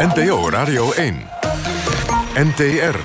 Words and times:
NPO 0.00 0.50
Radio 0.50 0.92
1. 0.92 1.28
NTR. 2.34 2.96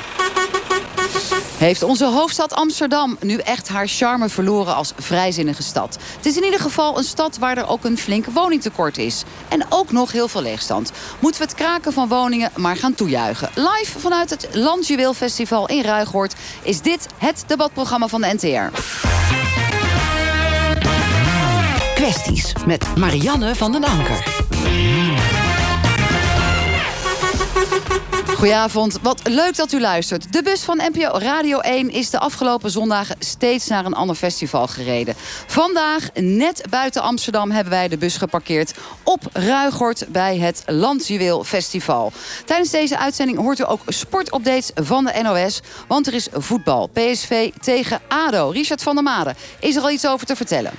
Heeft 1.57 1.83
onze 1.83 2.05
hoofdstad 2.05 2.53
Amsterdam 2.53 3.17
nu 3.21 3.37
echt 3.37 3.67
haar 3.67 3.87
charme 3.87 4.29
verloren 4.29 4.75
als 4.75 4.93
vrijzinnige 4.97 5.63
stad? 5.63 5.97
Het 6.15 6.25
is 6.25 6.37
in 6.37 6.43
ieder 6.43 6.59
geval 6.59 6.97
een 6.97 7.03
stad 7.03 7.37
waar 7.37 7.57
er 7.57 7.67
ook 7.67 7.85
een 7.85 7.97
flink 7.97 8.25
woningtekort 8.25 8.97
is. 8.97 9.23
En 9.47 9.65
ook 9.69 9.91
nog 9.91 10.11
heel 10.11 10.27
veel 10.27 10.41
leegstand. 10.41 10.91
Moeten 11.19 11.41
we 11.41 11.47
het 11.47 11.55
kraken 11.55 11.93
van 11.93 12.07
woningen 12.07 12.51
maar 12.55 12.77
gaan 12.77 12.93
toejuichen. 12.93 13.49
Live 13.55 13.99
vanuit 13.99 14.29
het 14.29 14.47
Landjuweel 14.51 15.13
Festival 15.13 15.67
in 15.67 15.83
Ruigoord... 15.83 16.35
is 16.61 16.81
dit 16.81 17.07
het 17.17 17.43
debatprogramma 17.47 18.07
van 18.07 18.21
de 18.21 18.33
NTR. 18.33 18.79
Kwesties 21.95 22.53
met 22.65 22.95
Marianne 22.95 23.55
van 23.55 23.71
den 23.71 23.83
Anker. 23.83 24.23
Goedenavond, 28.27 28.99
wat 29.01 29.27
leuk 29.27 29.55
dat 29.55 29.71
u 29.71 29.79
luistert. 29.79 30.33
De 30.33 30.43
bus 30.43 30.63
van 30.63 30.81
NPO 30.93 31.17
Radio 31.17 31.59
1 31.59 31.89
is 31.89 32.09
de 32.09 32.19
afgelopen 32.19 32.71
zondagen 32.71 33.15
steeds 33.19 33.67
naar 33.67 33.85
een 33.85 33.93
ander 33.93 34.15
festival 34.15 34.67
gereden. 34.67 35.15
Vandaag, 35.47 36.09
net 36.13 36.63
buiten 36.69 37.01
Amsterdam, 37.01 37.51
hebben 37.51 37.73
wij 37.73 37.87
de 37.87 37.97
bus 37.97 38.17
geparkeerd 38.17 38.73
op 39.03 39.21
Ruigort 39.33 40.05
bij 40.07 40.37
het 40.37 40.63
Landjuweel 40.65 41.43
Festival. 41.43 42.11
Tijdens 42.45 42.69
deze 42.69 42.97
uitzending 42.97 43.37
hoort 43.37 43.59
u 43.59 43.63
ook 43.67 43.81
sportupdates 43.87 44.71
van 44.75 45.05
de 45.05 45.21
NOS, 45.21 45.61
want 45.87 46.07
er 46.07 46.13
is 46.13 46.27
voetbal. 46.31 46.87
PSV 46.87 47.51
tegen 47.61 48.01
ADO. 48.07 48.49
Richard 48.49 48.83
van 48.83 48.95
der 48.95 49.03
Made, 49.03 49.35
is 49.59 49.75
er 49.75 49.81
al 49.81 49.91
iets 49.91 50.07
over 50.07 50.25
te 50.25 50.35
vertellen? 50.35 50.71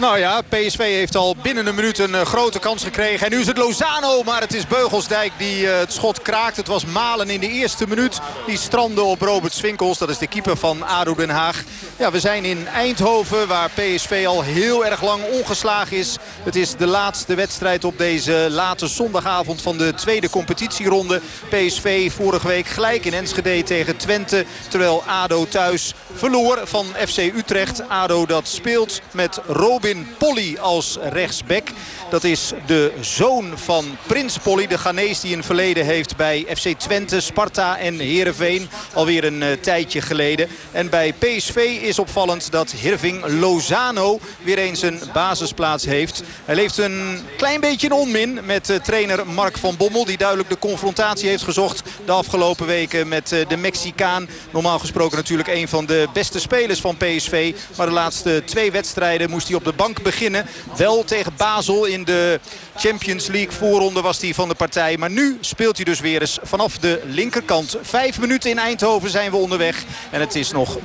Nou 0.00 0.18
ja, 0.18 0.40
PSV 0.48 0.78
heeft 0.78 1.16
al 1.16 1.36
binnen 1.42 1.66
een 1.66 1.74
minuut 1.74 1.98
een 1.98 2.10
uh, 2.10 2.20
grote 2.20 2.58
kans 2.58 2.84
gekregen. 2.84 3.26
En 3.26 3.32
nu 3.32 3.40
is 3.40 3.46
het 3.46 3.56
Lozano, 3.56 4.22
maar 4.22 4.40
het 4.40 4.54
is 4.54 4.66
Beugelsdijk 4.66 5.32
die 5.38 5.62
uh, 5.62 5.78
het 5.78 5.92
schot 5.92 6.22
kraakt. 6.22 6.56
Het 6.56 6.66
was 6.66 6.84
Malen 6.84 7.30
in 7.30 7.40
de 7.40 7.48
eerste 7.48 7.88
minuut. 7.88 8.20
Die 8.46 8.58
strandde 8.58 9.02
op 9.02 9.20
Robert 9.20 9.52
Swinkels. 9.52 9.98
Dat 9.98 10.08
is 10.08 10.18
de 10.18 10.26
keeper 10.26 10.56
van 10.56 10.82
ADO 10.82 11.14
Den 11.14 11.30
Haag. 11.30 11.62
Ja, 11.96 12.10
we 12.10 12.20
zijn 12.20 12.44
in 12.44 12.66
Eindhoven 12.66 13.48
waar 13.48 13.70
PSV 13.70 14.24
al 14.26 14.42
heel 14.42 14.86
erg 14.86 15.02
lang 15.02 15.22
ongeslagen 15.24 15.96
is. 15.96 16.16
Het 16.42 16.56
is 16.56 16.76
de 16.76 16.86
laatste 16.86 17.34
wedstrijd 17.34 17.84
op 17.84 17.98
deze 17.98 18.46
late 18.50 18.86
zondagavond 18.86 19.62
van 19.62 19.78
de 19.78 19.94
tweede 19.94 20.30
competitieronde. 20.30 21.20
PSV 21.48 22.12
vorige 22.12 22.46
week 22.46 22.66
gelijk 22.66 23.04
in 23.04 23.14
Enschede 23.14 23.62
tegen 23.62 23.96
Twente. 23.96 24.44
Terwijl 24.68 25.02
ADO 25.06 25.46
thuis 25.48 25.94
verloor 26.14 26.60
van 26.64 26.86
FC 27.08 27.18
Utrecht. 27.18 27.88
ADO 27.88 28.26
dat 28.26 28.48
speelt 28.48 29.00
met 29.12 29.40
Robin 29.46 29.89
Polly 30.18 30.56
als 30.60 30.98
rechtsback. 31.02 31.68
Dat 32.10 32.24
is 32.24 32.52
de 32.66 32.92
zoon 33.00 33.52
van 33.54 33.96
Prins 34.06 34.38
Polly, 34.38 34.66
de 34.66 34.78
Ghanese 34.78 35.20
die 35.26 35.36
een 35.36 35.44
verleden 35.44 35.84
heeft 35.84 36.16
bij 36.16 36.46
FC 36.56 36.68
Twente, 36.78 37.20
Sparta 37.20 37.78
en 37.78 37.98
Heerenveen. 37.98 38.68
Alweer 38.92 39.24
een 39.24 39.42
uh, 39.42 39.52
tijdje 39.52 40.00
geleden. 40.00 40.48
En 40.72 40.90
bij 40.90 41.12
PSV 41.12 41.78
is 41.82 41.98
opvallend 41.98 42.50
dat 42.50 42.70
Hirving 42.70 43.26
Lozano 43.26 44.20
weer 44.42 44.58
eens 44.58 44.82
een 44.82 45.00
basisplaats 45.12 45.84
heeft. 45.84 46.22
Hij 46.44 46.54
leeft 46.54 46.78
een 46.78 47.18
klein 47.36 47.60
beetje 47.60 47.86
een 47.86 47.92
onmin 47.92 48.40
met 48.44 48.70
uh, 48.70 48.76
trainer 48.76 49.26
Mark 49.26 49.58
van 49.58 49.76
Bommel. 49.76 50.04
Die 50.04 50.18
duidelijk 50.18 50.48
de 50.48 50.58
confrontatie 50.58 51.28
heeft 51.28 51.42
gezocht 51.42 51.82
de 52.04 52.12
afgelopen 52.12 52.66
weken 52.66 53.08
met 53.08 53.32
uh, 53.32 53.48
de 53.48 53.56
Mexicaan. 53.56 54.28
Normaal 54.50 54.78
gesproken 54.78 55.16
natuurlijk 55.16 55.48
een 55.48 55.68
van 55.68 55.86
de 55.86 56.08
beste 56.12 56.40
spelers 56.40 56.80
van 56.80 56.96
PSV. 56.96 57.54
Maar 57.76 57.86
de 57.86 57.92
laatste 57.92 58.42
twee 58.44 58.70
wedstrijden 58.72 59.30
moest 59.30 59.46
hij 59.46 59.56
op 59.56 59.64
de 59.64 59.72
bank 59.80 60.02
beginnen. 60.02 60.46
Wel 60.76 61.04
tegen 61.04 61.32
Basel 61.36 61.84
in 61.84 62.04
de 62.04 62.40
Champions 62.76 63.26
League 63.26 63.52
voorronde 63.52 64.00
was 64.00 64.20
hij 64.20 64.34
van 64.34 64.48
de 64.48 64.54
partij. 64.54 64.96
Maar 64.96 65.10
nu 65.10 65.38
speelt 65.40 65.76
hij 65.76 65.84
dus 65.84 66.00
weer 66.00 66.20
eens 66.20 66.38
vanaf 66.42 66.78
de 66.78 67.02
linkerkant. 67.04 67.76
Vijf 67.82 68.20
minuten 68.20 68.50
in 68.50 68.58
Eindhoven 68.58 69.10
zijn 69.10 69.30
we 69.30 69.36
onderweg. 69.36 69.84
En 70.10 70.20
het 70.20 70.34
is 70.34 70.50
nog 70.50 70.78
0-0 70.78 70.80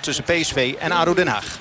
tussen 0.00 0.24
PSV 0.24 0.74
en 0.78 0.92
ADO 0.92 1.14
Den 1.14 1.28
Haag. 1.28 1.58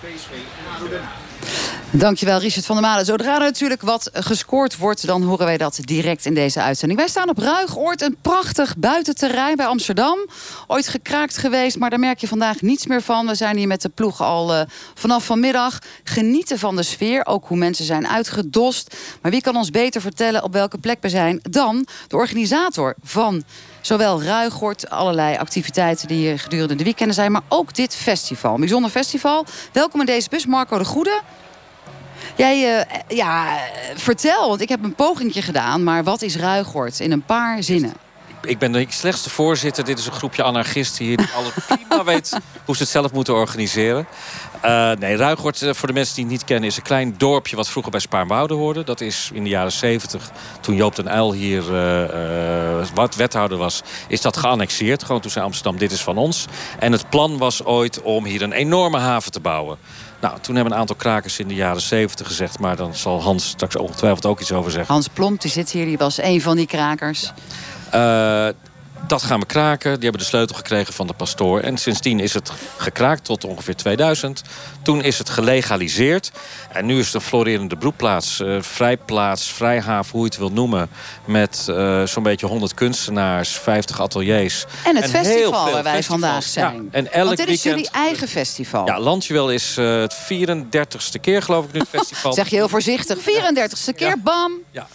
Dankjewel 1.91 2.39
Richard 2.39 2.65
van 2.65 2.75
der 2.75 2.85
Malen. 2.85 3.05
Zodra 3.05 3.33
er 3.33 3.39
natuurlijk 3.39 3.81
wat 3.81 4.09
gescoord 4.13 4.77
wordt... 4.77 5.07
dan 5.07 5.23
horen 5.23 5.45
wij 5.45 5.57
dat 5.57 5.79
direct 5.81 6.25
in 6.25 6.33
deze 6.33 6.61
uitzending. 6.61 6.99
Wij 6.99 7.09
staan 7.09 7.29
op 7.29 7.37
Ruigoord, 7.37 8.01
een 8.01 8.17
prachtig 8.21 8.77
buitenterrein 8.77 9.55
bij 9.55 9.65
Amsterdam. 9.65 10.17
Ooit 10.67 10.87
gekraakt 10.87 11.37
geweest, 11.37 11.77
maar 11.77 11.89
daar 11.89 11.99
merk 11.99 12.19
je 12.19 12.27
vandaag 12.27 12.61
niets 12.61 12.87
meer 12.87 13.01
van. 13.01 13.27
We 13.27 13.35
zijn 13.35 13.57
hier 13.57 13.67
met 13.67 13.81
de 13.81 13.89
ploeg 13.89 14.21
al 14.21 14.55
uh, 14.55 14.61
vanaf 14.93 15.25
vanmiddag. 15.25 15.79
Genieten 16.03 16.59
van 16.59 16.75
de 16.75 16.83
sfeer, 16.83 17.25
ook 17.25 17.47
hoe 17.47 17.57
mensen 17.57 17.85
zijn 17.85 18.07
uitgedost. 18.07 18.95
Maar 19.21 19.31
wie 19.31 19.41
kan 19.41 19.55
ons 19.55 19.69
beter 19.69 20.01
vertellen 20.01 20.43
op 20.43 20.53
welke 20.53 20.77
plek 20.77 20.97
we 21.01 21.09
zijn... 21.09 21.39
dan 21.49 21.87
de 22.07 22.15
organisator 22.15 22.95
van 23.03 23.43
zowel 23.81 24.23
Ruigoord, 24.23 24.89
allerlei 24.89 25.37
activiteiten 25.37 26.07
die 26.07 26.17
hier 26.17 26.39
gedurende 26.39 26.75
de 26.75 26.83
weekenden 26.83 27.15
zijn... 27.15 27.31
maar 27.31 27.41
ook 27.47 27.73
dit 27.75 27.95
festival, 27.95 28.53
een 28.53 28.59
bijzonder 28.59 28.91
festival. 28.91 29.45
Welkom 29.71 29.99
in 29.99 30.05
deze 30.05 30.29
bus, 30.29 30.45
Marco 30.45 30.77
de 30.77 30.85
Goede... 30.85 31.21
Jij, 32.35 32.79
uh, 32.79 33.17
ja, 33.17 33.57
vertel, 33.95 34.47
want 34.47 34.61
ik 34.61 34.69
heb 34.69 34.83
een 34.83 34.95
pogingje 34.95 35.41
gedaan. 35.41 35.83
Maar 35.83 36.03
wat 36.03 36.21
is 36.21 36.35
Ruigoord 36.35 36.99
in 36.99 37.11
een 37.11 37.25
paar 37.25 37.63
zinnen? 37.63 37.93
Ik 38.41 38.57
ben 38.57 38.71
de 38.71 38.85
slechtste 38.89 39.29
voorzitter. 39.29 39.83
Dit 39.83 39.99
is 39.99 40.05
een 40.05 40.11
groepje 40.11 40.43
anarchisten 40.43 41.05
hier 41.05 41.17
die 41.17 41.27
alles 41.35 41.51
prima 41.67 42.03
weet 42.03 42.37
hoe 42.65 42.75
ze 42.75 42.81
het 42.81 42.91
zelf 42.91 43.11
moeten 43.11 43.33
organiseren. 43.33 44.07
Uh, 44.65 44.91
nee, 44.91 45.15
Ruigoord, 45.15 45.65
voor 45.71 45.87
de 45.87 45.93
mensen 45.93 46.15
die 46.15 46.23
het 46.23 46.33
niet 46.33 46.43
kennen, 46.43 46.69
is 46.69 46.77
een 46.77 46.83
klein 46.83 47.15
dorpje 47.17 47.55
wat 47.55 47.69
vroeger 47.69 47.91
bij 47.91 47.99
Spaarnwoude 47.99 48.53
hoorde. 48.53 48.83
Dat 48.83 49.01
is 49.01 49.29
in 49.33 49.43
de 49.43 49.49
jaren 49.49 49.71
70, 49.71 50.31
toen 50.61 50.75
Joop 50.75 50.95
den 50.95 51.15
Uyl 51.15 51.33
hier 51.33 51.63
uh, 51.63 52.87
wat 52.93 53.15
wethouder 53.15 53.57
was, 53.57 53.81
is 54.07 54.21
dat 54.21 54.37
geannexeerd. 54.37 55.03
Gewoon 55.03 55.21
toen 55.21 55.31
zei 55.31 55.45
Amsterdam, 55.45 55.77
dit 55.77 55.91
is 55.91 56.01
van 56.01 56.17
ons. 56.17 56.45
En 56.79 56.91
het 56.91 57.09
plan 57.09 57.37
was 57.37 57.63
ooit 57.63 58.01
om 58.01 58.25
hier 58.25 58.41
een 58.41 58.51
enorme 58.51 58.97
haven 58.97 59.31
te 59.31 59.39
bouwen. 59.39 59.77
Nou, 60.21 60.39
toen 60.41 60.55
hebben 60.55 60.73
een 60.73 60.79
aantal 60.79 60.95
krakers 60.95 61.39
in 61.39 61.47
de 61.47 61.55
jaren 61.55 61.81
70 61.81 62.27
gezegd... 62.27 62.59
maar 62.59 62.75
dan 62.75 62.95
zal 62.95 63.21
Hans 63.21 63.47
straks 63.47 63.75
ongetwijfeld 63.75 64.25
ook 64.25 64.39
iets 64.39 64.51
over 64.51 64.71
zeggen. 64.71 64.93
Hans 64.93 65.07
Plomp, 65.07 65.41
die 65.41 65.51
zit 65.51 65.71
hier, 65.71 65.85
die 65.85 65.97
was 65.97 66.21
een 66.21 66.41
van 66.41 66.55
die 66.55 66.67
krakers. 66.67 67.21
Ja. 67.21 67.33
Uh, 67.95 68.47
dat 69.07 69.23
gaan 69.23 69.39
we 69.39 69.45
kraken. 69.45 69.93
Die 69.93 70.03
hebben 70.03 70.21
de 70.21 70.27
sleutel 70.27 70.55
gekregen 70.55 70.93
van 70.93 71.07
de 71.07 71.13
pastoor. 71.13 71.59
En 71.59 71.77
sindsdien 71.77 72.19
is 72.19 72.33
het 72.33 72.51
gekraakt 72.77 73.23
tot 73.23 73.43
ongeveer 73.43 73.75
2000. 73.75 74.41
Toen 74.81 75.03
is 75.03 75.17
het 75.17 75.29
gelegaliseerd. 75.29 76.31
En 76.71 76.85
nu 76.85 76.99
is 76.99 77.05
het 77.05 77.13
een 77.13 77.21
florerende 77.21 77.75
broedplaats. 77.75 78.39
Uh, 78.39 78.61
vrijplaats, 78.61 79.51
vrijhaven, 79.51 80.11
hoe 80.11 80.21
je 80.21 80.25
het 80.25 80.37
wil 80.37 80.51
noemen. 80.51 80.89
Met 81.25 81.67
uh, 81.69 82.05
zo'n 82.05 82.23
beetje 82.23 82.45
100 82.45 82.73
kunstenaars, 82.73 83.49
50 83.49 84.01
ateliers. 84.01 84.65
En 84.85 84.95
het 84.95 85.03
en 85.03 85.09
festival 85.09 85.71
waar 85.71 85.83
wij 85.83 86.03
vandaag 86.03 86.43
zijn. 86.43 86.83
Ja, 86.83 86.89
en 86.91 87.13
elk 87.13 87.25
Want 87.25 87.37
dit 87.37 87.47
is 87.47 87.63
weekend, 87.63 87.85
jullie 87.85 88.05
eigen 88.07 88.27
festival. 88.27 88.85
Ja, 88.85 88.99
Landjuwel 88.99 89.51
is 89.51 89.77
uh, 89.77 89.99
het 89.99 90.15
34ste 90.15 91.19
keer 91.21 91.41
geloof 91.41 91.65
ik 91.65 91.73
nu 91.73 91.79
het 91.79 91.89
festival. 91.99 92.33
zeg 92.33 92.47
je 92.49 92.55
heel 92.55 92.69
voorzichtig. 92.69 93.17
34ste 93.17 93.95
keer, 93.95 94.19
bam. 94.19 94.51
Ja. 94.71 94.87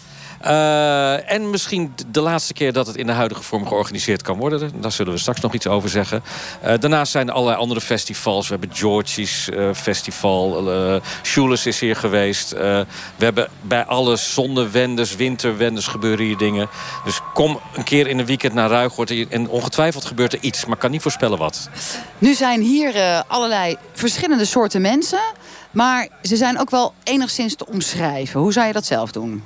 Uh, 0.46 1.30
en 1.30 1.50
misschien 1.50 1.94
de 2.10 2.20
laatste 2.20 2.52
keer 2.52 2.72
dat 2.72 2.86
het 2.86 2.96
in 2.96 3.06
de 3.06 3.12
huidige 3.12 3.42
vorm 3.42 3.66
georganiseerd 3.66 4.22
kan 4.22 4.38
worden. 4.38 4.72
Daar 4.80 4.92
zullen 4.92 5.12
we 5.12 5.18
straks 5.18 5.40
nog 5.40 5.54
iets 5.54 5.66
over 5.66 5.88
zeggen. 5.88 6.22
Uh, 6.64 6.72
daarnaast 6.80 7.12
zijn 7.12 7.28
er 7.28 7.34
allerlei 7.34 7.58
andere 7.58 7.80
festivals. 7.80 8.48
We 8.48 8.56
hebben 8.58 8.76
Georgie's 8.76 9.48
uh, 9.48 9.68
Festival. 9.74 10.72
Uh, 11.36 11.56
is 11.64 11.80
hier 11.80 11.96
geweest. 11.96 12.50
we 12.50 12.86
hebben 13.16 13.48
bij 13.60 13.84
alle 13.84 14.16
zonnewenders, 14.16 15.16
winterwenders 15.16 15.86
gebeuren 15.86 16.24
hier 16.24 16.36
dingen. 16.36 16.68
Dus 17.04 17.20
kom 17.34 17.60
een 17.74 17.84
keer 17.84 18.06
in 18.06 18.18
een 18.18 18.26
weekend 18.26 18.54
naar 18.54 18.70
Ruigoord. 18.70 19.28
En 19.28 19.48
ongetwijfeld 19.48 20.04
gebeurt 20.04 20.32
er 20.32 20.38
iets, 20.40 20.64
maar 20.64 20.76
kan 20.76 20.90
niet 20.90 21.02
voorspellen 21.02 21.38
wat. 21.38 21.68
Nu 22.18 22.34
zijn 22.34 22.60
hier 22.60 23.22
allerlei 23.26 23.76
verschillende 23.92 24.44
soorten 24.44 24.80
mensen. 24.80 25.20
Maar 25.70 26.08
ze 26.22 26.36
zijn 26.36 26.60
ook 26.60 26.70
wel 26.70 26.94
enigszins 27.04 27.54
te 27.54 27.66
omschrijven. 27.66 28.40
Hoe 28.40 28.52
zou 28.52 28.66
je 28.66 28.72
dat 28.72 28.86
zelf 28.86 29.12
doen? 29.12 29.42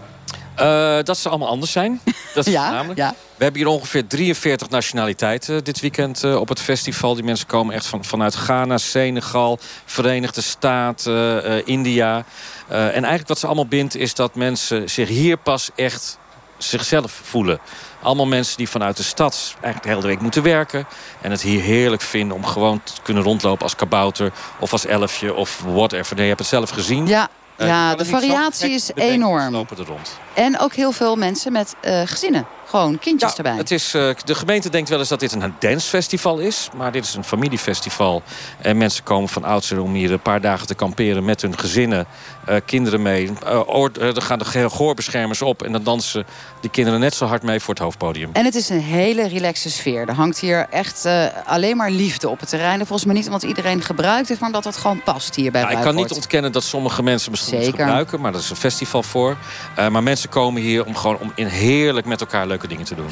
Uh, 0.60 0.98
dat 1.02 1.18
ze 1.18 1.28
allemaal 1.28 1.48
anders 1.48 1.72
zijn. 1.72 2.00
Dat 2.34 2.46
is 2.46 2.52
ja, 2.60 2.70
namelijk. 2.70 2.98
ja. 2.98 3.14
We 3.36 3.44
hebben 3.44 3.62
hier 3.62 3.70
ongeveer 3.70 4.06
43 4.06 4.68
nationaliteiten 4.68 5.64
dit 5.64 5.80
weekend 5.80 6.24
uh, 6.24 6.40
op 6.40 6.48
het 6.48 6.60
festival. 6.60 7.14
Die 7.14 7.24
mensen 7.24 7.46
komen 7.46 7.74
echt 7.74 7.86
van, 7.86 8.04
vanuit 8.04 8.34
Ghana, 8.34 8.78
Senegal, 8.78 9.58
Verenigde 9.84 10.40
Staten, 10.40 11.46
uh, 11.46 11.62
India. 11.64 12.24
en 12.68 12.92
eigenlijk 12.92 13.28
wat 13.28 13.38
ze 13.38 13.46
allemaal 13.46 13.66
bindt 13.66 13.96
is 13.96 14.14
dat 14.14 14.34
mensen 14.34 14.90
zich 14.90 15.08
hier 15.08 15.36
pas 15.36 15.70
echt 15.74 16.18
zichzelf 16.58 17.20
voelen. 17.22 17.60
Allemaal 18.02 18.26
mensen 18.26 18.56
die 18.56 18.68
vanuit 18.68 18.96
de 18.96 19.02
stad 19.02 19.54
eigenlijk 19.60 19.82
de 19.82 19.88
hele 19.88 20.06
week 20.14 20.20
moeten 20.20 20.42
werken. 20.42 20.86
En 21.20 21.30
het 21.30 21.42
hier 21.42 21.62
heerlijk 21.62 22.02
vinden 22.02 22.36
om 22.36 22.44
gewoon 22.44 22.80
te 22.82 22.92
kunnen 23.02 23.22
rondlopen 23.22 23.62
als 23.62 23.76
kabouter. 23.76 24.32
Of 24.58 24.72
als 24.72 24.86
elfje 24.86 25.34
of 25.34 25.62
whatever. 25.66 26.14
Nee, 26.14 26.22
je 26.22 26.28
hebt 26.28 26.40
het 26.40 26.48
zelf 26.48 26.70
gezien. 26.70 27.06
Ja. 27.06 27.28
Ja, 27.66 27.94
de 27.94 28.04
variatie 28.04 28.70
is 28.70 28.90
enorm. 28.94 29.52
Lopen 29.52 29.78
er 29.78 29.84
rond. 29.84 30.18
En 30.34 30.58
ook 30.58 30.72
heel 30.74 30.92
veel 30.92 31.16
mensen 31.16 31.52
met 31.52 31.74
uh, 31.82 32.00
gezinnen. 32.04 32.46
Gewoon 32.66 32.98
kindjes 32.98 33.30
Ja, 33.30 33.36
erbij. 33.36 33.56
het 33.56 33.70
is, 33.70 33.94
eh, 33.94 34.10
de 34.24 34.34
gemeente 34.34 34.70
denkt 34.70 34.88
wel 34.88 34.98
eens 34.98 35.08
dat 35.08 35.20
dit 35.20 35.32
een 35.32 35.54
dancefestival 35.58 36.38
is. 36.38 36.68
Maar 36.76 36.92
dit 36.92 37.04
is 37.04 37.14
een 37.14 37.24
familiefestival. 37.24 38.22
En 38.60 38.76
mensen 38.76 39.04
komen 39.04 39.28
van 39.28 39.44
oudsher 39.44 39.80
om 39.82 39.94
hier 39.94 40.12
een 40.12 40.20
paar 40.20 40.40
dagen 40.40 40.66
te 40.66 40.74
kamperen 40.74 41.24
met 41.24 41.42
hun 41.42 41.58
gezinnen. 41.58 42.06
Eh, 42.48 42.56
kinderen 42.64 43.02
mee. 43.02 43.30
Eh, 43.46 43.68
oor- 43.68 43.90
eh, 44.00 44.16
er 44.16 44.22
gaan 44.22 44.38
de 44.38 44.44
gehoorbeschermers 44.44 45.42
op. 45.42 45.62
En 45.62 45.72
dan 45.72 45.82
dansen 45.82 46.26
die 46.60 46.70
kinderen 46.70 47.00
net 47.00 47.14
zo 47.14 47.26
hard 47.26 47.42
mee 47.42 47.60
voor 47.60 47.74
het 47.74 47.82
hoofdpodium. 47.82 48.30
En 48.32 48.44
het 48.44 48.54
is 48.54 48.68
een 48.68 48.80
hele 48.80 49.28
relaxe 49.28 49.70
sfeer. 49.70 50.08
Er 50.08 50.14
hangt 50.14 50.38
hier 50.38 50.66
echt 50.70 51.04
eh, 51.04 51.24
alleen 51.44 51.76
maar 51.76 51.90
liefde 51.90 52.28
op 52.28 52.40
het 52.40 52.48
terrein. 52.48 52.80
En 52.80 52.86
volgens 52.86 53.04
mij 53.04 53.14
niet 53.16 53.26
omdat 53.26 53.42
iedereen 53.42 53.82
gebruikt 53.82 54.28
heeft, 54.28 54.40
maar 54.40 54.48
omdat 54.48 54.64
het 54.64 54.76
gewoon 54.76 55.02
past 55.02 55.34
hier 55.34 55.50
bij 55.50 55.62
Nou, 55.62 55.76
ik 55.76 55.82
kan 55.82 55.94
niet 55.94 56.12
ontkennen 56.12 56.52
dat 56.52 56.64
sommige 56.64 57.02
mensen 57.02 57.30
misschien 57.30 57.62
gebruiken. 57.62 58.20
Maar 58.20 58.32
dat 58.32 58.40
is 58.40 58.50
een 58.50 58.56
festival 58.56 59.02
voor. 59.02 59.36
Eh, 59.76 59.88
maar 59.88 60.02
mensen 60.02 60.28
komen 60.28 60.62
hier 60.62 60.84
om 60.84 60.96
gewoon 60.96 61.18
om 61.18 61.32
in 61.34 61.46
heerlijk 61.46 62.06
met 62.06 62.20
elkaar 62.20 62.46
leuke 62.46 62.68
dingen 62.68 62.84
te 62.84 62.94
doen. 62.94 63.08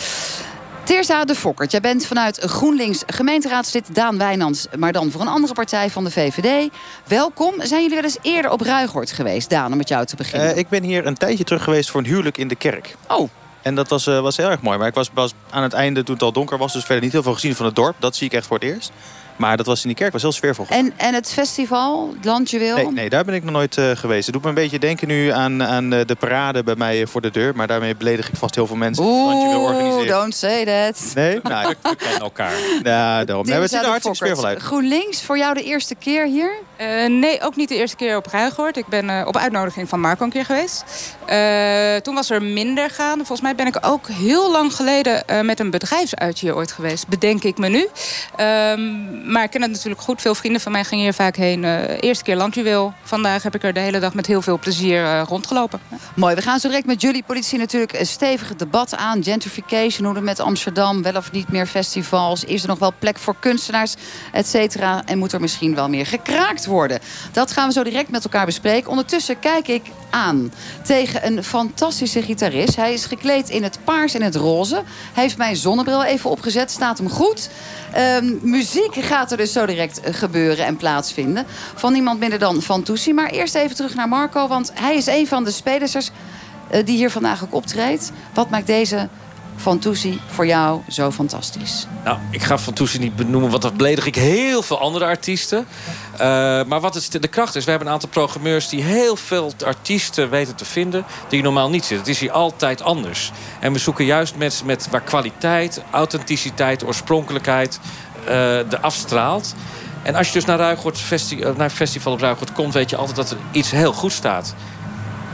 Teerza 0.87 1.25
de 1.25 1.35
Fokkert, 1.35 1.71
jij 1.71 1.81
bent 1.81 2.07
vanuit 2.07 2.39
GroenLinks 2.39 3.03
gemeenteraadslid 3.07 3.95
Daan 3.95 4.19
Wijnands... 4.19 4.67
maar 4.79 4.93
dan 4.93 5.11
voor 5.11 5.21
een 5.21 5.29
andere 5.29 5.55
partij 5.55 5.91
van 5.91 6.05
de 6.05 6.11
VVD. 6.11 6.71
Welkom. 7.07 7.55
Zijn 7.59 7.83
jullie 7.83 7.97
wel 7.97 8.05
eens 8.05 8.19
eerder 8.23 8.51
op 8.51 8.61
Ruigoord 8.61 9.13
geweest, 9.13 9.51
Daan, 9.51 9.73
om 9.73 9.77
met 9.77 9.89
jou 9.89 10.07
te 10.07 10.17
beginnen? 10.17 10.53
Eh, 10.53 10.57
ik 10.57 10.69
ben 10.69 10.83
hier 10.83 11.07
een 11.07 11.17
tijdje 11.17 11.45
terug 11.45 11.63
geweest 11.65 11.91
voor 11.91 12.01
een 12.01 12.07
huwelijk 12.07 12.39
in 12.39 12.49
de 12.49 12.55
kerk. 12.55 12.97
Oh, 13.09 13.29
En 13.63 13.75
dat 13.75 13.89
was, 13.89 14.07
eh, 14.07 14.21
was 14.21 14.37
heel 14.37 14.51
erg 14.51 14.61
mooi. 14.61 14.79
Maar 14.79 14.89
ik 14.89 14.95
was, 14.95 15.11
was 15.15 15.33
aan 15.51 15.63
het 15.63 15.73
einde 15.73 16.03
toen 16.03 16.15
het 16.15 16.25
al 16.25 16.33
donker 16.33 16.59
was. 16.59 16.73
Dus 16.73 16.85
verder 16.85 17.05
niet 17.05 17.13
heel 17.13 17.23
veel 17.23 17.35
gezien 17.35 17.55
van 17.55 17.67
het 17.67 17.75
dorp. 17.75 17.97
Dat 17.99 18.17
zie 18.17 18.27
ik 18.27 18.33
echt 18.33 18.47
voor 18.47 18.59
het 18.59 18.69
eerst. 18.69 18.93
Maar 19.37 19.57
dat 19.57 19.67
was 19.67 19.81
in 19.83 19.89
die 19.89 19.97
kerk 19.97 20.13
was 20.13 20.23
heel 20.23 20.33
sfeervol. 20.33 20.67
en, 20.69 20.93
en 20.97 21.15
het 21.15 21.33
festival, 21.33 22.11
het 22.17 22.25
Landje 22.25 22.59
Wil? 22.59 22.77
Nee, 22.77 22.91
nee, 22.91 23.09
daar 23.09 23.25
ben 23.25 23.35
ik 23.35 23.43
nog 23.45 23.53
nooit 23.53 23.77
eh, 23.79 23.91
geweest. 23.95 24.25
Het 24.25 24.35
doet 24.35 24.43
me 24.43 24.49
een 24.49 24.55
beetje 24.55 24.79
denken 24.79 25.09
nu 25.09 25.29
aan, 25.33 25.63
aan 25.63 25.93
eh, 25.93 26.01
de 26.07 26.15
parade 26.15 26.63
bij 26.63 26.75
mij 26.77 27.01
eh, 27.03 27.07
voor 27.07 27.21
de 27.21 27.31
deur. 27.31 27.57
Maar 27.57 27.67
daarmee 27.67 27.97
beledig 27.97 28.29
ik 28.29 28.37
vast 28.37 28.55
heel 28.55 28.67
veel 28.67 28.77
mensen. 28.77 29.05
Oeh, 29.05 30.07
don't 30.09 30.35
say 30.35 30.65
that. 30.65 31.13
Nee? 31.15 31.41
Nou, 31.57 31.71
ik- 31.71 31.77
We 31.83 31.97
kennen 31.97 32.21
elkaar. 32.21 32.53
ja, 32.83 33.25
daarom. 33.25 33.47
Nee, 33.47 33.55
ziet 33.61 33.69
Teerza 33.69 33.83
er 33.85 33.89
hartstikke 33.89 34.17
sfeervol 34.17 34.45
uit. 34.45 34.63
GroenLinks, 34.63 35.23
voor 35.23 35.39
jou 35.39 35.55
de 35.55 35.63
eerste 35.63 35.95
keer 35.95 36.27
hier? 36.27 36.51
Eh, 36.77 37.07
nee, 37.09 37.43
ook 37.43 37.57
niet 37.57 37.69
de 37.69 37.75
eerste 37.77 37.97
keer 37.97 38.17
op 38.17 38.27
Ruigoord. 38.27 38.77
Ik 38.77 38.87
ben 38.87 39.11
eh, 39.11 39.27
op 39.27 39.37
uitnodiging 39.37 39.89
van 39.89 40.01
Marco 40.01 40.25
een 40.25 40.31
keer 40.31 40.45
geweest. 40.45 40.85
Eh, 41.27 41.97
toen 41.97 42.15
was 42.15 42.31
er 42.31 42.43
minder 42.43 42.91
gaande. 42.91 43.17
Volgens 43.25 43.41
mij 43.41 43.55
ben 43.55 43.67
ik 43.67 43.77
ook 43.81 44.09
heel 44.09 44.51
lang 44.51 44.75
geleden 44.75 45.29
eh, 45.29 45.41
met 45.41 45.61
een 45.61 45.71
bedrijfsuitje 45.71 46.47
hier 46.47 46.57
ooit 46.57 46.73
geweest. 46.73 47.09
Bedenk 47.09 47.43
ik 47.45 47.59
me 47.59 47.69
nu. 47.69 47.89
Ehm, 48.37 49.26
maar 49.27 49.43
ik 49.43 49.51
ken 49.51 49.63
het 49.63 49.71
natuurlijk 49.71 50.01
goed. 50.01 50.21
Veel 50.21 50.35
vrienden 50.35 50.61
van 50.61 50.73
mij 50.73 50.85
gingen 50.85 51.05
hier 51.05 51.15
vaak 51.15 51.37
heen. 51.37 51.65
Eh, 51.65 51.97
eerste 52.01 52.25
keer 52.25 52.37
landjuweel. 52.37 52.93
Vandaag 53.03 53.43
heb 53.43 53.55
ik 53.55 53.63
er 53.65 53.73
de 53.73 53.81
hele 53.81 54.01
dag 54.01 54.15
met 54.15 54.27
heel 54.27 54.43
veel 54.43 54.59
plezier 54.59 55.05
eh, 55.05 55.23
rondgelopen. 55.29 55.81
Mooi, 56.15 56.35
we 56.35 56.43
gaan 56.43 56.61
zo 56.61 56.69
direct 56.69 56.87
met 56.87 57.01
jullie 57.01 57.23
politie 57.27 57.59
natuurlijk 57.59 57.93
een 57.93 58.07
stevig 58.07 58.57
debat 58.57 58.97
aan. 58.97 59.23
Gentrification, 59.23 60.07
hoe 60.07 60.15
het 60.15 60.25
met 60.25 60.41
Amsterdam, 60.41 61.03
wel 61.03 61.17
of 61.17 61.33
niet 61.33 61.49
meer 61.49 61.67
festivals. 61.67 62.45
Is 62.45 62.63
er 62.63 62.69
nog 62.69 62.79
wel 62.79 62.93
plek 62.99 63.19
voor 63.19 63.37
kunstenaars, 63.41 63.95
et 64.33 64.47
cetera? 64.47 65.03
En 65.05 65.19
moet 65.19 65.33
er 65.33 65.41
misschien 65.41 65.75
wel 65.75 65.89
meer 65.89 66.07
gekraakt 66.07 66.67
worden? 66.67 67.01
Dat 67.33 67.53
gaan 67.53 67.67
we 67.67 67.73
zo 67.73 67.83
direct 67.83 68.11
met 68.11 68.25
elkaar 68.25 68.47
bespreken. 68.47 68.91
Ondertussen 68.91 69.39
kijk 69.39 69.69
ik 69.69 69.83
aan 70.11 70.53
tegen 70.85 71.27
een 71.27 71.45
fantastische 71.45 72.23
gitarist. 72.23 72.77
Hij 72.77 72.93
is 72.93 73.05
gekleed 73.05 73.49
in 73.49 73.63
het 73.63 73.79
paars 73.85 74.15
en 74.15 74.23
het 74.23 74.35
roze. 74.35 74.83
Hij 75.13 75.23
heeft 75.23 75.37
mijn 75.37 75.57
zonnebril 75.57 76.05
even 76.05 76.31
opgezet, 76.31 76.71
staat 76.71 76.99
hem 76.99 77.09
goed. 77.09 77.49
Ehm, 77.93 78.35
muziek 78.43 78.95
gaat 78.95 79.16
er 79.25 79.37
dus 79.37 79.53
zo 79.53 79.67
direct 79.67 80.01
eh, 80.01 80.15
gebeuren 80.15 80.67
en 80.67 80.77
plaatsvinden. 80.77 81.47
Van 81.75 81.93
niemand 81.93 82.19
minder 82.19 82.39
dan 82.39 82.63
Van. 82.63 82.85
Maar 83.15 83.31
eerst 83.31 83.55
even 83.55 83.77
terug 83.77 83.95
naar 83.95 84.09
Marco, 84.09 84.49
want 84.49 84.71
hij 84.75 84.97
is 84.97 85.07
een 85.07 85.27
van 85.27 85.45
de 85.45 85.51
spelers 85.51 85.95
eh, 85.95 86.85
die 86.85 86.97
hier 86.97 87.11
vandaag 87.11 87.45
ook 87.45 87.55
optreedt. 87.55 88.13
Wat 88.35 88.51
maakt 88.51 88.67
deze 88.67 89.09
Van 89.57 89.83
voor 90.27 90.47
jou 90.47 90.81
zo 90.89 91.11
fantastisch? 91.11 91.87
Nou, 92.05 92.19
ik 92.31 92.43
ga 92.43 92.59
Van 92.59 92.75
niet 92.99 93.17
benoemen, 93.17 93.51
want 93.51 93.63
dat 93.63 93.77
beledig 93.77 94.07
ik 94.07 94.15
heel 94.15 94.63
veel 94.63 94.81
andere 94.81 95.05
artiesten. 95.05 95.67
Eh, 96.13 96.19
maar 96.65 96.81
wat 96.81 96.95
het, 96.95 97.23
de 97.23 97.29
kracht 97.29 97.55
is, 97.55 97.65
we 97.65 97.71
hebben 97.71 97.89
een 97.89 97.95
aantal 97.95 98.09
programmeurs... 98.09 98.69
die 98.69 98.83
heel 98.83 99.17
veel 99.17 99.53
artiesten 99.65 100.31
weten 100.31 100.55
te 100.55 100.65
vinden 100.65 101.05
die 101.29 101.43
normaal 101.43 101.71
niet 101.71 101.85
zitten. 101.85 101.99
Het 101.99 102.09
is 102.09 102.21
hier 102.21 102.33
altijd 102.33 102.83
anders. 102.83 103.33
En 103.61 103.73
we 103.73 103.79
zoeken 103.79 104.05
juist 104.05 104.37
mensen 104.37 104.67
met, 104.67 104.89
waar 104.91 105.03
kwaliteit, 105.03 105.83
authenticiteit, 105.91 106.85
oorspronkelijkheid... 106.85 107.81
eh 108.27 108.71
de 108.71 108.81
afstraalt. 108.81 109.55
En 110.03 110.15
als 110.15 110.27
je 110.27 110.33
dus 110.33 110.45
naar, 110.45 110.59
Ruigoord 110.59 110.99
Festi 110.99 111.41
eh, 111.41 111.57
naar 111.57 111.71
Festival 111.71 112.13
op 112.13 112.21
Ruigoord 112.21 112.53
komt... 112.53 112.75
weet 112.75 112.91
je 112.91 112.97
altijd 112.97 113.17
dat 113.17 113.31
er 113.31 113.37
iets 113.53 113.71
heel 113.71 113.93
goed 113.93 114.13
staat. 114.13 114.55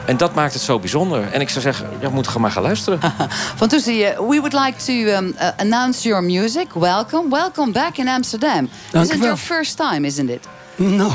En 0.07 0.17
dat 0.17 0.35
maakt 0.35 0.53
het 0.53 0.63
zo 0.63 0.79
bijzonder. 0.79 1.33
En 1.33 1.41
ik 1.41 1.49
zou 1.49 1.61
zeggen, 1.61 1.89
ja, 2.01 2.07
we 2.07 2.15
moeten 2.15 2.27
gewoon 2.27 2.43
maar 2.43 2.51
gaan 2.51 2.63
luisteren. 2.63 3.01
Van 3.57 3.69
eh, 3.71 4.19
we 4.19 4.41
would 4.41 4.53
like 4.53 4.75
to 4.85 4.93
um, 4.93 5.27
uh, 5.27 5.49
announce 5.57 6.09
your 6.09 6.25
music. 6.25 6.73
Welcome. 6.73 7.29
Welcome 7.31 7.73
back 7.73 7.97
in 7.97 8.09
Amsterdam. 8.09 8.69
Dank 8.91 9.05
Is 9.05 9.11
it 9.11 9.19
wel. 9.19 9.27
your 9.27 9.39
first 9.39 9.77
time, 9.77 10.07
isn't 10.07 10.31
it? 10.31 10.47
No, 10.77 11.11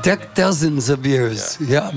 Dec- 0.00 0.34
dozens 0.34 0.88
of 0.88 1.06
years. 1.06 1.56
Yeah. 1.58 1.90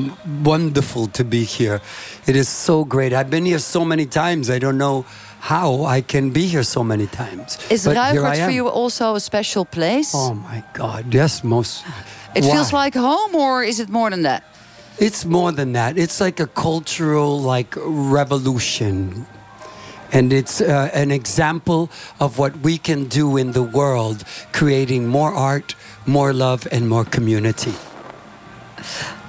wonderful 0.43 1.07
to 1.11 1.23
be 1.23 1.45
here. 1.57 1.81
It 2.23 2.35
is 2.35 2.63
so 2.63 2.85
great. 2.87 3.11
I've 3.11 3.29
been 3.29 3.45
here 3.45 3.59
so 3.59 3.85
many 3.85 4.07
times. 4.07 4.49
I 4.49 4.59
don't 4.59 4.77
know 4.77 5.05
how 5.47 5.85
I 5.85 6.01
can 6.01 6.31
be 6.31 6.45
here 6.45 6.63
so 6.63 6.83
many 6.83 7.07
times. 7.07 7.57
Is 7.69 7.85
But 7.85 7.95
for 8.45 8.51
you 8.51 8.67
also 8.67 9.15
a 9.15 9.19
special 9.19 9.63
place? 9.63 10.11
Oh 10.13 10.33
my 10.33 10.61
God! 10.73 11.13
Yes, 11.13 11.41
most. 11.41 11.85
it 12.35 12.43
Why? 12.43 12.51
feels 12.51 12.73
like 12.73 12.93
home, 12.99 13.33
or 13.33 13.63
is 13.63 13.79
it 13.79 13.87
more 13.89 14.09
than 14.09 14.23
that? 14.23 14.43
It's 14.99 15.23
more 15.23 15.53
than 15.53 15.71
that. 15.73 15.97
It's 15.97 16.19
like 16.19 16.41
a 16.41 16.47
cultural 16.47 17.39
like 17.39 17.73
revolution. 17.77 19.25
And 20.11 20.33
it's 20.33 20.61
uh, 20.61 20.89
an 20.93 21.11
example 21.11 21.89
of 22.19 22.37
what 22.39 22.53
we 22.57 22.77
can 22.77 23.07
do 23.07 23.37
in 23.37 23.51
the 23.51 23.63
world, 23.63 24.23
creating 24.51 25.07
more 25.07 25.33
art, 25.33 25.75
more 26.05 26.33
love, 26.33 26.67
and 26.71 26.87
more 26.87 27.05
community. 27.05 27.73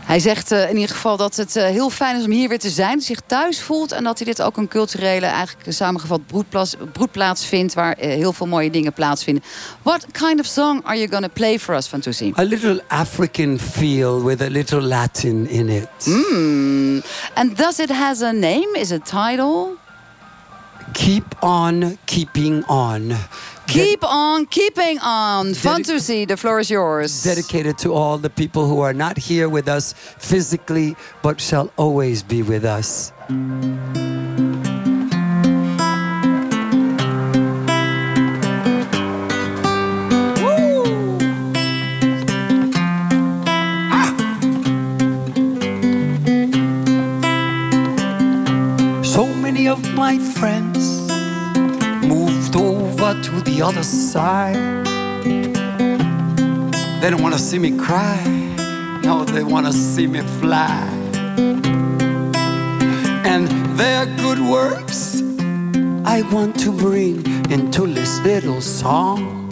Hij 0.09 0.21
zegt 0.21 0.51
eh, 0.51 0.71
in 0.71 0.77
ieder 0.77 0.95
geval 0.95 1.17
dat 1.17 1.37
het 1.37 1.57
eh, 1.57 1.65
heel 1.65 1.91
fijn 1.91 2.17
is 2.17 2.25
om 2.25 2.31
hier 2.31 2.49
weer 2.49 2.59
te 2.59 2.71
zijn. 2.71 3.01
Zich 3.01 3.21
thuis 3.27 3.61
voelt 3.61 3.93
en 3.93 4.05
dat 4.05 4.19
hij 4.19 4.27
dit 4.27 4.43
ook 4.43 4.57
een 4.57 4.69
culturele, 4.69 5.27
eigenlijk 5.27 5.73
samengevat 5.73 6.27
broedplaats, 6.27 6.77
broedplaats 6.93 7.47
vindt. 7.47 7.75
Waar 7.75 7.93
eh, 7.93 8.09
heel 8.09 8.33
veel 8.33 8.47
mooie 8.47 8.71
dingen 8.71 8.93
plaatsvinden. 8.93 9.45
What 9.83 10.07
kind 10.13 10.41
of 10.41 10.47
song 10.47 10.81
are 10.85 10.97
you 10.97 11.09
going 11.09 11.25
to 11.25 11.33
play 11.33 11.59
for 11.59 11.75
us, 11.75 11.87
Van 11.87 12.01
Toesie? 12.01 12.33
A 12.39 12.43
little 12.43 12.83
African 12.87 13.59
feel 13.59 14.25
with 14.25 14.41
a 14.41 14.49
little 14.49 14.81
Latin 14.81 15.49
in 15.49 15.69
it. 15.69 16.07
Mm. 16.07 17.03
And 17.35 17.57
does 17.57 17.79
it 17.79 17.91
has 17.91 18.23
a 18.23 18.33
name? 18.33 18.69
Is 18.79 18.91
it 18.91 19.05
title? 19.05 19.77
Keep 20.93 21.37
on 21.41 21.99
keeping 22.05 22.65
on. 22.67 23.17
Keep 23.69 24.03
on 24.03 24.47
keeping 24.47 24.99
on. 25.01 25.53
Van 25.53 25.83
Dedi- 25.83 25.87
Toesie, 25.89 26.25
the 26.25 26.37
floor 26.37 26.59
is 26.59 26.71
yours. 26.71 27.23
Dedicated 27.23 27.77
to 27.79 27.93
all 27.93 28.17
the 28.17 28.31
people 28.31 28.67
who 28.67 28.81
are 28.81 28.95
not 28.95 29.19
here 29.19 29.49
with 29.49 29.69
us 29.69 29.93
physically, 29.93 30.97
but 31.23 31.39
shall 31.39 31.71
always 31.77 32.23
be 32.23 32.43
with 32.43 32.65
us. 32.65 33.13
Ah! 43.91 44.15
So 49.03 49.27
many 49.27 49.69
of 49.69 49.81
my 49.95 50.19
friends 50.19 50.98
to 53.15 53.41
the 53.41 53.63
other 53.63 53.83
side. 53.83 54.85
They 57.01 57.11
don't 57.11 57.23
want 57.23 57.35
to 57.35 57.41
see 57.41 57.59
me 57.59 57.77
cry. 57.77 58.23
No, 59.03 59.25
they 59.25 59.43
want 59.43 59.67
to 59.67 59.73
see 59.73 60.07
me 60.07 60.21
fly. 60.41 60.87
And 63.25 63.49
their 63.79 64.05
good 64.17 64.41
works 64.41 65.23
I 66.05 66.23
want 66.31 66.59
to 66.61 66.73
bring 66.73 67.25
into 67.51 67.87
this 67.87 68.21
little 68.21 68.61
song. 68.61 69.49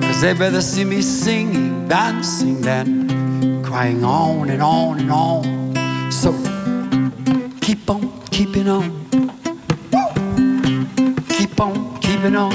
Cause 0.00 0.20
they 0.22 0.32
better 0.32 0.62
see 0.62 0.84
me 0.84 1.02
singing, 1.02 1.86
dancing, 1.86 2.62
than 2.62 3.62
crying 3.62 4.04
on 4.04 4.48
and 4.48 4.62
on 4.62 5.00
and 5.00 5.10
on. 5.10 6.12
So 6.12 6.32
keep 7.60 7.90
on 7.90 8.10
keeping 8.30 8.68
on. 8.68 9.05
On 12.26 12.36
on. 12.36 12.52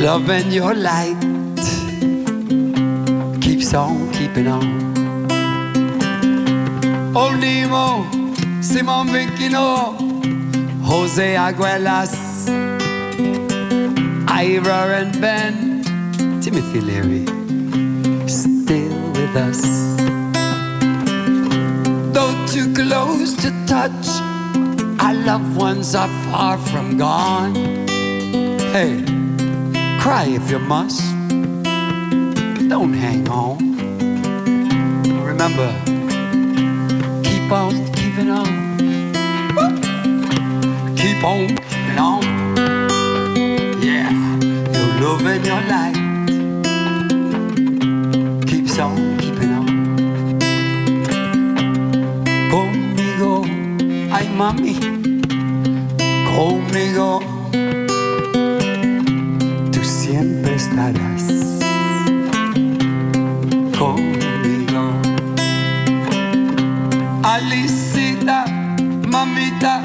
Love 0.00 0.30
and 0.30 0.52
your 0.52 0.74
light 0.74 1.18
keeps 3.40 3.74
on 3.74 4.12
keeping 4.12 4.46
on. 4.46 4.64
Old 7.16 7.40
Nemo, 7.40 8.04
Simon 8.60 9.08
Vinkino, 9.08 9.96
Jose 10.84 11.34
Aguilas, 11.34 12.48
Ira 14.28 15.00
and 15.00 15.20
Ben, 15.20 15.82
Timothy 16.40 16.80
Leary, 16.80 17.26
still 18.28 18.98
with 19.12 19.36
us. 19.36 19.62
Though 22.14 22.46
too 22.46 22.72
close 22.74 23.34
to 23.42 23.50
touch. 23.66 24.23
Loved 25.24 25.56
ones 25.56 25.94
are 25.94 26.08
far 26.30 26.58
from 26.58 26.98
gone. 26.98 27.54
Hey, 28.74 29.02
cry 29.98 30.26
if 30.28 30.50
you 30.50 30.58
must. 30.58 31.00
Don't 32.68 32.92
hang 32.92 33.28
on. 33.28 33.58
Remember, 35.24 35.70
keep 37.22 37.50
on 37.50 37.72
keeping 37.92 38.30
on. 38.30 38.46
Keep 40.96 41.24
on 41.24 41.48
keeping 41.48 41.98
on. 41.98 42.22
Yeah, 43.82 44.10
your 44.74 44.88
love 45.00 45.26
and 45.26 45.46
your 45.46 45.60
life. 45.62 46.04
keeps 48.46 48.78
on 48.78 49.16
keeping 49.18 49.52
on. 49.52 49.66
Conmigo, 52.50 53.44
ay 54.12 54.28
mami, 54.28 55.03
conmigo, 56.44 57.20
tú 59.72 59.82
siempre 59.82 60.56
estarás 60.56 61.24
conmigo. 63.78 64.82
Alicita, 67.22 68.44
mamita, 69.08 69.82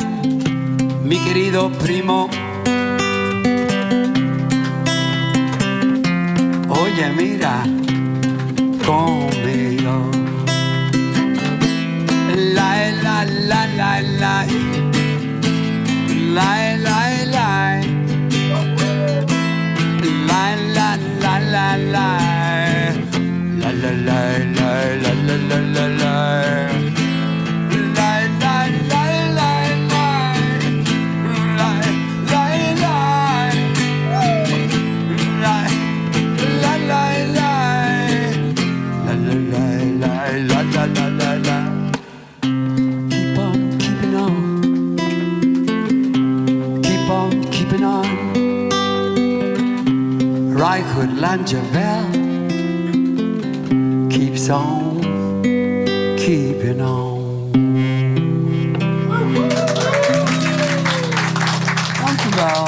mi 1.04 1.18
querido 1.20 1.72
primo. 1.84 2.30
Oye, 6.82 7.06
mira, 7.16 7.64
conmigo. 8.86 10.12
La, 12.56 12.92
la, 13.04 13.26
la, 13.26 13.68
la, 13.78 14.02
la. 14.02 14.89
lie, 16.36 16.78
lie, 16.78 17.26
lie. 17.26 17.82
Lie, 20.30 20.56
lie, 20.76 20.98
lie, 21.22 21.40
lie, 21.54 21.78
lie. 21.94 22.10
La 23.60 23.70
la 23.72 23.92
la 24.08 24.20
la 24.58 24.74
la 25.02 25.12
la 25.26 25.36
la 25.50 25.60
la 25.76 25.86
la. 26.00 26.69
Langevel 51.08 52.12
keeps 54.10 54.50
on 54.50 55.02
keeping 56.18 56.82
on. 56.82 57.52
Dank 62.02 62.22
u 62.26 62.36
wel. 62.36 62.68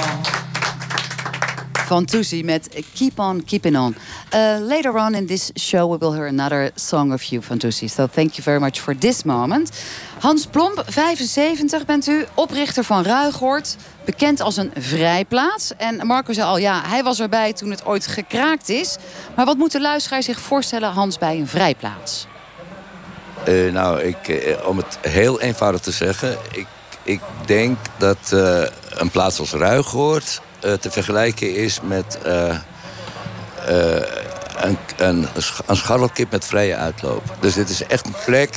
Van 1.86 2.06
Toesie 2.06 2.44
met 2.44 2.84
Keep 2.94 3.20
On 3.20 3.44
Keeping 3.44 3.78
On. 3.78 3.96
Uh, 4.34 4.58
later 4.60 4.98
on 4.98 5.16
in 5.16 5.26
this 5.26 5.52
show 5.56 5.92
we 5.92 5.98
will 5.98 6.14
hear 6.14 6.26
another 6.26 6.72
song 6.76 7.12
of 7.12 7.24
you, 7.24 7.42
Van. 7.42 7.72
So 7.72 8.08
thank 8.08 8.38
you 8.38 8.44
very 8.44 8.60
much 8.60 8.80
for 8.80 8.98
this 8.98 9.24
moment. 9.24 9.72
Hans 10.22 10.46
Plomp, 10.46 10.84
75 10.88 11.86
bent 11.86 12.08
u, 12.08 12.26
oprichter 12.34 12.84
van 12.84 13.04
Ruigoord. 13.04 13.76
Bekend 14.06 14.40
als 14.40 14.58
een 14.58 14.72
vrijplaats. 14.78 15.72
En 15.78 16.08
Marco 16.08 16.34
zei 16.34 16.48
al, 16.48 16.58
ja, 16.58 16.82
hij 16.86 17.04
was 17.04 17.20
erbij 17.20 17.54
toen 17.54 17.70
het 17.70 17.86
ooit 17.86 18.08
gekraakt 18.08 18.70
is. 18.70 18.98
Maar 19.36 19.46
wat 19.46 19.58
moet 19.58 19.72
de 19.72 19.82
luisteraar 19.82 20.24
zich 20.24 20.40
voorstellen, 20.40 20.90
Hans, 20.90 21.18
bij 21.18 21.38
een 21.38 21.48
vrijplaats? 21.48 22.28
Eh, 23.44 23.72
nou, 23.72 24.02
ik, 24.02 24.28
eh, 24.28 24.68
om 24.68 24.78
het 24.78 24.98
heel 25.02 25.42
eenvoudig 25.42 25.82
te 25.82 25.92
zeggen... 25.92 26.38
ik, 26.52 26.68
ik 27.04 27.22
denk 27.46 27.78
dat 27.98 28.32
eh, 28.32 28.64
een 28.90 29.10
plaats 29.10 29.40
als 29.40 29.52
Ruigoord 29.52 30.42
te 30.60 30.92
vergelijken 30.92 31.56
is 31.56 31.80
met... 31.82 32.18
een, 34.56 34.78
een, 34.98 35.28
een 35.66 35.76
scharrelkip 35.76 36.32
met 36.32 36.46
vrije 36.46 36.76
uitloop. 36.76 37.24
Dus 37.40 37.54
dit 37.54 37.70
is 37.70 37.84
echt 37.84 38.06
een 38.06 38.16
plek 38.26 38.50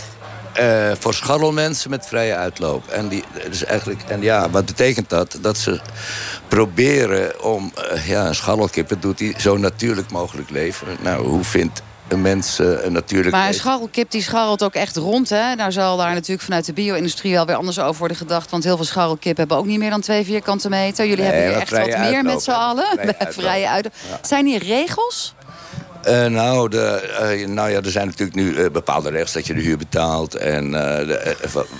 eh, 0.54 0.92
voor 0.98 1.14
scharrelmensen 1.14 1.90
met 1.90 2.06
vrije 2.06 2.34
uitloop. 2.34 2.88
En, 2.88 3.08
die, 3.08 3.24
dus 3.48 3.64
eigenlijk, 3.64 4.02
en 4.08 4.22
ja, 4.22 4.50
wat 4.50 4.64
betekent 4.64 5.08
dat? 5.10 5.38
Dat 5.40 5.58
ze 5.58 5.80
proberen 6.48 7.42
om... 7.44 7.72
eh, 7.90 8.08
ja, 8.08 8.26
een 8.26 8.34
scharrelkip, 8.34 8.88
dat 8.88 9.02
doet 9.02 9.18
die 9.18 9.34
zo 9.38 9.56
natuurlijk 9.56 10.10
mogelijk 10.10 10.50
leven. 10.50 10.86
Nou, 11.00 11.26
hoe 11.26 11.44
vindt 11.44 11.82
een 12.08 12.22
mens 12.22 12.58
eh, 12.58 12.84
een 12.84 12.92
natuurlijk 12.92 13.34
Maar 13.34 13.46
een 13.46 13.54
scharrelkip 13.54 14.10
die 14.10 14.22
scharrelt 14.22 14.62
ook 14.62 14.74
echt 14.74 14.96
rond. 14.96 15.28
Hè? 15.28 15.54
Nou 15.54 15.72
zal 15.72 15.96
daar 15.96 16.14
natuurlijk 16.14 16.42
vanuit 16.42 16.66
de 16.66 16.72
bio-industrie 16.72 17.32
wel 17.32 17.46
weer 17.46 17.56
anders 17.56 17.78
over 17.78 17.98
worden 17.98 18.16
gedacht. 18.16 18.50
Want 18.50 18.64
heel 18.64 18.76
veel 18.76 18.84
scharrelkip 18.84 19.36
hebben 19.36 19.56
ook 19.56 19.66
niet 19.66 19.78
meer 19.78 19.90
dan 19.90 20.00
twee 20.00 20.24
vierkante 20.24 20.68
meter. 20.68 21.06
Jullie 21.06 21.24
Nee, 21.24 21.32
hebben 21.32 21.50
hier 21.52 21.60
echt 21.60 21.70
wat 21.70 21.98
meer 22.10 22.22
met 22.22 22.42
z'n 22.42 22.50
allen. 22.50 22.86
Vrije 22.96 23.32
vrije 23.38 23.68
uitloop. 23.68 23.94
Zijn 24.22 24.46
hier 24.46 24.62
regels? 24.62 25.34
Eh, 26.04 26.26
nou, 26.26 26.68
de, 26.68 26.86
eh, 26.86 27.48
nou 27.48 27.70
ja, 27.70 27.80
er 27.80 27.90
zijn 27.90 28.06
natuurlijk 28.06 28.36
nu 28.36 28.54
eh, 28.56 28.70
bepaalde 28.70 29.10
regels 29.10 29.32
dat 29.32 29.46
je 29.46 29.54
de 29.54 29.60
huur 29.60 29.78
betaalt. 29.78 30.34
En 30.34 30.70
de, 30.70 31.36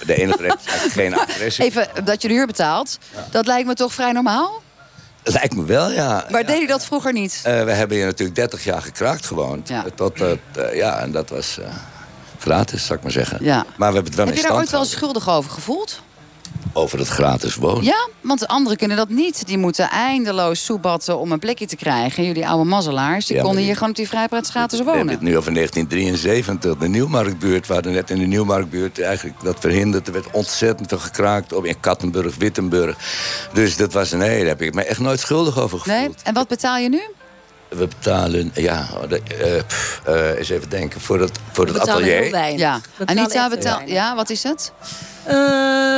de 0.06 0.14
enige 0.14 0.42
regel 0.42 0.58
is 0.58 0.66
eigenlijk 0.66 0.92
geen 0.92 1.18
agressie. 1.18 1.64
Even 1.64 1.88
dat 2.04 2.22
je 2.22 2.28
de 2.28 2.34
huur 2.34 2.46
betaalt. 2.46 2.98
Dat 3.30 3.46
lijkt 3.46 3.66
me 3.66 3.74
toch 3.74 3.92
vrij 3.92 4.12
normaal? 4.12 4.62
Lijkt 5.22 5.54
me 5.54 5.64
wel, 5.64 5.90
ja. 5.90 6.26
Maar 6.30 6.46
deed 6.46 6.56
hij 6.56 6.66
dat 6.66 6.84
vroeger 6.84 7.12
niet? 7.12 7.40
We 7.42 7.50
hebben 7.50 7.96
hier 7.96 8.06
natuurlijk 8.06 8.36
30 8.36 8.64
jaar 8.64 8.82
gekraakt 8.82 9.26
gewoond. 9.26 9.68
Ja. 9.68 9.84
Tot, 9.94 10.22
ja, 10.72 10.98
en 10.98 11.12
dat 11.12 11.30
was 11.30 11.58
gratis, 12.38 12.86
zou 12.86 12.98
ik 12.98 13.04
maar 13.04 13.12
zeggen. 13.12 13.38
Ja. 13.40 13.64
Maar 13.76 13.88
we 13.88 13.94
hebben 13.94 14.04
het 14.04 14.14
wel 14.14 14.26
Heb 14.26 14.36
je 14.36 14.42
daar 14.42 14.54
ooit 14.54 14.70
wel 14.70 14.84
schuldig 14.84 15.28
over 15.28 15.50
gevoeld? 15.50 16.02
Over 16.76 16.98
het 16.98 17.08
gratis 17.08 17.54
wonen. 17.54 17.84
Ja, 17.84 18.08
want 18.20 18.40
de 18.40 18.48
anderen 18.48 18.78
kunnen 18.78 18.96
dat 18.96 19.08
niet. 19.08 19.46
Die 19.46 19.58
moeten 19.58 19.90
eindeloos 19.90 20.64
soebatten 20.64 21.18
om 21.18 21.32
een 21.32 21.38
plekje 21.38 21.66
te 21.66 21.76
krijgen. 21.76 22.24
Jullie 22.24 22.46
oude 22.48 22.64
mazzelaars, 22.64 23.26
die 23.26 23.36
Ja, 23.36 23.40
konden 23.42 23.58
die- 23.58 23.66
hier 23.66 23.74
gewoon 23.76 23.90
op 23.90 23.96
die 23.96 24.08
vrijpraat 24.08 24.48
gratis 24.48 24.78
We 24.78 24.84
hebben 24.84 25.02
wonen. 25.02 25.14
het 25.14 25.22
nu 25.22 25.36
over 25.36 25.52
1973, 25.52 26.76
de 26.76 26.88
Nieuwmarktbuurt. 26.88 27.66
We 27.66 27.72
hadden 27.74 27.92
net 27.92 28.10
in 28.10 28.18
de 28.18 28.24
Nieuwmarktbuurt 28.26 29.00
eigenlijk 29.00 29.36
dat 29.42 29.56
verhinderd. 29.60 30.06
Er 30.06 30.12
werd 30.12 30.26
ontzettend 30.32 30.88
veel 30.88 30.98
gekraakt 30.98 31.52
op 31.52 31.64
in 31.64 31.80
Kattenburg, 31.80 32.36
Wittenburg. 32.36 32.96
Dus 33.52 33.76
dat 33.76 33.92
was, 33.92 34.10
nee, 34.12 34.38
daar 34.38 34.48
heb 34.48 34.62
ik 34.62 34.74
me 34.74 34.84
echt 34.84 35.00
nooit 35.00 35.20
schuldig 35.20 35.58
over 35.58 35.78
gevoeld. 35.78 35.98
Nee? 36.06 36.14
En 36.22 36.34
wat 36.34 36.48
betaal 36.48 36.76
je 36.78 36.88
nu? 36.88 37.00
We 37.68 37.86
betalen, 37.86 38.50
ja, 38.54 38.86
de, 39.08 39.20
eh, 39.22 39.62
pff, 39.66 40.00
eh, 40.04 40.38
eens 40.38 40.48
even 40.48 40.68
denken, 40.70 41.00
voor 41.00 41.20
het, 41.20 41.38
voor 41.52 41.66
het 41.66 41.74
heel 41.82 41.90
atelier. 41.94 42.30
weinig. 42.30 42.60
Ja. 42.60 42.80
Anita, 43.04 43.40
echt 43.44 43.54
betaal... 43.54 43.76
weinig. 43.76 43.94
ja, 43.94 44.14
wat 44.14 44.30
is 44.30 44.42
het? 44.42 44.72
Eh, 45.26 45.34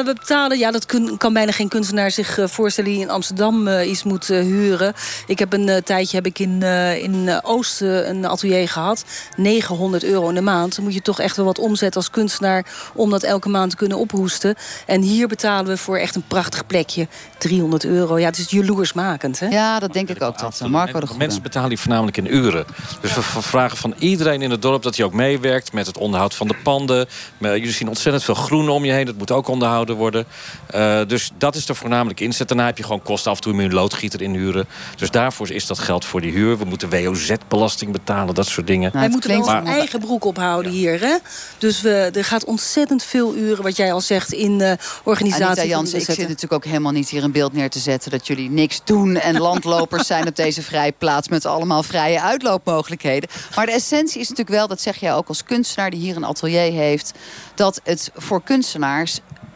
we 0.05 0.13
betalen, 0.19 0.59
ja, 0.59 0.71
dat 0.71 0.87
kun- 0.87 1.17
kan 1.17 1.33
bijna 1.33 1.53
geen 1.53 1.69
kunstenaar 1.69 2.11
zich 2.11 2.39
eh, 2.39 2.47
voorstellen 2.47 2.91
die 2.91 3.01
in 3.01 3.11
Amsterdam 3.11 3.69
eh, 3.69 3.91
iets 3.91 4.03
moet 4.03 4.27
huren. 4.27 4.93
Ik 5.27 5.39
heb 5.39 5.53
een 5.53 5.83
tijdje 5.85 6.17
heb 6.17 6.27
ik 6.27 6.39
in, 6.39 6.63
in 7.03 7.41
Oost 7.43 7.83
eh, 7.83 8.09
een 8.09 8.27
atelier 8.27 8.69
gehad. 8.69 9.05
900 9.37 10.05
euro 10.05 10.29
in 10.29 10.35
de 10.35 10.41
maand. 10.41 10.75
Dan 10.77 10.85
moet 10.85 10.95
je 10.95 11.03
toch 11.03 11.21
echt 11.21 11.37
wel 11.37 11.45
wat 11.45 11.59
omzetten 11.59 12.01
als 12.01 12.11
kunstenaar 12.11 12.67
om 12.95 13.11
dat 13.11 13.23
elke 13.23 13.49
maand 13.49 13.71
te 13.71 13.77
kunnen 13.77 13.99
ophoesten. 13.99 14.55
En 14.87 15.01
hier 15.03 15.29
betalen 15.29 15.67
we 15.67 15.77
voor 15.77 15.97
echt 15.97 16.15
een 16.15 16.25
prachtig 16.29 16.67
plekje 16.67 17.09
300 17.39 17.85
euro. 17.85 18.19
Ja, 18.19 18.27
het 18.27 18.39
is 18.39 18.51
jaloersmakend, 18.51 19.39
hè? 19.41 19.47
Ja, 19.49 19.79
dat 19.79 19.93
denk 19.93 20.09
ik 20.09 20.23
ook. 20.23 20.39
Dat 20.39 20.61
Marco 20.69 21.01
de. 21.01 21.07
Mensen 21.19 21.43
betalen 21.43 21.69
hier 21.69 21.79
voornamelijk 21.79 22.17
in 22.17 22.35
uren. 22.35 22.65
Dus 23.01 23.15
we 23.15 23.23
vragen 23.23 23.77
van 23.77 23.95
iedereen 23.99 24.43
in 24.43 24.51
het 24.51 24.63
dorp 24.63 24.83
dat 24.83 24.97
hij 24.97 25.05
ook 25.07 25.13
meewerkt 25.13 25.73
met 25.73 25.87
het 25.87 25.99
onderhoud 25.99 26.35
van 26.35 26.49
de 26.49 26.57
panden. 26.63 27.07
Maar 27.39 27.57
jullie 27.59 27.73
zien 27.73 27.89
ontzettend 27.89 28.25
veel 28.25 28.35
groen 28.35 28.69
om 28.69 28.85
je 28.85 28.93
heen. 28.93 29.15
Moet 29.19 29.31
ook 29.31 29.49
onderhouden 29.49 29.97
worden. 29.97 30.27
Eh, 30.67 31.01
dus 31.07 31.31
dat 31.39 31.55
is 31.55 31.67
de 31.67 31.75
voornamelijk 31.75 32.21
inzet. 32.21 32.49
Daarna 32.49 32.67
heb 32.67 32.77
je 32.77 32.83
gewoon 32.83 33.03
kosten 33.03 33.31
af 33.31 33.37
en 33.37 33.43
toe 33.43 33.53
moet 33.53 33.63
je 33.63 33.69
een 33.69 33.75
loodgieter 33.75 34.23
inhuren. 34.23 34.67
Dus 34.97 35.11
daarvoor 35.11 35.51
is 35.51 35.67
dat 35.67 35.79
geld 35.79 36.05
voor 36.05 36.21
die 36.21 36.33
huur. 36.33 36.59
We 36.59 36.65
moeten 36.65 36.91
WOZ-belasting 36.91 37.93
betalen, 37.93 38.35
dat 38.35 38.47
soort 38.47 38.67
dingen. 38.67 38.91
Nou, 38.93 38.99
Wij 38.99 39.09
moeten 39.09 39.31
wel 39.31 39.39
onze 39.39 39.71
eigen 39.71 40.01
broek 40.01 40.25
ophouden 40.25 40.73
hier. 40.73 41.01
Hè? 41.01 41.17
Dus 41.59 41.81
we, 41.81 42.11
er 42.15 42.25
gaat 42.25 42.45
ontzettend 42.45 43.03
veel 43.03 43.35
uren, 43.35 43.63
wat 43.63 43.77
jij 43.77 43.93
al 43.93 44.01
zegt, 44.01 44.33
in 44.33 44.61
uh, 44.61 44.73
organisatie. 45.05 45.45
Anita 45.47 45.65
Jansen, 45.65 45.99
ik 45.99 46.05
zit 46.05 46.19
natuurlijk 46.19 46.53
ook 46.53 46.65
helemaal 46.65 46.93
niet 46.93 47.09
hier 47.09 47.25
een 47.25 47.33
beeld 47.33 47.53
neer 47.53 47.71
te 47.71 47.79
zetten... 47.79 48.11
dat 48.11 48.27
jullie 48.27 48.51
niks 48.51 48.81
doen 48.85 49.17
en 49.17 49.39
landlopers 49.39 50.07
zijn 50.07 50.29
op 50.29 50.37
deze 50.37 50.63
vrijplaats... 50.63 51.29
met 51.29 51.47
allemaal 51.47 51.83
vrije 51.83 52.21
uitloopmogelijkheden. 52.21 53.29
Maar 53.57 53.67
de 53.67 53.73
essentie 53.73 54.21
is 54.21 54.29
natuurlijk 54.29 54.57
wel, 54.57 54.69
dat 54.69 54.81
zeg 54.81 54.97
jij 54.97 55.15
ook 55.15 55.29
als 55.29 55.45
kunstenaar... 55.45 55.91
die 55.91 56.01
hier 56.01 56.17
een 56.17 56.25
atelier 56.25 56.73
heeft, 56.73 57.13
dat 57.55 57.81
het 57.85 58.11
voor 58.15 58.43
kunstenaars 58.43 59.06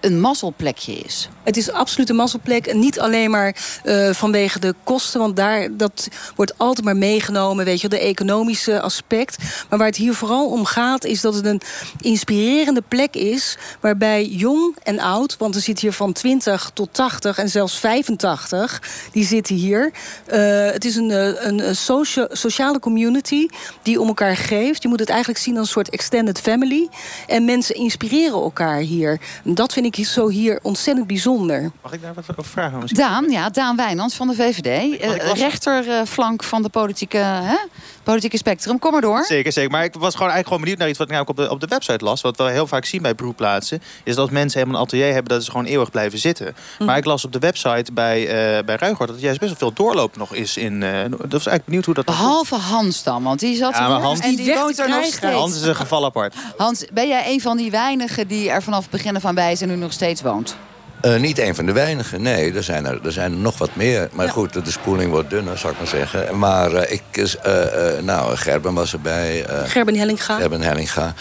een 0.00 0.20
mazzelplekje 0.20 0.92
is. 0.92 1.28
Het 1.50 1.58
is 1.58 1.72
absoluut 1.72 2.08
een 2.08 2.16
mazzelplek. 2.16 2.66
En 2.66 2.78
niet 2.78 3.00
alleen 3.00 3.30
maar 3.30 3.56
uh, 3.84 4.10
vanwege 4.12 4.58
de 4.58 4.74
kosten. 4.84 5.20
Want 5.20 5.36
daar, 5.36 5.76
dat 5.76 6.08
wordt 6.36 6.58
altijd 6.58 6.84
maar 6.84 6.96
meegenomen. 6.96 7.64
Weet 7.64 7.80
je, 7.80 7.88
de 7.88 7.98
economische 7.98 8.80
aspect. 8.80 9.36
Maar 9.68 9.78
waar 9.78 9.88
het 9.88 9.96
hier 9.96 10.14
vooral 10.14 10.46
om 10.46 10.64
gaat, 10.64 11.04
is 11.04 11.20
dat 11.20 11.34
het 11.34 11.46
een 11.46 11.60
inspirerende 12.00 12.82
plek 12.88 13.14
is. 13.14 13.58
Waarbij 13.80 14.26
jong 14.26 14.76
en 14.82 14.98
oud, 14.98 15.36
want 15.38 15.54
er 15.54 15.60
zit 15.60 15.80
hier 15.80 15.92
van 15.92 16.12
20 16.12 16.70
tot 16.74 16.88
80 16.92 17.38
en 17.38 17.48
zelfs 17.48 17.78
85, 17.78 18.82
die 19.12 19.24
zitten 19.24 19.54
hier. 19.54 19.90
Uh, 20.32 20.70
het 20.70 20.84
is 20.84 20.96
een, 20.96 21.10
een, 21.46 21.68
een 21.68 21.76
socia 21.76 22.28
sociale 22.30 22.78
community 22.78 23.46
die 23.82 24.00
om 24.00 24.08
elkaar 24.08 24.36
geeft. 24.36 24.82
Je 24.82 24.88
moet 24.88 25.00
het 25.00 25.08
eigenlijk 25.08 25.40
zien 25.40 25.56
als 25.56 25.66
een 25.66 25.72
soort 25.72 25.90
extended 25.90 26.40
family. 26.40 26.88
En 27.26 27.44
mensen 27.44 27.74
inspireren 27.74 28.40
elkaar 28.40 28.78
hier. 28.78 29.20
En 29.44 29.54
dat 29.54 29.72
vind 29.72 29.96
ik 29.96 30.06
zo 30.06 30.28
hier 30.28 30.58
ontzettend 30.62 31.06
bijzonder. 31.06 31.38
Mag 31.46 31.92
ik 31.92 32.02
daar 32.02 32.14
wat 32.14 32.24
over 32.30 32.50
vragen? 32.50 32.86
Daan, 32.86 33.30
ja, 33.30 33.50
Daan 33.50 33.76
Wijnands 33.76 34.14
van 34.16 34.28
de 34.28 34.34
VVD. 34.34 35.02
Uh, 35.02 35.32
rechterflank 35.32 36.44
van 36.44 36.62
de 36.62 36.68
politieke, 36.68 37.18
hè? 37.18 37.56
politieke 38.02 38.36
spectrum. 38.36 38.78
Kom 38.78 38.92
maar 38.92 39.00
door. 39.00 39.24
Zeker, 39.24 39.52
zeker. 39.52 39.70
Maar 39.70 39.84
ik 39.84 39.94
was 39.94 40.14
gewoon 40.14 40.32
eigenlijk 40.32 40.46
gewoon 40.46 40.60
benieuwd 40.60 40.78
naar 40.78 40.88
iets 40.88 40.98
wat 40.98 41.06
ik 41.06 41.12
nou 41.12 41.26
op 41.28 41.36
de, 41.36 41.50
op 41.50 41.60
de 41.60 41.66
website 41.66 42.04
las. 42.04 42.20
Wat 42.20 42.36
we 42.36 42.50
heel 42.50 42.66
vaak 42.66 42.84
zien 42.84 43.02
bij 43.02 43.14
broedplaatsen. 43.14 43.82
Is 44.04 44.14
dat 44.14 44.18
als 44.18 44.30
mensen 44.30 44.58
helemaal 44.58 44.80
een 44.80 44.86
atelier 44.86 45.12
hebben, 45.12 45.32
dat 45.32 45.44
ze 45.44 45.50
gewoon 45.50 45.66
eeuwig 45.66 45.90
blijven 45.90 46.18
zitten. 46.18 46.54
Mhm. 46.74 46.84
Maar 46.84 46.96
ik 46.96 47.04
las 47.04 47.24
op 47.24 47.32
de 47.32 47.38
website 47.38 47.92
bij, 47.92 48.20
uh, 48.20 48.64
bij 48.64 48.76
Ruigort 48.76 49.08
dat 49.08 49.16
er 49.16 49.22
juist 49.22 49.40
best 49.40 49.50
wel 49.50 49.60
veel 49.60 49.84
doorloop 49.84 50.16
nog 50.16 50.34
is. 50.34 50.56
In, 50.56 50.82
uh, 50.82 51.00
dat 51.02 51.18
was 51.20 51.30
eigenlijk 51.30 51.64
benieuwd 51.64 51.84
hoe 51.84 51.94
dat... 51.94 52.04
Behalve 52.04 52.54
Hans 52.54 53.02
dan, 53.02 53.22
want 53.22 53.40
die 53.40 53.56
zat 53.56 53.74
ja, 53.74 53.88
maar 53.88 54.00
Hans, 54.00 54.20
en 54.20 54.36
die 54.36 54.54
woont 54.54 54.78
er 54.78 54.88
nog 54.88 55.04
steeds. 55.04 55.34
Hans 55.34 55.54
is 55.54 55.62
een 55.62 55.76
geval 55.76 56.04
apart. 56.04 56.34
Hans, 56.56 56.84
ben 56.92 57.08
jij 57.08 57.32
een 57.32 57.40
van 57.40 57.56
die 57.56 57.70
weinigen 57.70 58.28
die 58.28 58.50
er 58.50 58.62
vanaf 58.62 58.82
het 58.82 58.90
begin 58.90 59.20
van 59.20 59.34
bij 59.34 59.52
is 59.52 59.60
en 59.60 59.68
nu 59.68 59.76
nog 59.76 59.92
steeds 59.92 60.22
woont? 60.22 60.56
Uh, 61.04 61.16
niet 61.16 61.38
een 61.38 61.54
van 61.54 61.66
de 61.66 61.72
weinigen, 61.72 62.22
nee. 62.22 62.52
Er 62.52 62.62
zijn 62.62 62.86
er, 62.86 63.00
er, 63.04 63.12
zijn 63.12 63.32
er 63.32 63.38
nog 63.38 63.58
wat 63.58 63.70
meer. 63.74 64.08
Maar 64.12 64.26
ja. 64.26 64.32
goed, 64.32 64.64
de 64.64 64.70
spoeling 64.70 65.10
wordt 65.10 65.30
dunner, 65.30 65.58
zou 65.58 65.72
ik 65.72 65.78
maar 65.78 65.88
zeggen. 65.88 66.38
Maar 66.38 66.72
uh, 66.72 66.80
ik, 66.92 67.02
uh, 67.16 67.54
nou, 68.02 68.36
Gerben 68.36 68.74
was 68.74 68.92
erbij. 68.92 69.46
Gerben 69.64 69.96
Hellinga. 69.96 70.36
Gerben 70.36 70.60
Hellinga. 70.60 71.14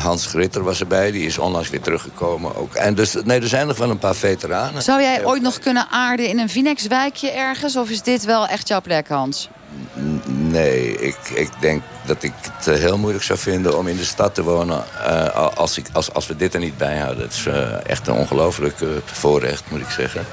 Hans 0.00 0.26
Gritter 0.26 0.62
was 0.62 0.80
erbij, 0.80 1.10
die 1.10 1.26
is 1.26 1.38
onlangs 1.38 1.70
weer 1.70 1.80
teruggekomen 1.80 2.56
ook. 2.56 2.74
En 2.74 2.94
dus, 2.94 3.16
nee, 3.24 3.40
er 3.40 3.48
zijn 3.48 3.66
nog 3.66 3.76
wel 3.76 3.90
een 3.90 3.98
paar 3.98 4.14
veteranen. 4.14 4.82
Zou 4.82 5.02
jij 5.02 5.24
ooit 5.24 5.42
nog 5.42 5.58
kunnen 5.58 5.86
aarden 5.90 6.28
in 6.28 6.38
een 6.38 6.48
Vinex-wijkje 6.48 7.30
ergens? 7.30 7.76
Of 7.76 7.90
is 7.90 8.02
dit 8.02 8.24
wel 8.24 8.46
echt 8.46 8.68
jouw 8.68 8.80
plek, 8.80 9.08
Hans? 9.08 9.48
Nee, 10.52 10.96
ik, 10.98 11.16
ik 11.34 11.50
denk 11.60 11.82
dat 12.04 12.22
ik 12.22 12.32
het 12.40 12.66
eh, 12.66 12.74
heel 12.74 12.98
moeilijk 12.98 13.24
zou 13.24 13.38
vinden 13.38 13.78
om 13.78 13.88
in 13.88 13.96
de 13.96 14.04
stad 14.04 14.34
te 14.34 14.42
wonen 14.42 14.84
uh, 15.06 15.48
als, 15.54 15.78
ik, 15.78 15.86
als, 15.92 16.12
als 16.12 16.26
we 16.26 16.36
dit 16.36 16.54
er 16.54 16.60
niet 16.60 16.76
bij 16.76 16.98
houden. 16.98 17.22
Het 17.22 17.32
is 17.32 17.46
uh, 17.46 17.88
echt 17.88 18.06
een 18.06 18.14
ongelooflijk 18.14 18.80
uh, 18.80 18.88
voorrecht, 19.04 19.62
moet 19.70 19.80
ik 19.80 19.90
zeggen. 19.90 20.26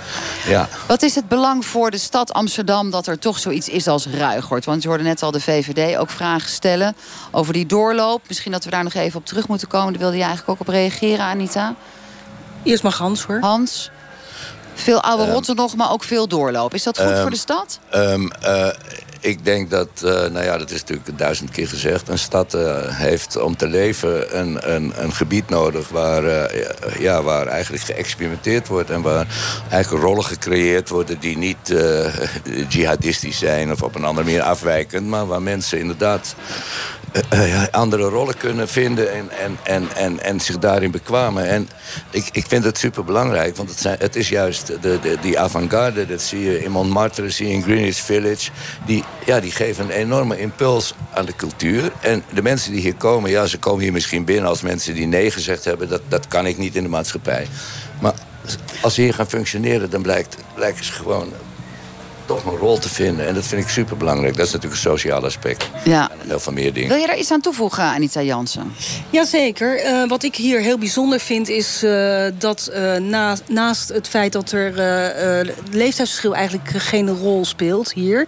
Ja. 0.48 0.68
Wat 0.88 1.02
is 1.02 1.16
het 1.16 1.28
belang 1.28 1.66
voor 1.66 1.92
de 1.92 1.98
stad 1.98 2.34
Amsterdam 2.34 2.92
dat 2.92 3.08
er 3.08 3.20
toch 3.20 3.40
zoiets 3.40 3.70
is 3.70 3.88
als 3.88 4.08
Ruigort? 4.08 4.66
Want 4.66 4.82
je 4.82 4.88
hoorde 4.88 5.04
net 5.04 5.24
al 5.24 5.32
de 5.32 5.42
VVD 5.42 5.98
ook 5.98 6.10
vragen 6.10 6.50
stellen 6.50 6.96
over 7.32 7.54
die 7.54 7.66
doorloop. 7.66 8.22
Misschien 8.28 8.52
dat 8.52 8.64
we 8.64 8.70
daar 8.70 8.84
nog 8.84 8.94
even 8.94 9.20
op 9.20 9.26
terug 9.26 9.48
moeten 9.48 9.68
komen. 9.68 9.92
Daar 9.92 10.02
wilde 10.02 10.18
je 10.18 10.24
eigenlijk 10.24 10.52
ook 10.52 10.68
op 10.68 10.74
reageren, 10.74 11.26
Anita. 11.26 11.76
Eerst 12.64 12.84
maar 12.84 12.94
Hans, 12.94 13.24
hoor. 13.24 13.40
Hans. 13.40 13.92
Veel 14.74 15.02
oude 15.02 15.24
um, 15.24 15.32
rotten 15.32 15.56
nog, 15.56 15.76
maar 15.76 15.92
ook 15.92 16.04
veel 16.04 16.28
doorloop. 16.28 16.74
Is 16.74 16.84
dat 16.84 17.00
goed 17.00 17.10
um, 17.10 17.22
voor 17.22 17.30
de 17.30 17.38
stad? 17.38 17.80
Um, 17.96 18.32
ik 19.20 19.46
denk 19.46 19.70
dat, 19.70 19.90
uh, 20.04 20.12
nou 20.12 20.44
ja, 20.44 20.58
dat 20.58 20.72
is 20.72 20.80
natuurlijk 20.80 21.18
duizend 21.18 21.52
keer 21.52 21.68
gezegd... 21.68 22.08
een 22.08 22.20
stad 22.20 22.54
uh, 22.54 22.78
heeft 22.88 23.42
om 23.42 23.56
te 23.56 23.68
leven 23.68 24.40
een, 24.40 24.74
een, 24.76 24.94
een 24.96 25.14
gebied 25.14 25.50
nodig... 25.50 25.90
Waar, 25.90 26.24
uh, 26.24 27.00
ja, 27.00 27.24
waar 27.24 27.48
eigenlijk 27.48 27.84
geëxperimenteerd 27.84 28.68
wordt... 28.68 28.90
en 28.90 29.02
waar 29.02 29.28
eigenlijk 29.70 30.04
rollen 30.04 30.24
gecreëerd 30.24 30.90
worden 30.90 31.20
die 31.20 31.38
niet 31.38 31.76
jihadistisch 32.70 33.38
zijn... 33.38 33.72
of 33.72 33.82
op 33.84 33.96
een 33.96 34.04
andere 34.04 34.26
manier 34.26 34.42
afwijkend... 34.42 35.08
maar 35.08 35.28
waar 35.28 35.42
mensen 35.42 35.80
inderdaad 35.80 36.36
andere 37.72 38.04
rollen 38.04 38.38
kunnen 38.38 38.68
vinden 38.68 39.14
en, 39.14 39.30
en, 39.44 39.58
en, 39.64 39.88
en, 39.96 40.24
en 40.24 40.40
zich 40.40 40.60
daarin 40.60 40.92
bekwamen. 40.92 41.48
En 41.48 41.70
ik, 42.10 42.30
ik 42.32 42.46
vind 42.48 42.64
het 42.64 42.78
super 42.78 43.04
belangrijk, 43.04 43.56
want 43.56 43.70
het, 43.70 43.80
zijn, 43.80 43.96
het 44.00 44.16
is 44.16 44.30
juist 44.30 44.68
de, 44.68 45.00
de, 45.00 45.18
die 45.22 45.40
avant-garde, 45.40 46.06
dat 46.06 46.22
zie 46.22 46.40
je 46.40 46.64
in 46.64 46.72
Montmartre, 46.72 47.30
zie 47.30 47.48
je 47.48 47.54
in 47.54 47.64
Greenwich 47.64 47.98
Village. 47.98 48.52
Die, 48.86 49.04
ja, 49.26 49.40
die 49.40 49.52
geven 49.52 49.84
een 49.84 49.92
enorme 49.92 50.40
impuls 50.40 50.94
aan 51.14 51.26
de 51.26 51.36
cultuur. 51.36 51.92
En 52.00 52.24
de 52.34 52.42
mensen 52.42 52.72
die 52.72 52.82
hier 52.82 52.96
komen, 52.96 53.30
ja, 53.30 53.46
ze 53.46 53.58
komen 53.58 53.84
hier 53.84 53.94
misschien 53.94 54.26
binnen 54.26 54.50
als 54.50 54.62
mensen 54.62 54.94
die 54.94 55.08
nee 55.08 55.32
gezegd 55.32 55.66
hebben. 55.66 55.90
Dat, 55.90 56.02
dat 56.08 56.28
kan 56.28 56.46
ik 56.46 56.58
niet 56.58 56.76
in 56.76 56.84
de 56.84 56.90
maatschappij. 56.90 57.48
Maar 58.02 58.14
als 58.82 58.94
ze 58.94 59.02
hier 59.02 59.14
gaan 59.14 59.30
functioneren, 59.30 59.90
dan 59.90 60.02
blijkt, 60.02 60.38
blijken 60.54 60.86
ze 60.86 60.92
gewoon 60.92 61.34
toch 62.30 62.46
een 62.46 62.58
rol 62.58 62.78
te 62.78 62.90
vinden. 62.90 63.28
En 63.28 63.34
dat 63.34 63.46
vind 63.46 63.64
ik 63.64 63.70
super 63.70 63.98
belangrijk. 63.98 64.38
Dat 64.38 64.46
is 64.46 64.52
natuurlijk 64.52 64.82
een 64.82 64.90
sociaal 64.92 65.26
aspect. 65.26 65.70
Ja. 65.84 66.10
En 66.12 66.28
heel 66.28 66.40
veel 66.40 66.54
meer 66.54 66.74
dingen. 66.74 66.90
Wil 66.90 66.98
je 66.98 67.08
daar 67.08 67.18
iets 67.18 67.32
aan 67.32 67.42
toevoegen, 67.42 67.84
Anita 67.84 68.22
Jansen? 68.22 68.74
Jazeker. 69.10 69.86
Uh, 69.86 70.08
wat 70.08 70.24
ik 70.24 70.36
hier 70.36 70.60
heel 70.60 70.78
bijzonder 70.78 71.20
vind 71.20 71.50
is 71.50 71.84
uh, 71.84 72.26
dat 72.38 72.72
uh, 72.74 72.96
na, 72.96 73.38
naast 73.48 73.90
het 73.90 74.08
feit 74.08 74.34
dat 74.34 74.52
er 74.52 74.74
leeftijdsverschil 75.72 76.36
eigenlijk 76.36 76.70
geen 76.70 77.10
rol 77.10 77.46
speelt 77.46 77.94
hier. 77.94 78.28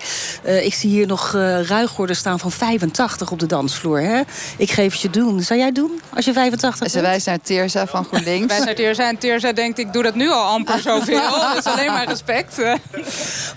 ik 0.63 0.73
zie 0.73 0.89
hier 0.89 1.07
nog 1.07 1.31
ruiggorden 1.67 2.15
staan 2.15 2.39
van 2.39 2.51
85 2.51 3.31
op 3.31 3.39
de 3.39 3.45
dansvloer. 3.45 4.01
Hè? 4.01 4.21
Ik 4.57 4.71
geef 4.71 4.91
het 4.91 5.01
je 5.01 5.09
doen. 5.09 5.41
Zou 5.41 5.59
jij 5.59 5.71
doen 5.71 6.01
als 6.13 6.25
je 6.25 6.33
85 6.33 6.79
bent? 6.79 6.91
Ze 6.91 7.01
wijst 7.01 7.25
naar 7.25 7.41
Teerza 7.41 7.87
van 7.87 8.05
GroenLinks. 8.05 8.47
Wij 8.47 8.65
naar 8.65 8.75
Teerza 8.75 9.07
en 9.07 9.17
Teerza 9.17 9.51
denkt 9.51 9.79
ik 9.79 9.93
doe 9.93 10.03
dat 10.03 10.15
nu 10.15 10.29
al 10.29 10.45
amper 10.45 10.79
zoveel. 10.89 11.29
dat 11.29 11.57
is 11.57 11.65
alleen 11.65 11.91
maar 11.91 12.07
respect. 12.07 12.61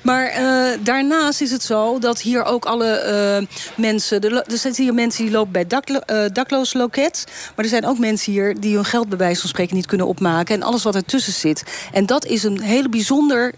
Maar 0.03 0.34
uh, 0.39 0.71
daarnaast 0.81 1.41
is 1.41 1.51
het 1.51 1.63
zo 1.63 1.99
dat 1.99 2.21
hier 2.21 2.45
ook 2.45 2.65
alle 2.65 3.39
uh, 3.41 3.47
mensen... 3.77 4.21
Er, 4.21 4.45
zitten 4.47 4.85
hier 4.85 4.95
mensen 4.95 5.25
die 5.25 5.33
lopen 5.33 5.53
bij 5.53 5.67
uh, 5.67 6.25
dakloos 6.33 6.73
loket. 6.73 7.25
Maar 7.57 7.65
er 7.65 7.71
zijn 7.71 7.87
ook 7.87 7.99
mensen 7.99 8.33
hier 8.33 8.61
die 8.61 8.75
hun 8.75 8.85
geld 8.85 9.09
bij 9.09 9.19
wijze 9.19 9.41
van 9.41 9.49
spreken 9.49 9.77
niet 9.77 9.87
kunnen 9.87 10.07
opmaken. 10.07 10.55
En 10.55 10.63
alles 10.63 10.83
wat 10.83 10.95
ertussen 10.95 11.33
zit. 11.33 11.63
En 11.93 12.07
dat 12.07 12.25
is 12.25 12.43
een 12.43 12.61
hele 12.61 12.89
bijzonder 12.89 13.55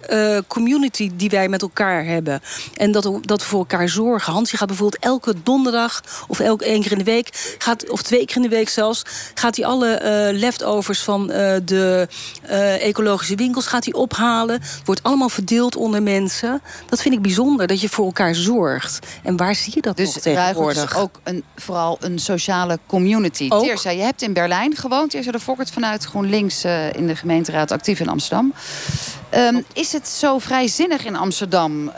community 0.46 1.10
die 1.14 1.30
wij 1.30 1.48
met 1.48 1.62
elkaar 1.62 2.04
hebben. 2.04 2.40
En 2.76 2.92
dat, 2.92 3.10
dat 3.20 3.40
we 3.40 3.46
voor 3.46 3.58
elkaar 3.58 3.88
zorgen. 3.88 4.32
Hans 4.32 4.52
gaat 4.52 4.68
bijvoorbeeld 4.68 5.02
elke 5.02 5.34
donderdag 5.42 6.02
of 6.28 6.40
elke 6.40 6.64
één 6.64 6.82
keer 6.82 6.92
in 6.92 6.98
de 6.98 7.04
week... 7.04 7.54
Gaat, 7.58 7.90
of 7.90 8.02
twee 8.02 8.26
keer 8.26 8.36
in 8.36 8.42
de 8.42 8.48
week 8.48 8.68
zelfs... 8.68 9.02
gaat 9.34 9.56
hij 9.56 9.66
alle 9.66 10.00
leftovers 10.32 11.02
van 11.02 11.26
de 11.64 12.08
ecologische 12.80 13.34
winkels 13.34 13.66
gaat 13.66 13.84
hij 13.84 13.94
ophalen. 13.94 14.60
Wordt 14.84 15.02
allemaal 15.02 15.28
verdeeld 15.28 15.76
onder 15.76 16.02
mensen. 16.02 16.62
Dat 16.86 17.02
vind 17.02 17.14
ik 17.14 17.22
bijzonder, 17.22 17.66
dat 17.66 17.80
je 17.80 17.88
voor 17.88 18.04
elkaar 18.04 18.34
zorgt. 18.34 19.06
En 19.22 19.36
waar 19.36 19.54
zie 19.54 19.72
je 19.74 19.80
dat 19.80 19.96
dus 19.96 20.14
nog 20.14 20.22
tegenwoordig? 20.22 20.88
Dus 20.90 21.00
ook 21.00 21.20
een, 21.22 21.44
vooral 21.56 21.96
een 22.00 22.18
sociale 22.18 22.78
community. 22.86 23.46
Ook. 23.48 23.62
Teersa, 23.62 23.90
je 23.90 24.02
hebt 24.02 24.22
in 24.22 24.32
Berlijn 24.32 24.76
gewoond. 24.76 25.10
Teersa 25.10 25.30
de 25.30 25.40
Fokkert 25.40 25.70
vanuit 25.70 26.04
GroenLinks 26.04 26.64
uh, 26.64 26.92
in 26.92 27.06
de 27.06 27.16
gemeenteraad 27.16 27.70
actief 27.70 28.00
in 28.00 28.08
Amsterdam. 28.08 28.52
Um, 29.34 29.64
is 29.72 29.92
het 29.92 30.08
zo 30.08 30.38
vrijzinnig 30.38 31.04
in 31.04 31.16
Amsterdam 31.16 31.88
uh, 31.88 31.92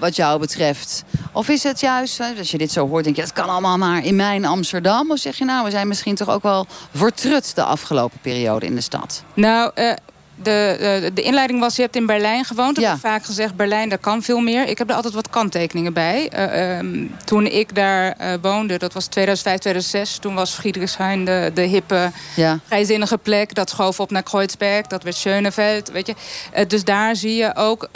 wat 0.00 0.16
jou 0.16 0.40
betreft? 0.40 1.04
Of 1.32 1.48
is 1.48 1.62
het 1.62 1.80
juist, 1.80 2.20
als 2.38 2.50
je 2.50 2.58
dit 2.58 2.72
zo 2.72 2.88
hoort, 2.88 3.04
denk 3.04 3.16
je... 3.16 3.22
het 3.22 3.32
kan 3.32 3.48
allemaal 3.48 3.78
maar 3.78 4.04
in 4.04 4.16
mijn 4.16 4.44
Amsterdam? 4.44 5.10
Of 5.10 5.18
zeg 5.18 5.38
je 5.38 5.44
nou, 5.44 5.64
we 5.64 5.70
zijn 5.70 5.88
misschien 5.88 6.14
toch 6.14 6.28
ook 6.28 6.42
wel 6.42 6.66
vertrut 6.94 7.54
de 7.54 7.64
afgelopen 7.64 8.18
periode 8.20 8.66
in 8.66 8.74
de 8.74 8.80
stad? 8.80 9.22
Nou... 9.34 9.70
Uh 9.74 9.92
de, 10.42 10.76
de, 11.02 11.10
de, 11.14 11.22
inleiding 11.22 11.60
was, 11.60 11.76
je 11.76 11.82
hebt 11.82 11.96
in 11.96 12.06
Berlijn 12.06 12.44
gewoond. 12.44 12.76
Ik 12.76 12.82
ja. 12.82 12.90
heb 12.90 12.98
vaak 12.98 13.24
gezegd, 13.24 13.56
Berlijn, 13.56 13.88
daar 13.88 13.98
kan 13.98 14.22
veel 14.22 14.40
meer. 14.40 14.68
Ik 14.68 14.78
heb 14.78 14.88
er 14.88 14.94
altijd 14.94 15.14
wat 15.14 15.30
kanttekeningen 15.30 15.92
bij. 15.92 16.30
Uh, 16.34 16.78
um, 16.78 17.16
toen 17.24 17.46
ik 17.46 17.74
daar 17.74 18.16
uh, 18.20 18.32
woonde, 18.42 18.78
dat 18.78 18.92
was 18.92 19.06
2005, 19.06 19.58
2006... 19.58 20.18
toen 20.18 20.34
was 20.34 20.50
Friedrichshain 20.50 21.24
de, 21.24 21.50
de 21.54 21.62
hippe, 21.62 22.10
ja. 22.36 22.58
vrijzinnige 22.64 23.18
plek. 23.18 23.54
Dat 23.54 23.70
schoof 23.70 24.00
op 24.00 24.10
naar 24.10 24.22
Kreuzberg, 24.22 24.86
dat 24.86 25.02
werd 25.02 25.16
Schöneveld. 25.16 25.90
Weet 25.90 26.06
je? 26.06 26.14
Uh, 26.56 26.64
dus 26.68 26.84
daar 26.84 27.16
zie 27.16 27.34
je 27.34 27.56
ook 27.56 27.88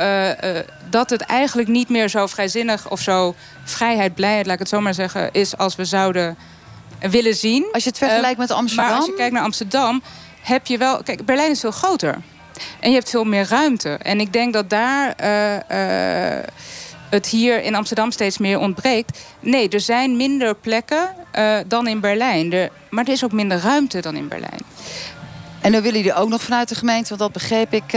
dat 0.91 1.11
het 1.11 1.21
eigenlijk 1.21 1.69
niet 1.69 1.89
meer 1.89 2.09
zo 2.09 2.27
vrijzinnig... 2.27 2.91
of 2.91 3.01
zo 3.01 3.35
vrijheid, 3.65 4.15
blijheid, 4.15 4.45
laat 4.45 4.55
ik 4.55 4.61
het 4.61 4.69
zo 4.69 4.81
maar 4.81 4.95
zeggen... 4.95 5.29
is 5.33 5.57
als 5.57 5.77
we 5.77 5.85
zouden 5.85 6.37
willen 7.11 7.35
zien. 7.35 7.67
Als 7.73 7.83
je 7.83 7.89
het 7.89 7.99
vergelijkt 7.99 8.39
met 8.39 8.51
Amsterdam? 8.51 8.87
Maar 8.87 8.97
als 8.97 9.07
je 9.07 9.15
kijkt 9.15 9.33
naar 9.33 9.43
Amsterdam 9.43 10.03
heb 10.43 10.67
je 10.67 10.79
wel... 10.79 11.03
Kijk, 11.03 11.25
Berlijn 11.25 11.51
is 11.51 11.61
veel 11.61 11.71
groter. 11.71 12.19
En 12.81 12.89
je 12.89 12.97
hebt 12.97 13.11
veel 13.11 13.25
meer 13.25 13.47
ruimte. 13.49 13.91
En 13.91 14.21
ik 14.21 14.33
denk 14.33 14.53
dat 14.53 14.71
daar 14.71 15.15
uh, 15.21 15.53
uh, 15.55 16.45
het 17.11 17.27
hier 17.27 17.63
in 17.63 17.75
Amsterdam 17.75 18.11
steeds 18.11 18.39
meer 18.39 18.59
ontbreekt. 18.59 19.19
Nee, 19.41 19.69
er 19.69 19.81
zijn 19.81 20.17
minder 20.17 20.55
plekken 20.55 21.09
uh, 21.39 21.59
dan 21.67 21.87
in 21.87 22.01
Berlijn. 22.01 22.53
Er, 22.53 22.71
maar 22.91 23.05
er 23.05 23.13
is 23.13 23.25
ook 23.25 23.33
minder 23.33 23.59
ruimte 23.59 24.01
dan 24.01 24.17
in 24.17 24.29
Berlijn. 24.29 24.61
En 25.61 25.73
dan 25.73 25.83
willen 25.83 25.99
jullie 25.99 26.15
ook 26.15 26.29
nog 26.29 26.43
vanuit 26.43 26.69
de 26.69 26.75
gemeente, 26.75 27.09
want 27.09 27.21
dat 27.21 27.33
begreep 27.33 27.73
ik, 27.73 27.93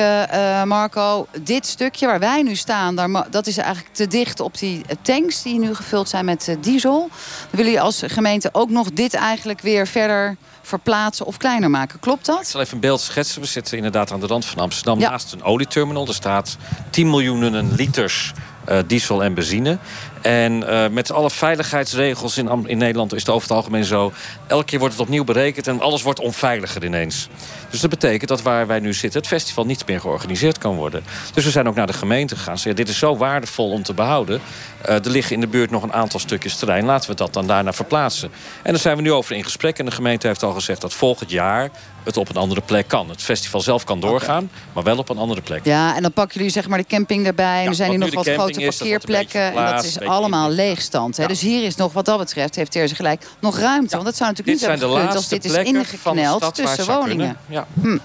Marco. 0.65 1.27
Dit 1.41 1.65
stukje 1.65 2.05
waar 2.05 2.19
wij 2.19 2.41
nu 2.41 2.55
staan, 2.55 2.95
daar, 2.95 3.29
dat 3.29 3.47
is 3.47 3.57
eigenlijk 3.57 3.95
te 3.95 4.07
dicht 4.07 4.39
op 4.39 4.57
die 4.57 4.81
tanks 5.01 5.41
die 5.41 5.59
nu 5.59 5.75
gevuld 5.75 6.09
zijn 6.09 6.25
met 6.25 6.57
diesel. 6.59 6.99
Dan 6.99 7.09
willen 7.49 7.65
jullie 7.65 7.81
als 7.81 8.03
gemeente 8.05 8.49
ook 8.51 8.69
nog 8.69 8.91
dit 8.93 9.13
eigenlijk 9.13 9.61
weer 9.61 9.87
verder 9.87 10.35
verplaatsen 10.65 11.25
of 11.25 11.37
kleiner 11.37 11.69
maken. 11.69 11.99
Klopt 11.99 12.25
dat? 12.25 12.41
Ik 12.41 12.47
zal 12.47 12.61
even 12.61 12.73
een 12.73 12.79
beeld 12.79 13.01
schetsen. 13.01 13.41
We 13.41 13.47
zitten 13.47 13.77
inderdaad 13.77 14.11
aan 14.11 14.19
de 14.19 14.27
rand 14.27 14.45
van 14.45 14.61
Amsterdam 14.61 14.99
naast 14.99 15.33
een 15.33 15.43
olieterminal. 15.43 16.07
Er 16.07 16.13
staat 16.13 16.57
10 16.89 17.09
miljoen 17.09 17.73
liters 17.75 18.33
uh, 18.69 18.79
diesel 18.87 19.23
en 19.23 19.33
benzine. 19.33 19.77
En 20.25 20.63
uh, 20.63 20.87
met 20.87 21.11
alle 21.11 21.29
veiligheidsregels 21.29 22.37
in, 22.37 22.67
in 22.67 22.77
Nederland 22.77 23.13
is 23.13 23.19
het 23.19 23.29
over 23.29 23.47
het 23.47 23.57
algemeen 23.57 23.83
zo. 23.83 24.13
Elke 24.47 24.65
keer 24.65 24.79
wordt 24.79 24.93
het 24.93 25.03
opnieuw 25.03 25.23
berekend 25.23 25.67
en 25.67 25.81
alles 25.81 26.01
wordt 26.01 26.19
onveiliger 26.19 26.85
ineens. 26.85 27.29
Dus 27.69 27.81
dat 27.81 27.89
betekent 27.89 28.29
dat 28.29 28.41
waar 28.41 28.67
wij 28.67 28.79
nu 28.79 28.93
zitten, 28.93 29.19
het 29.19 29.29
festival 29.29 29.65
niet 29.65 29.87
meer 29.87 29.99
georganiseerd 29.99 30.57
kan 30.57 30.75
worden. 30.75 31.03
Dus 31.33 31.43
we 31.43 31.51
zijn 31.51 31.67
ook 31.67 31.75
naar 31.75 31.87
de 31.87 31.93
gemeente 31.93 32.35
gegaan. 32.35 32.57
Zeggen, 32.57 32.75
dit 32.75 32.89
is 32.89 32.97
zo 32.97 33.17
waardevol 33.17 33.71
om 33.71 33.83
te 33.83 33.93
behouden. 33.93 34.41
Uh, 34.89 34.93
er 34.95 35.09
liggen 35.09 35.33
in 35.33 35.41
de 35.41 35.47
buurt 35.47 35.71
nog 35.71 35.83
een 35.83 35.93
aantal 35.93 36.19
stukjes 36.19 36.55
terrein. 36.55 36.85
Laten 36.85 37.09
we 37.09 37.15
dat 37.15 37.33
dan 37.33 37.47
daarna 37.47 37.73
verplaatsen. 37.73 38.31
En 38.63 38.71
daar 38.71 38.81
zijn 38.81 38.95
we 38.95 39.01
nu 39.01 39.11
over 39.11 39.35
in 39.35 39.43
gesprek. 39.43 39.79
En 39.79 39.85
de 39.85 39.91
gemeente 39.91 40.27
heeft 40.27 40.43
al 40.43 40.53
gezegd 40.53 40.81
dat 40.81 40.93
volgend 40.93 41.31
jaar 41.31 41.69
het 42.05 42.17
op 42.17 42.29
een 42.29 42.35
andere 42.35 42.61
plek 42.61 42.87
kan. 42.87 43.09
Het 43.09 43.21
festival 43.21 43.61
zelf 43.61 43.83
kan 43.83 43.99
doorgaan, 43.99 44.49
maar 44.73 44.83
wel 44.83 44.97
op 44.97 45.09
een 45.09 45.17
andere 45.17 45.41
plek. 45.41 45.65
Ja, 45.65 45.95
en 45.95 46.01
dan 46.01 46.13
pakken 46.13 46.37
jullie 46.37 46.51
zeg 46.51 46.67
maar 46.67 46.77
de 46.77 46.85
camping 46.85 47.25
erbij. 47.25 47.61
en 47.61 47.67
er 47.67 47.75
zijn 47.75 47.89
hier 47.89 47.99
nog 47.99 48.13
wat 48.13 48.29
grote 48.29 48.61
parkeerplekken. 48.61 49.55
en 49.55 49.65
dat 49.65 49.83
is 49.83 49.99
allemaal 50.15 50.49
leegstand. 50.49 51.17
Hè? 51.17 51.27
Dus 51.27 51.41
hier 51.41 51.63
is 51.63 51.75
nog, 51.75 51.93
wat 51.93 52.05
dat 52.05 52.17
betreft, 52.17 52.55
heeft 52.55 52.71
Teerse 52.71 52.95
gelijk, 52.95 53.27
nog 53.39 53.59
ruimte. 53.59 53.95
Want 53.95 54.05
dat 54.05 54.15
zou 54.15 54.29
natuurlijk 54.29 54.59
dit 54.59 54.69
niet 54.69 54.79
hebben 54.79 54.97
gekund 54.97 55.15
als 55.15 55.27
dit 55.27 55.45
is 55.45 55.55
ingekneld 55.55 56.55
tussen 56.55 56.85
woningen. 56.85 57.37
Ja. 57.47 57.65
Hm. 57.81 57.97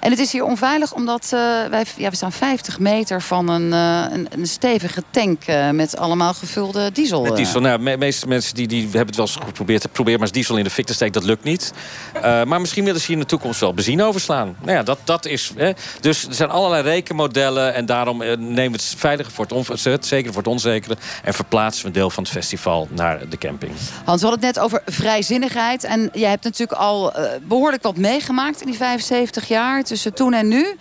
En 0.00 0.10
het 0.10 0.18
is 0.18 0.32
hier 0.32 0.44
onveilig 0.44 0.94
omdat 0.94 1.24
uh, 1.24 1.40
wij 1.70 1.84
ja, 1.96 2.10
we 2.10 2.16
staan 2.16 2.32
50 2.32 2.78
meter 2.78 3.22
van 3.22 3.48
een, 3.48 3.72
uh, 3.72 4.16
een, 4.16 4.28
een, 4.30 4.46
stevige 4.46 5.02
tank 5.10 5.42
uh, 5.46 5.70
met 5.70 5.96
allemaal 5.96 6.34
gevulde 6.34 6.92
diesel. 6.92 7.22
Met 7.22 7.36
diesel. 7.36 7.60
Nou, 7.60 7.84
de 7.84 7.96
meeste 7.96 8.26
mensen 8.26 8.54
die, 8.54 8.66
die 8.66 8.82
hebben 8.82 9.06
het 9.06 9.16
wel 9.16 9.26
eens 9.26 9.36
geprobeerd. 9.36 9.92
Probeer 9.92 10.12
maar 10.12 10.22
eens 10.22 10.32
diesel 10.32 10.56
in 10.56 10.64
de 10.64 10.70
fik 10.70 10.86
te 10.86 10.94
steken. 10.94 11.12
Dat 11.12 11.24
lukt 11.24 11.44
niet. 11.44 11.72
maar 12.22 12.60
misschien 12.60 12.84
willen 12.84 13.00
ze 13.00 13.06
hier 13.06 13.16
in 13.16 13.22
de 13.22 13.28
toekomst 13.28 13.60
wel 13.60 13.74
benzine 13.74 14.04
overslaan. 14.04 14.56
Nou 14.60 14.76
ja, 14.76 14.82
dat, 14.82 14.98
dat 15.04 15.26
is... 15.26 15.52
Hè. 15.56 15.72
Dus 16.00 16.26
er 16.26 16.34
zijn 16.34 16.50
allerlei 16.50 16.82
rekenmodellen. 16.82 17.74
En 17.74 17.86
daarom 17.86 18.18
nemen 18.38 18.54
we 18.54 18.62
het 18.62 18.94
veilige 18.96 19.30
voor 19.30 19.46
het, 19.48 19.84
het 19.84 20.06
zekere 20.06 20.32
voor 20.32 20.42
het 20.42 20.52
onzekere. 20.52 20.96
En 21.24 21.34
verplaatsen 21.48 21.82
we 21.82 21.88
een 21.88 21.94
deel 21.94 22.10
van 22.10 22.22
het 22.22 22.32
festival 22.32 22.88
naar 22.90 23.28
de 23.28 23.38
camping. 23.38 23.72
Hans, 24.04 24.20
we 24.20 24.28
hadden 24.28 24.46
het 24.46 24.56
net 24.56 24.64
over 24.64 24.82
vrijzinnigheid. 24.86 25.84
En 25.84 26.10
jij 26.12 26.30
hebt 26.30 26.44
natuurlijk 26.44 26.78
al 26.78 27.12
behoorlijk 27.42 27.82
wat 27.82 27.96
meegemaakt 27.96 28.60
in 28.60 28.66
die 28.66 28.76
75 28.76 29.48
jaar 29.48 29.84
tussen 29.84 30.14
toen 30.14 30.32
en 30.32 30.48
nu. 30.48 30.76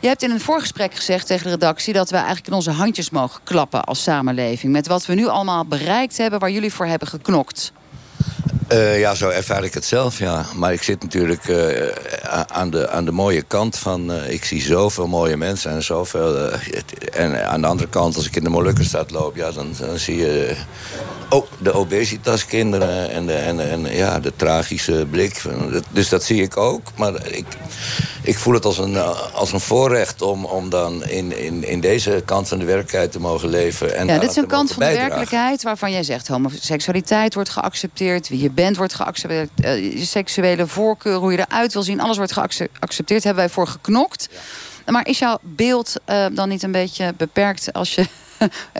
Je 0.00 0.08
hebt 0.08 0.22
in 0.22 0.30
een 0.30 0.40
voorgesprek 0.40 0.94
gezegd 0.94 1.26
tegen 1.26 1.44
de 1.44 1.50
redactie... 1.50 1.92
dat 1.92 2.10
we 2.10 2.16
eigenlijk 2.16 2.46
in 2.46 2.52
onze 2.52 2.70
handjes 2.70 3.10
mogen 3.10 3.40
klappen 3.44 3.84
als 3.84 4.02
samenleving. 4.02 4.72
Met 4.72 4.86
wat 4.86 5.06
we 5.06 5.14
nu 5.14 5.26
allemaal 5.26 5.64
bereikt 5.64 6.16
hebben, 6.16 6.40
waar 6.40 6.50
jullie 6.50 6.72
voor 6.72 6.86
hebben 6.86 7.08
geknokt. 7.08 7.72
Uh, 8.72 8.98
ja, 8.98 9.14
zo 9.14 9.28
ervaar 9.28 9.64
ik 9.64 9.74
het 9.74 9.84
zelf, 9.84 10.18
ja. 10.18 10.46
Maar 10.56 10.72
ik 10.72 10.82
zit 10.82 11.02
natuurlijk 11.02 11.48
uh, 11.48 11.88
aan, 12.46 12.70
de, 12.70 12.88
aan 12.88 13.04
de 13.04 13.12
mooie 13.12 13.42
kant 13.42 13.76
van... 13.78 14.10
Uh, 14.10 14.30
ik 14.30 14.44
zie 14.44 14.62
zoveel 14.62 15.06
mooie 15.06 15.36
mensen 15.36 15.70
en 15.70 15.82
zoveel... 15.82 16.50
en 17.12 17.48
aan 17.48 17.60
de 17.60 17.66
andere 17.66 17.88
kant, 17.88 18.16
als 18.16 18.26
ik 18.26 18.36
in 18.36 18.44
de 18.44 18.50
Molukkenstad 18.50 19.10
loop... 19.10 19.36
Ja, 19.36 19.50
dan, 19.50 19.74
dan 19.80 19.98
zie 19.98 20.16
je 20.16 20.56
ook 21.28 21.48
de 21.58 21.72
obesitaskinderen 21.72 23.10
en 23.10 23.26
de, 23.26 23.32
en, 23.32 23.70
en, 23.70 23.96
ja, 23.96 24.20
de 24.20 24.32
tragische 24.36 25.06
blik. 25.10 25.42
Dus 25.90 26.08
dat 26.08 26.24
zie 26.24 26.42
ik 26.42 26.56
ook. 26.56 26.82
Maar 26.96 27.26
ik, 27.26 27.46
ik 28.22 28.38
voel 28.38 28.54
het 28.54 28.64
als 28.64 28.78
een, 28.78 28.96
als 29.32 29.52
een 29.52 29.60
voorrecht 29.60 30.22
om, 30.22 30.44
om 30.44 30.70
dan 30.70 31.04
in, 31.04 31.38
in, 31.38 31.64
in 31.64 31.80
deze 31.80 32.22
kant 32.24 32.48
van 32.48 32.58
de 32.58 32.64
werkelijkheid 32.64 33.12
te 33.12 33.20
mogen 33.20 33.48
leven. 33.48 33.96
En 33.96 34.06
ja, 34.06 34.18
dit 34.18 34.30
is 34.30 34.36
een 34.36 34.46
kant 34.46 34.72
van 34.72 34.82
de 34.82 34.92
werkelijkheid 34.92 35.62
waarvan 35.62 35.92
jij 35.92 36.02
zegt... 36.02 36.28
homoseksualiteit 36.28 37.34
wordt 37.34 37.50
geaccepteerd, 37.50 38.28
wie 38.28 38.42
je 38.42 38.50
bent 38.50 38.76
wordt 38.76 38.94
geaccepteerd... 38.94 39.50
Uh, 39.64 39.98
je 39.98 40.04
seksuele 40.04 40.66
voorkeur, 40.66 41.16
hoe 41.16 41.32
je 41.32 41.38
eruit 41.38 41.72
wil 41.72 41.82
zien, 41.82 42.00
alles 42.00 42.16
wordt 42.16 42.32
geaccepteerd. 42.32 43.24
Hebben 43.24 43.42
wij 43.44 43.52
voor 43.52 43.66
geknokt. 43.66 44.28
Maar 44.86 45.06
is 45.06 45.18
jouw 45.18 45.38
beeld 45.42 45.94
uh, 46.06 46.26
dan 46.32 46.48
niet 46.48 46.62
een 46.62 46.72
beetje 46.72 47.14
beperkt 47.16 47.72
als 47.72 47.94
je 47.94 48.06
Eh, 48.08 48.27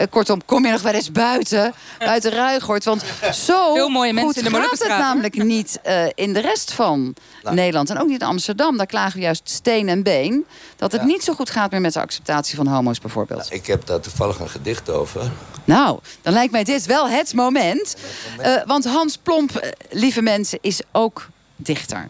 kortom, 0.09 0.45
kom 0.45 0.65
je 0.65 0.71
nog 0.71 0.81
wel 0.81 0.93
eens 0.93 1.11
buiten, 1.11 1.73
buiten 1.97 2.31
Ruigoort. 2.31 2.83
Want 2.83 3.03
zo 3.33 3.73
Veel 3.73 3.89
mooie 3.89 4.13
mensen 4.13 4.33
goed 4.33 4.45
in 4.45 4.51
de 4.51 4.67
gaat 4.67 4.79
het 4.79 4.87
namelijk 4.87 5.43
niet 5.43 5.79
uh, 5.87 6.05
in 6.15 6.33
de 6.33 6.39
rest 6.39 6.73
van 6.73 7.15
nou. 7.43 7.55
Nederland. 7.55 7.89
En 7.89 7.99
ook 7.99 8.07
niet 8.07 8.21
in 8.21 8.27
Amsterdam. 8.27 8.77
Daar 8.77 8.85
klagen 8.85 9.13
we 9.13 9.23
juist 9.23 9.49
steen 9.49 9.89
en 9.89 10.03
been. 10.03 10.45
Dat 10.75 10.91
het 10.91 11.01
ja. 11.01 11.07
niet 11.07 11.23
zo 11.23 11.33
goed 11.33 11.49
gaat 11.49 11.71
meer 11.71 11.81
met 11.81 11.93
de 11.93 12.01
acceptatie 12.01 12.55
van 12.55 12.67
homo's 12.67 12.99
bijvoorbeeld. 12.99 13.39
Nou, 13.39 13.55
ik 13.55 13.67
heb 13.67 13.85
daar 13.85 13.99
toevallig 13.99 14.39
een 14.39 14.49
gedicht 14.49 14.89
over. 14.89 15.31
Nou, 15.63 15.99
dan 16.21 16.33
lijkt 16.33 16.51
mij 16.51 16.63
dit 16.63 16.85
wel 16.85 17.09
het 17.09 17.33
moment. 17.33 17.95
Uh, 18.39 18.61
want 18.65 18.85
Hans 18.85 19.17
Plomp, 19.17 19.75
lieve 19.89 20.21
mensen, 20.21 20.57
is 20.61 20.81
ook 20.91 21.27
dichter. 21.55 22.07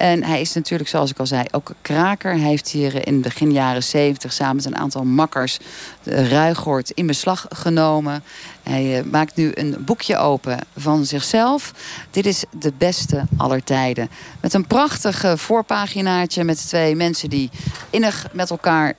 En 0.00 0.24
hij 0.24 0.40
is 0.40 0.52
natuurlijk, 0.52 0.90
zoals 0.90 1.10
ik 1.10 1.18
al 1.18 1.26
zei, 1.26 1.44
ook 1.50 1.72
kraker. 1.82 2.30
Hij 2.30 2.48
heeft 2.48 2.68
hier 2.68 3.06
in 3.06 3.20
begin 3.20 3.52
jaren 3.52 3.82
70 3.82 4.32
samen 4.32 4.56
met 4.56 4.64
een 4.64 4.76
aantal 4.76 5.04
makkers 5.04 5.58
Ruigoord 6.04 6.90
in 6.90 7.06
beslag 7.06 7.46
genomen. 7.48 8.22
Hij 8.62 8.98
uh, 8.98 9.04
maakt 9.10 9.36
nu 9.36 9.50
een 9.54 9.76
boekje 9.78 10.16
open 10.16 10.58
van 10.76 11.04
zichzelf. 11.04 11.72
Dit 12.10 12.26
is 12.26 12.44
de 12.58 12.72
beste 12.78 13.24
aller 13.36 13.64
tijden. 13.64 14.10
Met 14.40 14.54
een 14.54 14.66
prachtig 14.66 15.24
voorpaginaatje 15.34 16.44
met 16.44 16.68
twee 16.68 16.96
mensen 16.96 17.30
die 17.30 17.50
innig 17.90 18.26
met 18.32 18.50
elkaar... 18.50 18.94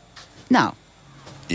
Nou, 0.47 0.71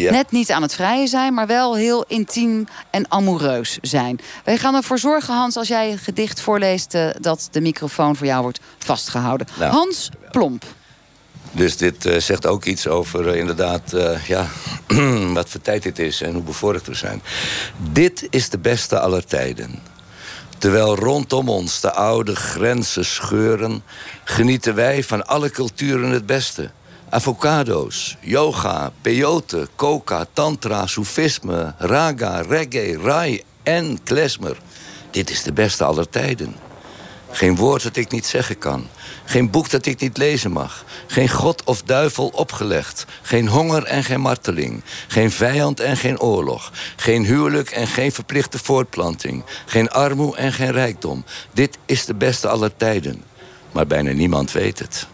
ja. 0.00 0.10
net 0.10 0.30
niet 0.30 0.50
aan 0.50 0.62
het 0.62 0.74
vrijen 0.74 1.08
zijn, 1.08 1.34
maar 1.34 1.46
wel 1.46 1.74
heel 1.74 2.04
intiem 2.08 2.66
en 2.90 3.04
amoureus 3.08 3.78
zijn. 3.82 4.20
Wij 4.44 4.58
gaan 4.58 4.74
ervoor 4.74 4.98
zorgen, 4.98 5.34
Hans, 5.34 5.56
als 5.56 5.68
jij 5.68 5.90
een 5.90 5.98
gedicht 5.98 6.40
voorleest... 6.40 6.94
Uh, 6.94 7.08
dat 7.20 7.48
de 7.50 7.60
microfoon 7.60 8.16
voor 8.16 8.26
jou 8.26 8.42
wordt 8.42 8.60
vastgehouden. 8.78 9.46
Nou, 9.58 9.72
Hans 9.72 10.10
Plomp. 10.30 10.64
Dus 11.52 11.76
dit 11.76 12.06
uh, 12.06 12.18
zegt 12.18 12.46
ook 12.46 12.64
iets 12.64 12.86
over 12.88 13.28
uh, 13.28 13.38
inderdaad 13.38 13.94
ja, 14.26 14.46
wat 15.32 15.48
voor 15.48 15.60
tijd 15.60 15.82
dit 15.82 15.98
is 15.98 16.22
en 16.22 16.34
hoe 16.34 16.42
bevorderd 16.42 16.86
we 16.86 16.94
zijn. 16.94 17.22
Dit 17.92 18.26
is 18.30 18.48
de 18.48 18.58
beste 18.58 19.00
aller 19.00 19.24
tijden. 19.24 19.78
Terwijl 20.58 20.96
rondom 20.96 21.48
ons 21.48 21.80
de 21.80 21.92
oude 21.92 22.36
grenzen 22.36 23.04
scheuren... 23.04 23.82
genieten 24.24 24.74
wij 24.74 25.04
van 25.04 25.26
alle 25.26 25.50
culturen 25.50 26.10
het 26.10 26.26
beste... 26.26 26.70
Avocado's, 27.16 28.16
yoga, 28.20 28.92
peyote, 29.02 29.68
coca, 29.76 30.26
tantra, 30.32 30.86
soefisme, 30.86 31.74
raga, 31.78 32.40
reggae, 32.40 32.98
rai 32.98 33.42
en 33.62 34.02
klezmer. 34.02 34.56
Dit 35.10 35.30
is 35.30 35.42
de 35.42 35.52
beste 35.52 35.84
aller 35.84 36.08
tijden. 36.08 36.54
Geen 37.30 37.56
woord 37.56 37.82
dat 37.82 37.96
ik 37.96 38.10
niet 38.10 38.26
zeggen 38.26 38.58
kan. 38.58 38.86
Geen 39.24 39.50
boek 39.50 39.70
dat 39.70 39.86
ik 39.86 40.00
niet 40.00 40.16
lezen 40.16 40.50
mag. 40.50 40.84
Geen 41.06 41.28
god 41.28 41.64
of 41.64 41.82
duivel 41.82 42.26
opgelegd. 42.26 43.04
Geen 43.22 43.48
honger 43.48 43.84
en 43.84 44.04
geen 44.04 44.20
marteling. 44.20 44.82
Geen 45.06 45.30
vijand 45.30 45.80
en 45.80 45.96
geen 45.96 46.20
oorlog. 46.20 46.72
Geen 46.96 47.24
huwelijk 47.24 47.70
en 47.70 47.86
geen 47.86 48.12
verplichte 48.12 48.58
voortplanting. 48.58 49.44
Geen 49.66 49.90
armoe 49.90 50.36
en 50.36 50.52
geen 50.52 50.72
rijkdom. 50.72 51.24
Dit 51.52 51.78
is 51.86 52.04
de 52.04 52.14
beste 52.14 52.48
aller 52.48 52.76
tijden. 52.76 53.22
Maar 53.72 53.86
bijna 53.86 54.12
niemand 54.12 54.52
weet 54.52 54.78
het. 54.78 55.06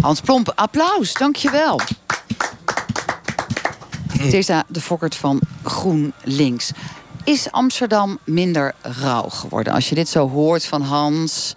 Hans 0.00 0.20
Plomp, 0.20 0.52
applaus, 0.54 1.14
dankjewel. 1.14 1.80
Tessa 4.30 4.64
de 4.68 4.80
Fokkert 4.80 5.14
van 5.14 5.40
GroenLinks. 5.64 6.70
Is 7.24 7.50
Amsterdam 7.50 8.18
minder 8.24 8.74
rauw 8.82 9.28
geworden? 9.28 9.72
Als 9.72 9.88
je 9.88 9.94
dit 9.94 10.08
zo 10.08 10.28
hoort 10.28 10.66
van 10.66 10.82
Hans 10.82 11.54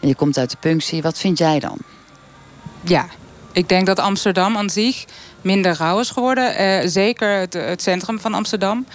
en 0.00 0.08
je 0.08 0.14
komt 0.14 0.38
uit 0.38 0.50
de 0.50 0.56
punctie, 0.60 1.02
wat 1.02 1.18
vind 1.18 1.38
jij 1.38 1.58
dan? 1.58 1.78
Ja, 2.82 3.06
ik 3.52 3.68
denk 3.68 3.86
dat 3.86 3.98
Amsterdam 3.98 4.56
aan 4.56 4.70
zich 4.70 5.04
minder 5.42 5.76
rauw 5.76 6.00
is 6.00 6.10
geworden. 6.10 6.60
Uh, 6.60 6.88
zeker 6.88 7.38
het, 7.38 7.52
het, 7.52 7.82
centrum 7.82 8.20
van 8.20 8.34
Amsterdam. 8.34 8.86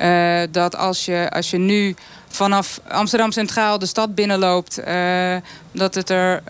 Uh, 0.00 0.40
dat 0.50 0.76
als 0.76 1.04
je, 1.04 1.30
als 1.30 1.50
je 1.50 1.58
nu 1.58 1.94
vanaf 2.30 2.80
Amsterdam 2.88 3.32
Centraal 3.32 3.78
de 3.78 3.86
stad 3.86 4.14
binnenloopt... 4.14 4.80
Uh, 4.88 5.36
dat 5.72 5.94
het 5.94 6.10
er 6.10 6.42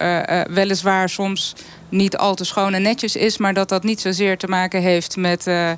weliswaar 0.53 1.09
soms 1.09 1.55
niet 1.89 2.17
al 2.17 2.35
te 2.35 2.45
schoon 2.45 2.75
en 2.75 2.83
netjes 2.83 3.17
is... 3.17 3.39
maar 3.39 3.55
dat 3.55 3.69
dat 3.69 3.83
niet 3.83 4.01
zozeer 4.01 4.39
te 4.39 4.47
maken 4.47 4.81
heeft 4.81 5.17
met, 5.17 5.47
uh, 5.47 5.71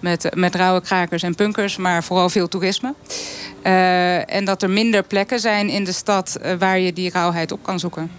met, 0.00 0.34
met 0.34 0.54
rauwe 0.54 0.80
krakers 0.80 1.22
en 1.22 1.34
punkers... 1.34 1.76
maar 1.76 2.04
vooral 2.04 2.28
veel 2.28 2.48
toerisme. 2.48 2.94
En 4.26 4.44
dat 4.44 4.62
er 4.62 4.70
minder 4.70 5.02
plekken 5.02 5.40
zijn 5.40 5.68
in 5.68 5.84
de 5.84 5.92
stad 5.92 6.38
waar 6.58 6.78
je 6.78 6.92
die 6.92 7.10
rauwheid 7.10 7.52
op 7.52 7.62
kan 7.62 7.78
zoeken. 7.78 8.10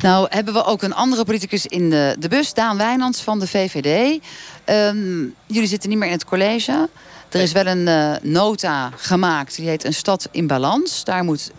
Nou 0.00 0.26
hebben 0.30 0.54
we 0.54 0.64
ook 0.64 0.82
een 0.82 0.94
andere 0.94 1.24
politicus 1.24 1.66
in 1.66 1.90
de, 1.90 2.16
de 2.18 2.28
bus, 2.28 2.54
Daan 2.54 2.76
Wijnands 2.76 3.22
van 3.22 3.38
de 3.38 3.46
VVD. 3.46 4.20
Um, 4.66 5.34
jullie 5.46 5.68
zitten 5.68 5.88
niet 5.88 5.98
meer 5.98 6.08
in 6.08 6.14
het 6.14 6.24
college. 6.24 6.88
Er 7.30 7.40
is 7.40 7.52
wel 7.52 7.66
een 7.66 8.18
nota 8.22 8.90
gemaakt, 8.96 9.56
die 9.56 9.68
heet 9.68 9.84
Een 9.84 9.94
stad 9.94 10.28
in 10.30 10.46
balans. 10.46 11.04
Daar 11.04 11.24
moet 11.24 11.50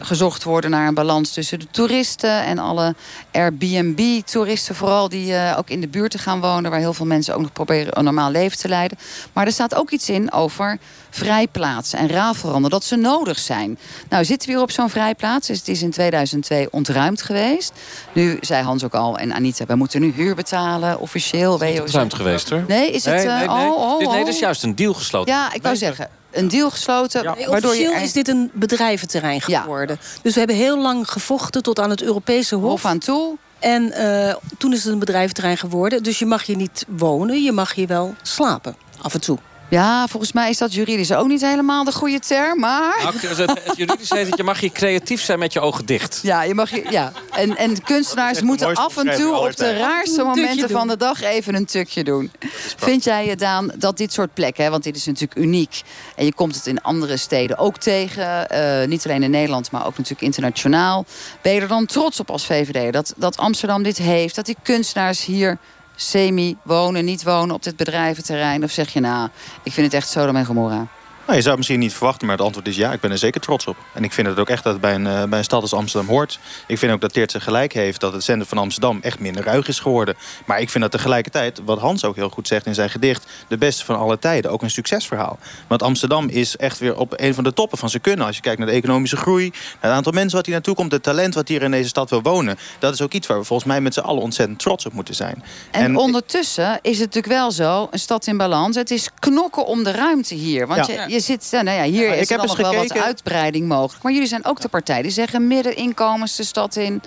gezocht 0.00 0.44
worden 0.44 0.70
naar 0.70 0.88
een 0.88 0.94
balans 0.94 1.32
tussen 1.32 1.58
de 1.58 1.66
toeristen 1.70 2.44
en 2.44 2.58
alle 2.58 2.94
Airbnb-toeristen, 3.32 4.74
vooral 4.74 5.08
die 5.08 5.32
uh, 5.32 5.54
ook 5.58 5.70
in 5.70 5.80
de 5.80 5.88
buurt 5.88 6.10
te 6.10 6.18
gaan 6.18 6.40
wonen, 6.40 6.70
waar 6.70 6.80
heel 6.80 6.92
veel 6.92 7.06
mensen 7.06 7.34
ook 7.34 7.40
nog 7.40 7.52
proberen 7.52 7.98
een 7.98 8.04
normaal 8.04 8.30
leven 8.30 8.58
te 8.58 8.68
leiden. 8.68 8.98
Maar 9.32 9.46
er 9.46 9.52
staat 9.52 9.74
ook 9.74 9.90
iets 9.90 10.08
in 10.08 10.32
over 10.32 10.78
vrijplaatsen 11.10 11.98
en 11.98 12.08
raafveranden, 12.08 12.70
dat 12.70 12.84
ze 12.84 12.96
nodig 12.96 13.38
zijn. 13.38 13.78
Nou, 14.08 14.24
zitten 14.24 14.48
we 14.48 14.54
weer 14.54 14.62
op 14.62 14.70
zo'n 14.70 14.90
vrijplaats. 14.90 15.46
Dus 15.46 15.58
het 15.58 15.68
is 15.68 15.82
in 15.82 15.90
2002 15.90 16.68
ontruimd 16.70 17.22
geweest. 17.22 17.72
Nu 18.12 18.38
zei 18.40 18.64
Hans 18.64 18.84
ook 18.84 18.94
al 18.94 19.18
en 19.18 19.32
Anita, 19.32 19.66
we 19.66 19.74
moeten 19.74 20.00
nu 20.00 20.12
huur 20.12 20.34
betalen, 20.34 20.98
officieel. 21.00 21.60
Het 21.60 21.74
is 21.74 21.80
ontruimd 21.80 22.14
geweest, 22.14 22.50
hoor. 22.50 22.64
Nee, 22.68 22.90
is 22.90 23.04
het... 23.04 23.14
Nee, 23.14 23.26
nee, 23.26 23.36
nee. 23.36 23.48
Oh, 23.48 23.76
oh, 23.76 23.98
Dit, 23.98 24.08
nee, 24.08 24.18
oh. 24.18 24.24
dat 24.24 24.34
is 24.34 24.40
juist 24.40 24.62
een 24.62 24.74
deal 24.74 24.94
gesloten. 24.94 25.34
Ja, 25.34 25.52
ik 25.52 25.62
wou 25.62 25.76
zeggen, 25.76 26.08
een 26.30 26.48
deal 26.48 26.70
gesloten. 26.70 27.34
Nee, 27.36 27.46
waardoor 27.46 27.74
je 27.74 28.00
is 28.02 28.12
dit 28.12 28.28
een 28.28 28.50
bedrijventerrein 28.54 29.40
geworden. 29.40 29.98
Dus 30.22 30.32
we 30.32 30.38
hebben 30.38 30.56
heel 30.56 30.78
lang 30.78 31.10
gevochten 31.10 31.62
tot 31.62 31.80
aan 31.80 31.90
het 31.90 32.02
Europese 32.02 32.54
Hof. 32.54 32.70
Hof 32.70 32.84
aan 32.84 32.98
toe. 32.98 33.36
En 33.58 33.92
eh, 33.92 34.34
toen 34.58 34.72
is 34.72 34.84
het 34.84 34.92
een 34.92 34.98
bedrijventerrein 34.98 35.56
geworden. 35.56 36.02
Dus 36.02 36.18
je 36.18 36.26
mag 36.26 36.46
hier 36.46 36.56
niet 36.56 36.84
wonen, 36.88 37.42
je 37.42 37.52
mag 37.52 37.74
hier 37.74 37.86
wel 37.86 38.14
slapen. 38.22 38.76
Af 39.00 39.14
en 39.14 39.20
toe. 39.20 39.38
Ja, 39.70 40.06
volgens 40.08 40.32
mij 40.32 40.50
is 40.50 40.58
dat 40.58 40.74
juridisch 40.74 41.12
ook 41.12 41.26
niet 41.26 41.40
helemaal 41.40 41.84
de 41.84 41.92
goede 41.92 42.18
term, 42.18 42.58
maar... 42.58 43.00
Nou, 43.02 43.14
het, 43.18 43.38
het 43.38 43.76
juridisch 43.76 44.10
heet 44.10 44.26
het, 44.26 44.36
je 44.36 44.42
mag 44.42 44.60
hier 44.60 44.72
creatief 44.72 45.22
zijn 45.22 45.38
met 45.38 45.52
je 45.52 45.60
ogen 45.60 45.86
dicht. 45.86 46.20
Ja, 46.22 46.42
je 46.42 46.54
mag 46.54 46.70
hier, 46.70 46.92
ja. 46.92 47.12
En, 47.30 47.56
en 47.56 47.82
kunstenaars 47.82 48.42
moeten 48.42 48.74
af 48.74 48.96
en 48.96 49.16
toe 49.16 49.36
op 49.36 49.56
de 49.56 49.76
raarste 49.76 50.22
momenten 50.22 50.70
van 50.70 50.88
de 50.88 50.96
dag 50.96 51.22
even 51.22 51.54
een 51.54 51.64
tukje 51.64 52.04
doen. 52.04 52.32
Vind 52.76 53.04
jij 53.04 53.26
het, 53.26 53.38
Daan, 53.38 53.72
dat 53.78 53.96
dit 53.96 54.12
soort 54.12 54.34
plekken, 54.34 54.64
hè, 54.64 54.70
want 54.70 54.82
dit 54.84 54.96
is 54.96 55.06
natuurlijk 55.06 55.40
uniek... 55.40 55.82
en 56.16 56.24
je 56.24 56.34
komt 56.34 56.54
het 56.54 56.66
in 56.66 56.82
andere 56.82 57.16
steden 57.16 57.58
ook 57.58 57.78
tegen, 57.78 58.48
eh, 58.48 58.88
niet 58.88 59.04
alleen 59.04 59.22
in 59.22 59.30
Nederland... 59.30 59.70
maar 59.70 59.86
ook 59.86 59.96
natuurlijk 59.96 60.22
internationaal. 60.22 61.04
Ben 61.42 61.52
je 61.52 61.60
er 61.60 61.68
dan 61.68 61.86
trots 61.86 62.20
op 62.20 62.30
als 62.30 62.46
VVD 62.46 62.92
dat, 62.92 63.14
dat 63.16 63.36
Amsterdam 63.36 63.82
dit 63.82 63.98
heeft... 63.98 64.34
dat 64.34 64.46
die 64.46 64.56
kunstenaars 64.62 65.24
hier 65.24 65.58
semi 66.00 66.56
wonen, 66.62 67.04
niet 67.04 67.22
wonen 67.22 67.54
op 67.54 67.62
dit 67.62 67.76
bedrijventerrein? 67.76 68.64
Of 68.64 68.70
zeg 68.70 68.92
je, 68.92 69.00
nou, 69.00 69.28
ik 69.62 69.72
vind 69.72 69.86
het 69.86 69.94
echt 69.94 70.08
Sodom 70.08 70.36
en 70.36 70.44
Gomorra? 70.44 70.86
Nou, 71.30 71.42
je 71.42 71.48
zou 71.48 71.58
het 71.58 71.66
misschien 71.68 71.88
niet 71.88 71.98
verwachten, 71.98 72.26
maar 72.26 72.36
het 72.36 72.44
antwoord 72.44 72.68
is 72.68 72.76
ja. 72.76 72.92
Ik 72.92 73.00
ben 73.00 73.10
er 73.10 73.18
zeker 73.18 73.40
trots 73.40 73.66
op. 73.66 73.76
En 73.94 74.04
ik 74.04 74.12
vind 74.12 74.26
het 74.26 74.38
ook 74.38 74.48
echt 74.48 74.64
dat 74.64 74.72
het 74.72 74.82
bij 74.82 74.94
een, 74.94 75.06
eh, 75.06 75.24
bij 75.24 75.38
een 75.38 75.44
stad 75.44 75.62
als 75.62 75.72
Amsterdam 75.72 76.08
hoort. 76.08 76.38
Ik 76.66 76.78
vind 76.78 76.92
ook 76.92 77.00
dat 77.00 77.12
Teertje 77.12 77.40
gelijk 77.40 77.72
heeft 77.72 78.00
dat 78.00 78.12
het 78.12 78.22
centrum 78.22 78.48
van 78.48 78.58
Amsterdam 78.58 78.98
echt 79.02 79.18
minder 79.18 79.44
ruig 79.44 79.68
is 79.68 79.78
geworden. 79.78 80.14
Maar 80.46 80.60
ik 80.60 80.70
vind 80.70 80.82
dat 80.82 80.92
tegelijkertijd, 80.92 81.60
wat 81.64 81.78
Hans 81.78 82.04
ook 82.04 82.16
heel 82.16 82.28
goed 82.28 82.48
zegt 82.48 82.66
in 82.66 82.74
zijn 82.74 82.90
gedicht... 82.90 83.26
de 83.48 83.58
beste 83.58 83.84
van 83.84 83.96
alle 83.96 84.18
tijden, 84.18 84.50
ook 84.50 84.62
een 84.62 84.70
succesverhaal. 84.70 85.38
Want 85.66 85.82
Amsterdam 85.82 86.28
is 86.28 86.56
echt 86.56 86.78
weer 86.78 86.96
op 86.96 87.12
een 87.16 87.34
van 87.34 87.44
de 87.44 87.52
toppen 87.52 87.78
van 87.78 87.90
zijn 87.90 88.02
kunnen. 88.02 88.26
Als 88.26 88.36
je 88.36 88.42
kijkt 88.42 88.58
naar 88.58 88.68
de 88.68 88.74
economische 88.74 89.16
groei, 89.16 89.50
naar 89.50 89.60
het 89.80 89.92
aantal 89.92 90.12
mensen 90.12 90.36
wat 90.36 90.46
hier 90.46 90.54
naartoe 90.54 90.74
komt... 90.74 90.92
het 90.92 91.02
talent 91.02 91.34
wat 91.34 91.48
hier 91.48 91.62
in 91.62 91.70
deze 91.70 91.88
stad 91.88 92.10
wil 92.10 92.22
wonen. 92.22 92.58
Dat 92.78 92.94
is 92.94 93.02
ook 93.02 93.12
iets 93.12 93.26
waar 93.26 93.38
we 93.38 93.44
volgens 93.44 93.68
mij 93.68 93.80
met 93.80 93.94
z'n 93.94 94.00
allen 94.00 94.22
ontzettend 94.22 94.58
trots 94.58 94.86
op 94.86 94.92
moeten 94.92 95.14
zijn. 95.14 95.44
En, 95.70 95.96
ondertussen 95.96 96.78
is 96.82 96.98
het 96.98 97.14
natuurlijk 97.14 97.34
wel 97.34 97.50
zo, 97.50 97.88
een 97.90 97.98
stad 97.98 98.26
in 98.26 98.36
balans. 98.36 98.76
Het 98.76 98.90
is 98.90 99.10
knokken 99.18 99.66
om 99.66 99.84
de 99.84 99.90
ruimte 99.90 100.34
hier. 100.34 100.66
Want 100.66 100.86
Ja. 100.86 101.04
je, 101.06 101.12
je 101.12 101.19
zit, 101.20 101.48
ja, 101.50 101.62
nou 101.62 101.76
ja, 101.78 101.84
hier 101.84 102.08
Ja, 102.08 102.14
is 102.14 102.22
ik 102.22 102.28
heb 102.28 102.40
er 102.40 102.46
nog 102.46 102.56
wel 102.56 102.74
wat 102.74 102.92
uitbreiding 102.92 103.68
mogelijk. 103.68 104.02
Maar 104.02 104.12
jullie 104.12 104.28
zijn 104.28 104.44
ook 104.44 104.60
de 104.60 104.68
partij 104.68 105.02
die 105.02 105.10
zeggen 105.10 105.46
middeninkomens 105.46 106.36
de 106.36 106.44
stad 106.44 106.76
in. 106.76 107.02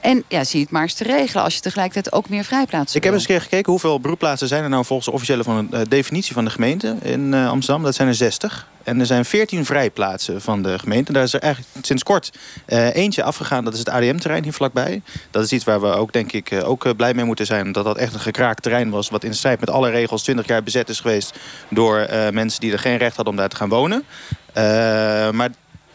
En 0.00 0.24
ja, 0.28 0.44
zie 0.44 0.60
het 0.60 0.70
maar 0.70 0.82
eens 0.82 0.94
te 0.94 1.04
regelen 1.04 1.44
als 1.44 1.54
je 1.54 1.60
tegelijkertijd 1.60 2.14
ook 2.14 2.28
meer 2.28 2.44
vrijplaatsen 2.44 2.96
Ik 2.96 3.04
heb 3.04 3.12
eens 3.12 3.22
een 3.22 3.28
keer 3.28 3.40
gekeken 3.40 3.70
hoeveel 3.70 4.00
beroepplaatsen 4.00 4.48
zijn 4.48 4.62
er 4.62 4.68
nou 4.68 4.84
volgens 4.84 5.08
de 5.08 5.14
officiële 5.14 5.42
van 5.42 5.72
eh, 5.72 5.80
definitie 5.88 6.32
van 6.32 6.44
de 6.44 6.50
gemeente 6.50 6.96
in 7.02 7.34
eh, 7.34 7.48
Amsterdam. 7.48 7.84
Dat 7.84 7.94
zijn 7.94 8.08
er 8.08 8.14
60. 8.14 8.68
En 8.90 9.00
er 9.00 9.06
zijn 9.06 9.24
14 9.24 9.64
vrijplaatsen 9.64 10.40
van 10.40 10.62
de 10.62 10.78
gemeente. 10.78 11.12
Daar 11.12 11.22
is 11.22 11.32
er 11.32 11.40
eigenlijk 11.40 11.86
sinds 11.86 12.02
kort 12.02 12.30
eh, 12.66 12.94
eentje 12.94 13.22
afgegaan. 13.22 13.64
Dat 13.64 13.72
is 13.72 13.78
het 13.78 13.88
ADM-terrein 13.88 14.42
hier 14.42 14.52
vlakbij. 14.52 15.02
Dat 15.30 15.44
is 15.44 15.52
iets 15.52 15.64
waar 15.64 15.80
we 15.80 15.86
ook 15.86 16.12
denk 16.12 16.32
ik 16.32 16.50
eh, 16.50 16.68
ook 16.68 16.84
eh, 16.84 16.92
blij 16.96 17.14
mee 17.14 17.24
moeten 17.24 17.46
zijn. 17.46 17.66
Omdat 17.66 17.84
dat 17.84 17.96
echt 17.96 18.14
een 18.14 18.20
gekraakt 18.20 18.62
terrein 18.62 18.90
was. 18.90 19.08
Wat 19.08 19.24
in 19.24 19.34
strijd 19.34 19.60
met 19.60 19.70
alle 19.70 19.90
regels 19.90 20.22
20 20.22 20.46
jaar 20.46 20.62
bezet 20.62 20.88
is 20.88 21.00
geweest. 21.00 21.38
Door 21.68 22.06
mensen 22.32 22.60
die 22.60 22.72
er 22.72 22.78
geen 22.78 22.96
recht 22.96 23.16
hadden 23.16 23.34
om 23.34 23.40
daar 23.40 23.48
te 23.48 23.56
gaan 23.56 23.68
wonen. 23.68 24.04
Maar 25.34 25.50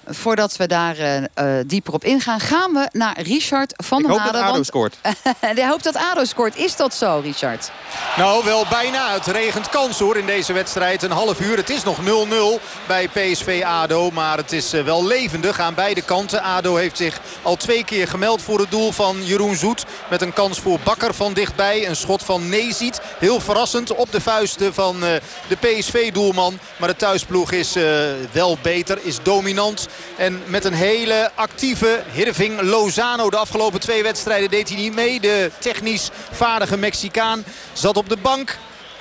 Voordat 0.08 0.56
we 0.58 0.68
daar 0.68 0.98
eh, 0.98 1.18
eh, 1.34 1.66
dieper 1.68 1.94
op 1.94 2.04
ingaan, 2.04 2.40
gaan 2.40 2.74
we 2.74 2.88
naar 2.92 3.22
Richard 3.22 3.74
van 3.84 4.00
ik 4.00 4.06
der 4.08 4.14
hoop 4.16 4.24
dat 4.24 4.34
Made. 4.34 4.44
ADO 4.46 4.54
want- 4.54 4.66
scoort. 4.66 4.96
Hij 5.56 5.68
hoopt 5.68 5.84
dat 5.84 5.96
ADO 5.96 6.24
scoort. 6.24 6.56
Is 6.56 6.76
dat 6.76 6.94
zo, 6.94 7.20
Richard? 7.24 7.72
Nou, 8.18 8.44
wel 8.46 8.66
bijna. 8.70 9.14
Het 9.14 9.26
regent 9.28 9.70
kans 9.70 10.00
hoor 10.00 10.18
in 10.18 10.26
deze 10.26 10.54
wedstrijd. 10.54 11.04
Een 11.04 11.12
half 11.12 11.40
uur. 11.40 11.58
Het 11.58 11.70
is 11.70 11.84
nog 11.84 11.98
0-0 12.02 12.60
bij 12.88 13.08
PSV 13.08 13.62
ADO. 13.66 14.12
Maar 14.12 14.38
het 14.38 14.52
is 14.52 14.74
eh, 14.74 14.84
wel 14.84 15.06
levendig 15.06 15.60
aan 15.60 15.74
beide 15.74 16.02
kanten. 16.02 16.42
ADO 16.44 16.76
heeft 16.76 16.98
zich 16.98 17.20
al 17.42 17.56
twee 17.56 17.84
keer 17.86 18.08
gemeld 18.08 18.42
voor 18.42 18.60
het 18.60 18.72
doel 18.72 18.92
van 18.92 19.26
Jeroen 19.26 19.56
Zoet. 19.56 19.86
Met 20.10 20.22
een 20.22 20.34
kans 20.34 20.60
voor 20.60 20.80
Bakker 20.84 21.14
van 21.14 21.34
dichtbij. 21.34 21.88
Een 21.88 21.96
schot 21.96 22.24
van 22.24 22.50
Nezit. 22.50 23.02
Heel 23.20 23.40
verrassend 23.40 23.96
op 23.96 24.12
de 24.12 24.22
vuisten 24.22 24.74
van 24.74 25.04
eh, 25.04 25.10
de 25.48 25.56
PSV-doelman. 25.56 26.60
Maar 26.78 26.90
de 26.90 26.96
thuisploeg 26.96 27.52
is 27.52 27.76
eh, 27.76 27.84
wel 28.32 28.58
beter. 28.62 29.00
Is 29.02 29.18
dominant. 29.24 29.88
En 30.18 30.42
met 30.46 30.64
een 30.64 30.74
hele 30.74 31.32
actieve 31.36 32.04
Hirving 32.12 32.62
Lozano. 32.62 33.30
De 33.30 33.38
afgelopen 33.38 33.80
twee 33.80 34.04
wedstrijden 34.04 34.50
deed 34.50 34.70
hij 34.70 34.78
niet 34.78 34.96
mee. 34.96 35.20
De 35.20 35.52
technisch 35.60 36.10
vaardige 36.32 36.78
Mexicaan 36.78 37.44
zat 37.74 37.98
op 37.98 38.10
de 38.10 38.18
bank. 38.18 38.58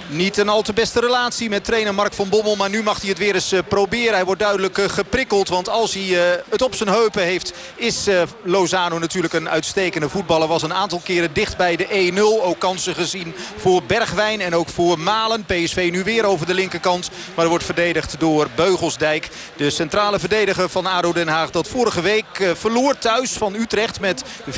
Niet 0.09 0.37
een 0.37 0.49
al 0.49 0.63
te 0.63 0.73
beste 0.73 1.01
relatie 1.01 1.49
met 1.49 1.65
trainer 1.65 1.95
Mark 1.95 2.13
van 2.13 2.29
Bommel. 2.29 2.57
Maar 2.57 2.71
nu 2.71 2.83
mag 2.83 3.01
hij 3.01 3.09
het 3.09 3.19
weer 3.19 3.35
eens 3.35 3.53
eh, 3.53 3.59
proberen. 3.69 4.15
Hij 4.15 4.25
wordt 4.25 4.41
duidelijk 4.41 4.79
eh, 4.79 4.89
geprikkeld. 4.89 5.49
Want 5.49 5.69
als 5.69 5.95
hij 5.95 6.03
eh, 6.03 6.41
het 6.49 6.63
op 6.63 6.75
zijn 6.75 6.89
heupen 6.89 7.23
heeft... 7.23 7.53
is 7.75 8.09
Lozano 8.43 8.99
natuurlijk 8.99 9.35
een 9.35 9.49
uitstekende 9.49 10.09
voetballer. 10.09 10.49
Was 10.49 10.63
een 10.63 10.75
aantal 10.75 11.01
keren 11.05 11.33
dicht 11.33 11.57
bij 11.57 11.77
de 11.77 12.13
1-0. 12.15 12.21
Ook 12.45 12.59
kansen 12.59 12.95
gezien 12.95 13.35
voor 13.57 13.83
Bergwijn 13.83 14.41
en 14.41 14.55
ook 14.55 14.69
voor 14.69 14.99
Malen. 14.99 15.45
PSV 15.45 15.89
nu 15.93 16.03
weer 16.03 16.25
over 16.25 16.47
de 16.47 16.55
linkerkant. 16.55 17.11
Maar 17.35 17.45
er 17.45 17.51
wordt 17.51 17.65
verdedigd 17.65 18.17
door 18.19 18.49
Beugelsdijk. 18.55 19.29
De 19.57 19.71
centrale 19.71 20.19
verdediger 20.19 20.69
van 20.69 20.87
ADO 20.87 21.13
Den 21.13 21.29
Haag. 21.29 21.51
Dat 21.51 21.69
vorige 21.69 22.01
week 22.01 22.55
verloor 22.55 22.99
thuis 22.99 23.31
van 23.31 23.55
Utrecht 23.55 24.01
met 24.01 24.25
4-2. 24.51 24.55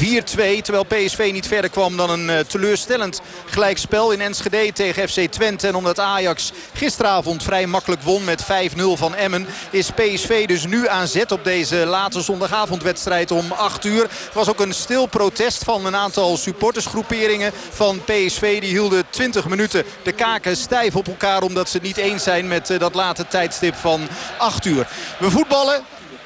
Terwijl 0.63 0.85
PSV 0.85 1.29
niet 1.33 1.47
verder 1.47 1.71
kwam 1.71 1.97
dan 1.97 2.11
een 2.11 2.47
teleurstellend 2.47 3.21
gelijkspel 3.47 4.11
in 4.11 4.21
Enschede 4.21 4.73
tegen 4.73 5.09
FC 5.09 5.35
Twente. 5.37 5.67
En 5.67 5.75
omdat 5.75 6.01
Ajax 6.01 6.53
gisteravond 6.73 7.43
vrij 7.43 7.67
makkelijk 7.67 8.03
won 8.03 8.25
met 8.25 8.43
5-0 8.43 8.47
van 8.95 9.15
Emmen... 9.15 9.47
is 9.71 9.91
PSV 9.91 10.47
dus 10.47 10.67
nu 10.67 10.89
aan 10.89 11.09
zet 11.09 11.33
op 11.33 11.45
deze 11.45 11.77
late 11.77 12.23
zondagavondwedstrijd 12.23 13.31
om 13.31 13.53
8 13.53 13.85
uur. 13.85 14.03
Er 14.03 14.11
was 14.33 14.49
ook 14.49 14.61
een 14.61 14.75
stil 14.75 15.07
protest 15.07 15.65
van 15.65 15.87
een 15.87 15.97
aantal 15.97 16.37
supportersgroeperingen 16.37 17.53
van 17.71 18.05
PSV. 18.05 18.61
Die 18.61 18.71
hielden 18.71 19.05
20 19.11 19.49
minuten 19.49 19.85
de 20.03 20.13
kaken 20.13 20.57
stijf 20.57 20.97
op 20.97 21.07
elkaar... 21.07 21.43
omdat 21.43 21.69
ze 21.69 21.79
niet 21.83 21.97
eens 21.97 22.23
zijn 22.23 22.49
met 22.49 22.71
eh, 22.71 22.79
dat 22.79 22.95
late 22.95 23.27
tijdstip 23.27 23.75
van 23.75 24.09
8 24.39 24.65
uur. 24.65 24.89
We 25.19 25.31
voetballen 25.31 25.85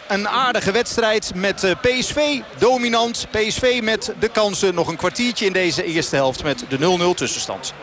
een 0.08 0.28
aardige 0.28 0.70
wedstrijd 0.70 1.32
met 1.34 1.64
eh, 1.64 1.70
PSV 1.80 2.40
dominant. 2.58 3.26
PSV 3.30 3.80
met 3.82 4.12
de 4.18 4.28
kansen 4.28 4.74
nog 4.74 4.88
een 4.88 4.96
kwartiertje 4.96 5.46
in 5.46 5.52
deze 5.52 5.84
eerste 5.84 6.16
helft 6.16 6.42
met 6.42 6.64
de 6.68 6.78
0-0 7.12 7.14
tussenstand. 7.14 7.74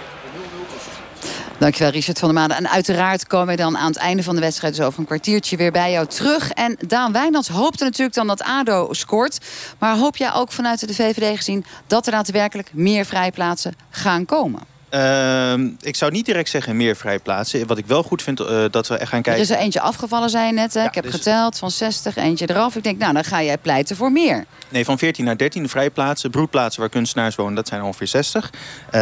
Dankjewel, 1.60 1.92
Richard 1.92 2.20
van 2.20 2.34
der 2.34 2.42
Made. 2.42 2.54
En 2.54 2.70
uiteraard 2.70 3.28
komen 3.28 3.48
we 3.48 3.56
dan 3.56 3.78
aan 3.78 3.88
het 3.88 3.98
einde 3.98 4.24
van 4.24 4.36
de 4.36 4.42
wedstrijd... 4.42 4.76
dus 4.76 4.86
over 4.86 5.00
een 5.00 5.06
kwartiertje 5.06 5.58
weer 5.58 5.72
bij 5.72 5.92
jou 5.92 6.08
terug. 6.08 6.52
En 6.52 6.78
Daan 6.88 7.12
Wijnands 7.12 7.48
hoopte 7.48 7.84
natuurlijk 7.84 8.16
dan 8.16 8.28
dat 8.28 8.42
ADO 8.42 8.94
scoort. 8.94 9.38
Maar 9.80 9.98
hoop 9.98 10.18
jij 10.18 10.34
ook 10.34 10.52
vanuit 10.52 10.88
de 10.88 10.94
VVD 10.94 11.38
gezien... 11.38 11.66
dat 11.88 12.06
er 12.06 12.12
daadwerkelijk 12.12 12.70
meer 12.74 13.06
vrijplaatsen 13.06 13.74
gaan 13.90 14.26
komen? 14.26 14.62
Ehm, 14.90 15.70
ik 15.82 15.96
zou 15.96 16.12
niet 16.12 16.26
direct 16.26 16.50
zeggen 16.50 16.78
meer 16.78 16.96
vrijplaatsen. 16.96 17.68
Wat 17.68 17.78
ik 17.78 17.86
wel 17.86 18.04
goed 18.04 18.22
vind, 18.22 18.40
eh, 18.40 18.66
dat 18.72 18.88
we 18.88 18.98
echt 18.98 19.10
gaan 19.10 19.18
Er 19.18 19.24
kijken... 19.24 19.44
is 19.44 19.50
er 19.50 19.58
eentje 19.58 19.82
afgevallen, 19.82 20.30
zei 20.30 20.46
je 20.46 20.54
net. 20.54 20.74
Hè? 20.74 20.84
ik 20.84 20.96
heb 20.96 21.04
dus- 21.04 21.14
geteld 21.14 21.58
van 21.58 21.72
60, 21.72 22.16
eentje 22.16 22.50
eraf. 22.50 22.76
Ik 22.76 22.84
denk, 22.84 22.98
nou, 22.98 23.14
dan 23.14 23.24
ga 23.24 23.44
jij 23.44 23.58
pleiten 23.58 23.96
voor 23.96 24.12
meer. 24.12 24.46
Nee, 24.70 24.86
van 24.86 24.98
14 24.98 25.26
naar 25.26 25.38
13 25.38 25.70
vrijplaatsen. 25.70 26.30
Broedplaatsen 26.30 26.82
waar 26.82 26.90
kunstenaars 26.90 27.36
wonen, 27.36 27.56
dat 27.56 27.68
zijn 27.68 27.80
er 27.80 27.86
ongeveer 27.86 28.08
60. 28.08 28.50
Eh, 28.92 29.02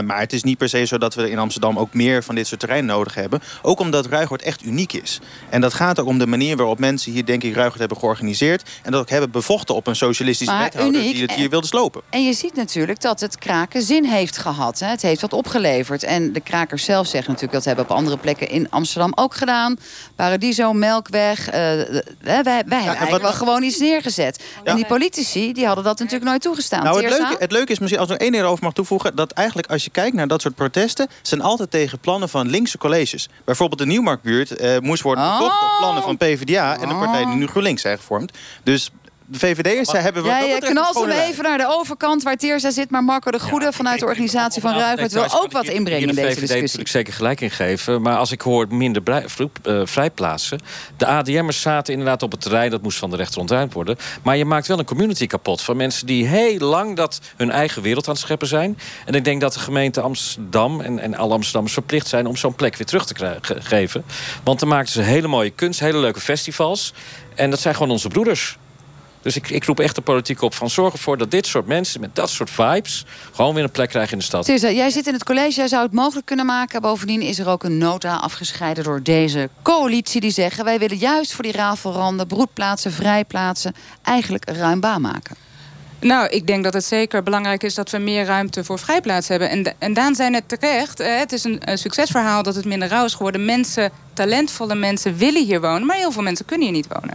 maar 0.00 0.18
het 0.18 0.32
is 0.32 0.42
niet 0.42 0.58
per 0.58 0.68
se 0.68 0.84
zo 0.84 0.98
dat 0.98 1.14
we 1.14 1.30
in 1.30 1.38
Amsterdam 1.38 1.78
ook 1.78 1.94
meer 1.94 2.22
van 2.24 2.34
dit 2.34 2.46
soort 2.46 2.60
terrein 2.60 2.84
nodig 2.84 3.14
hebben. 3.14 3.40
Ook 3.62 3.80
omdat 3.80 4.06
Ruigoord 4.06 4.42
echt 4.42 4.64
uniek 4.64 4.92
is. 4.92 5.20
En 5.48 5.60
dat 5.60 5.74
gaat 5.74 6.00
ook 6.00 6.06
om 6.06 6.18
de 6.18 6.26
manier 6.26 6.56
waarop 6.56 6.78
mensen 6.78 7.12
hier, 7.12 7.24
denk 7.24 7.42
ik, 7.42 7.54
Ruigoord 7.54 7.78
hebben 7.78 7.98
georganiseerd. 7.98 8.62
En 8.82 8.90
dat 8.92 9.00
ook 9.00 9.10
hebben 9.10 9.30
bevochten 9.30 9.74
op 9.74 9.86
een 9.86 9.96
socialistische 9.96 10.52
Maar 10.54 10.62
wethouder 10.62 11.00
uniek 11.00 11.12
die 11.12 11.22
het 11.22 11.32
hier 11.32 11.50
wilde 11.50 11.66
slopen. 11.66 12.02
En 12.10 12.24
je 12.24 12.32
ziet 12.32 12.54
natuurlijk 12.54 13.00
dat 13.00 13.20
het 13.20 13.38
kraken 13.38 13.82
zin 13.82 14.04
heeft 14.04 14.38
gehad. 14.38 14.78
Hè? 14.78 14.86
Het 14.88 15.02
heeft 15.02 15.20
wat 15.20 15.32
opgeleverd. 15.32 16.02
En 16.02 16.32
de 16.32 16.40
krakers 16.40 16.84
zelf 16.84 17.06
zeggen 17.06 17.32
natuurlijk... 17.32 17.52
dat 17.52 17.64
hebben 17.64 17.84
we 17.86 17.90
op 17.90 17.96
andere 17.96 18.16
plekken 18.18 18.48
in 18.48 18.70
Amsterdam 18.70 19.12
ook 19.14 19.34
gedaan. 19.34 19.76
Paradiso, 20.16 20.72
Melkweg. 20.72 21.48
eh, 21.48 21.52
wij, 21.52 22.42
wij, 22.42 22.42
hebben 22.54 22.72
eigenlijk 22.72 23.10
wat- 23.10 23.20
wel 23.20 23.32
gewoon 23.32 23.62
iets 23.62 23.78
neergezet. 23.78 24.44
Ja. 24.64 24.70
En 24.70 24.76
die 24.76 24.86
politici 25.10 25.52
die 25.52 25.66
hadden 25.66 25.84
dat 25.84 25.98
natuurlijk 25.98 26.24
nooit 26.30 26.42
toegestaan. 26.42 26.84
Nou, 26.84 27.02
het 27.02 27.18
leuke, 27.18 27.36
het 27.38 27.52
leuke 27.52 27.72
is 27.72 27.78
misschien, 27.78 28.00
als 28.00 28.10
ik 28.10 28.14
er 28.14 28.20
één 28.20 28.32
ding 28.32 28.44
over 28.44 28.64
mag 28.64 28.72
toevoegen... 28.72 29.16
dat 29.16 29.32
eigenlijk 29.32 29.68
als 29.68 29.84
je 29.84 29.90
kijkt 29.90 30.16
naar 30.16 30.28
dat 30.28 30.40
soort 30.40 30.54
protesten... 30.54 31.08
zijn 31.22 31.40
altijd 31.40 31.70
tegen 31.70 31.98
plannen 31.98 32.28
van 32.28 32.48
linkse 32.48 32.78
colleges. 32.78 33.28
Bijvoorbeeld 33.44 33.80
de 33.80 33.86
Nieuwmarktbuurt 33.86 34.56
eh, 34.56 34.78
moest 34.78 35.02
worden 35.02 35.24
Oh. 35.24 35.36
gekocht 35.36 35.62
op 35.62 35.78
plannen 35.78 36.02
van 36.02 36.16
PvdA... 36.16 36.78
en 36.80 36.88
de 36.88 36.94
partij 36.94 37.24
die 37.24 37.34
nu 37.34 37.46
GroenLinks 37.46 37.82
zijn 37.82 37.98
gevormd. 37.98 38.32
Dus 38.62 38.90
de 39.26 39.38
VVD'ers 39.38 39.90
zij 39.90 40.00
hebben... 40.00 40.24
eh, 40.24 40.38
betreft 40.40 40.62
een 40.62 40.70
knalt 40.70 40.94
hem 40.94 41.10
even 41.10 41.44
naar 41.44 41.58
de 41.58 41.66
overkant 41.68 42.22
waar 42.22 42.36
Teersa 42.36 42.70
zit. 42.70 42.90
Maar 42.90 43.04
Marco 43.04 43.30
de 43.30 43.40
Goede 43.40 43.72
vanuit 43.72 44.00
de 44.00 44.06
organisatie 44.06 44.62
van 44.62 44.78
Ruigert 44.78 45.12
wil 45.12 45.22
ook 45.42 45.52
wat 45.52 45.64
inbrengen 45.66 46.08
in 46.08 46.14
deze 46.14 46.26
discussie. 46.28 46.60
natuurlijk 46.60 46.88
zeker 46.88 47.12
gelijk 47.12 47.40
in 47.40 47.50
geven. 47.50 48.02
Maar 48.02 48.16
als 48.16 48.32
ik 48.32 48.40
hoor 48.40 48.66
minder 48.68 49.02
eh, 49.62 49.80
vrijplaatsen. 49.84 50.60
De 50.96 51.06
ADM'ers 51.06 51.60
zaten 51.60 51.92
inderdaad 51.92 52.22
op 52.22 52.30
het 52.30 52.40
terrein. 52.40 52.70
Dat 52.70 52.82
moest 52.82 52.98
van 52.98 53.10
de 53.10 53.16
rechter 53.16 53.40
ontruimd 53.40 53.72
worden. 53.72 53.96
Maar 54.22 54.36
je 54.36 54.44
maakt 54.44 54.66
wel 54.66 54.78
een 54.78 54.84
community 54.84 55.26
kapot. 55.26 55.62
Van 55.62 55.76
mensen 55.76 56.06
die 56.06 56.26
heel 56.26 56.58
lang 56.58 56.96
dat 56.96 57.20
hun 57.36 57.50
eigen 57.50 57.82
wereld 57.82 58.06
aan 58.08 58.12
het 58.14 58.22
scheppen 58.22 58.48
zijn. 58.48 58.78
En 59.04 59.14
ik 59.14 59.24
denk 59.24 59.40
dat 59.40 59.52
de 59.52 59.58
gemeente 59.60 60.00
Amsterdam 60.00 60.80
en, 60.80 60.98
en 60.98 61.14
alle 61.14 61.32
Amsterdammers 61.34 61.74
verplicht 61.74 62.08
zijn... 62.08 62.26
om 62.26 62.36
zo'n 62.36 62.54
plek 62.54 62.76
weer 62.76 62.86
terug 62.86 63.06
te 63.06 63.14
krijgen- 63.14 63.44
ge- 63.44 63.62
geven. 63.62 64.04
Want 64.44 64.60
dan 64.60 64.68
maken 64.68 64.88
ze 64.88 65.02
hele 65.02 65.28
mooie 65.28 65.50
kunst, 65.50 65.80
hele 65.80 65.98
leuke 65.98 66.20
festivals. 66.20 66.92
En 67.34 67.50
dat 67.50 67.60
zijn 67.60 67.74
gewoon 67.74 67.90
onze 67.90 68.08
broeders. 68.08 68.56
Dus 69.26 69.36
ik, 69.36 69.50
ik 69.50 69.64
roep 69.64 69.80
echt 69.80 69.94
de 69.94 70.00
politiek 70.00 70.40
op 70.42 70.54
van 70.54 70.70
zorg 70.70 70.92
ervoor 70.92 71.18
dat 71.18 71.30
dit 71.30 71.46
soort 71.46 71.66
mensen 71.66 72.00
met 72.00 72.14
dat 72.14 72.30
soort 72.30 72.50
vibes 72.50 73.04
gewoon 73.32 73.54
weer 73.54 73.64
een 73.64 73.70
plek 73.70 73.88
krijgen 73.88 74.12
in 74.12 74.18
de 74.18 74.24
stad. 74.24 74.44
Teersa, 74.44 74.70
jij 74.70 74.90
zit 74.90 75.06
in 75.06 75.12
het 75.12 75.24
college, 75.24 75.56
jij 75.56 75.68
zou 75.68 75.82
het 75.82 75.92
mogelijk 75.92 76.26
kunnen 76.26 76.46
maken. 76.46 76.80
Bovendien 76.80 77.20
is 77.20 77.38
er 77.38 77.48
ook 77.48 77.64
een 77.64 77.78
nota 77.78 78.16
afgescheiden 78.16 78.84
door 78.84 79.02
deze 79.02 79.48
coalitie... 79.62 80.20
die 80.20 80.30
zeggen, 80.30 80.64
wij 80.64 80.78
willen 80.78 80.96
juist 80.96 81.32
voor 81.32 81.44
die 81.44 81.52
rafelranden... 81.52 82.26
broedplaatsen, 82.26 82.92
vrijplaatsen, 82.92 83.74
eigenlijk 84.02 84.50
ruim 84.50 84.80
baan 84.80 85.00
maken. 85.00 85.36
Nou, 86.00 86.28
ik 86.28 86.46
denk 86.46 86.64
dat 86.64 86.72
het 86.72 86.84
zeker 86.84 87.22
belangrijk 87.22 87.62
is 87.62 87.74
dat 87.74 87.90
we 87.90 87.98
meer 87.98 88.24
ruimte 88.24 88.64
voor 88.64 88.78
vrijplaats 88.78 89.28
hebben. 89.28 89.50
En, 89.50 89.74
en 89.78 89.94
Daan 89.94 90.14
zei 90.14 90.30
net 90.30 90.48
terecht, 90.48 90.98
het 90.98 91.32
is 91.32 91.44
een, 91.44 91.58
een 91.70 91.78
succesverhaal 91.78 92.42
dat 92.42 92.54
het 92.54 92.64
minder 92.64 92.88
rauw 92.88 93.04
is 93.04 93.14
geworden. 93.14 93.44
Mensen, 93.44 93.90
talentvolle 94.16 94.74
mensen 94.74 95.16
willen 95.16 95.44
hier 95.44 95.60
wonen, 95.60 95.86
maar 95.86 95.96
heel 95.96 96.12
veel 96.12 96.22
mensen 96.22 96.44
kunnen 96.44 96.66
hier 96.66 96.76
niet 96.76 96.86
wonen. 96.92 97.14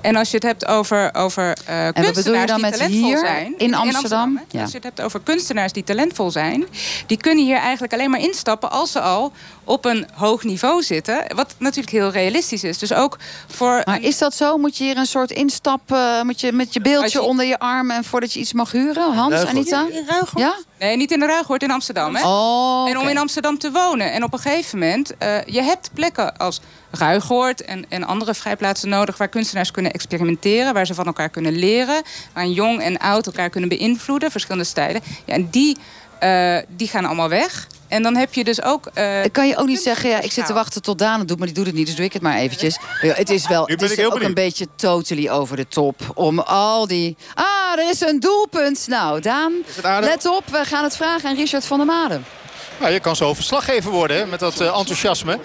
En 0.00 0.16
als 0.16 0.30
je 0.30 0.34
het 0.34 0.44
hebt 0.44 0.66
over, 0.66 1.14
over 1.14 1.56
eh 1.66 1.86
En 1.86 1.92
wat 2.02 2.14
bedoel 2.14 2.34
je 2.34 2.44
kunstenaars 2.44 2.46
dan 2.50 2.56
die 2.60 2.70
met 2.70 2.78
talentvol 2.78 3.08
hier 3.08 3.18
zijn... 3.18 3.54
in 3.58 3.74
Amsterdam? 3.74 4.40
Ja. 4.50 4.60
Als 4.60 4.70
je 4.70 4.76
het 4.76 4.84
hebt 4.84 5.00
over 5.00 5.20
kunstenaars 5.20 5.72
die 5.72 5.84
talentvol 5.84 6.30
zijn... 6.30 6.64
die 7.06 7.16
kunnen 7.16 7.44
hier 7.44 7.56
eigenlijk 7.56 7.92
alleen 7.92 8.10
maar 8.10 8.20
instappen 8.20 8.70
als 8.70 8.92
ze 8.92 9.00
al 9.00 9.32
op 9.64 9.84
een 9.84 10.06
hoog 10.14 10.44
niveau 10.44 10.82
zitten. 10.82 11.24
Wat 11.34 11.54
natuurlijk 11.58 11.90
heel 11.92 12.10
realistisch 12.10 12.64
is. 12.64 12.78
Dus 12.78 12.92
ook 12.92 13.18
voor... 13.48 13.82
Maar 13.84 14.02
is 14.02 14.18
dat 14.18 14.34
zo? 14.34 14.56
Moet 14.58 14.76
je 14.76 14.84
hier 14.84 14.96
een 14.96 15.06
soort 15.06 15.30
instap... 15.30 15.92
eh, 15.92 16.22
moet 16.22 16.40
je 16.40 16.52
met 16.52 16.72
je 16.74 16.80
beeldje 16.80 17.18
je- 17.20 17.24
onder 17.26 17.46
je 17.46 17.58
arm... 17.58 17.90
en 17.90 18.04
voordat 18.04 18.32
je 18.32 18.40
iets 18.40 18.52
mag 18.52 18.72
huren? 18.72 19.12
Hans. 19.14 19.44
Anita? 19.46 19.86
Ja? 20.34 20.54
Nee, 20.80 20.96
niet 20.96 21.10
in 21.12 21.18
de 21.18 21.26
Ruigoort, 21.26 21.62
in 21.62 21.70
Amsterdam. 21.70 22.14
Hè? 22.16 22.22
Oh, 22.26 22.88
En 22.88 22.98
om 22.98 23.08
in 23.08 23.18
Amsterdam 23.18 23.58
te 23.58 23.70
wonen. 23.70 24.12
En 24.12 24.24
op 24.24 24.32
een 24.32 24.38
gegeven 24.38 24.78
moment, 24.78 25.16
eh, 25.18 25.44
je 25.44 25.62
hebt 25.62 25.90
plekken 25.94 26.36
als 26.36 26.60
Ruigoort 26.90 27.64
en, 27.64 27.84
en 27.88 28.04
andere 28.04 28.34
vrijplaatsen 28.34 28.88
nodig... 28.88 29.16
waar 29.16 29.28
kunstenaars 29.28 29.70
kunnen 29.70 29.92
experimenteren, 29.92 30.74
waar 30.74 30.86
ze 30.86 30.94
van 30.94 31.06
elkaar 31.06 31.28
kunnen 31.28 31.52
leren... 31.52 32.02
waar 32.32 32.46
jong 32.46 32.82
en 32.82 32.98
oud 32.98 33.26
elkaar 33.26 33.50
kunnen 33.50 33.68
beïnvloeden, 33.68 34.30
verschillende 34.30 34.64
stijlen. 34.64 35.02
Ja, 35.24 35.34
en 35.34 35.50
die, 35.50 35.76
eh, 36.18 36.56
die 36.68 36.88
gaan 36.88 37.04
allemaal 37.04 37.28
weg. 37.28 37.66
En 37.90 38.02
dan 38.02 38.16
heb 38.16 38.34
je 38.34 38.44
dus 38.44 38.62
ook... 38.62 38.86
eh, 38.94 39.20
Dan 39.20 39.30
kan 39.30 39.48
je 39.48 39.56
ook 39.56 39.66
niet 39.66 39.80
zeggen, 39.82 40.10
ja, 40.10 40.20
ik 40.20 40.32
zit 40.32 40.46
te 40.46 40.52
wachten 40.52 40.82
tot 40.82 40.98
Daan 40.98 41.18
het 41.18 41.28
doet, 41.28 41.36
maar 41.38 41.46
die 41.46 41.56
doet 41.56 41.66
het 41.66 41.74
niet, 41.74 41.86
dus 41.86 41.94
doe 41.96 42.04
ik 42.04 42.12
het 42.12 42.22
maar 42.22 42.36
eventjes. 42.36 42.78
Ja, 43.02 43.14
het 43.14 43.30
is 43.30 43.48
wel, 43.48 43.64
Nu 43.66 43.70
het 43.72 43.76
ben 43.80 43.86
is 43.86 43.92
ik 43.94 43.98
heel 44.00 44.12
ook 44.12 44.20
een 44.22 44.34
beetje 44.34 44.66
totally 44.76 45.28
over 45.28 45.56
de 45.56 45.68
top 45.68 46.00
om 46.14 46.38
al 46.38 46.86
die. 46.86 47.16
Ah, 47.34 47.78
er 47.78 47.90
is 47.90 48.00
een 48.00 48.20
doelpunt. 48.20 48.84
Nou, 48.88 49.20
Daan, 49.20 49.52
let 49.82 50.26
op, 50.26 50.42
we 50.50 50.64
gaan 50.64 50.84
het 50.84 50.96
vragen 50.96 51.28
aan 51.28 51.36
Richard 51.36 51.64
van 51.66 51.76
der 51.76 51.86
Maden. 51.86 52.24
Nou, 52.80 52.92
je 52.92 53.00
kan 53.00 53.16
zo 53.16 53.34
verslaggever 53.34 53.90
worden 53.90 54.16
hè, 54.16 54.26
met 54.26 54.40
dat 54.40 54.60
eh, 54.60 54.66
enthousiasme. 54.78 55.38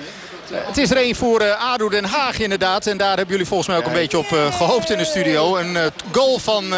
Het 0.53 0.77
is 0.77 0.91
er 0.91 0.97
een 0.97 1.15
voor 1.15 1.39
eh 1.39 1.71
ADO 1.71 1.89
Den 1.89 2.05
Haag 2.05 2.39
inderdaad. 2.39 2.87
En 2.87 2.97
daar 2.97 3.15
hebben 3.15 3.29
jullie 3.29 3.45
volgens 3.45 3.69
mij 3.69 3.77
ook 3.77 3.85
een 3.85 3.93
beetje 3.93 4.17
op 4.17 4.31
eh, 4.31 4.55
gehoopt 4.55 4.89
in 4.89 4.97
de 4.97 5.05
studio. 5.05 5.57
Een 5.57 5.77
eh, 5.77 5.85
goal 6.11 6.39
van 6.39 6.73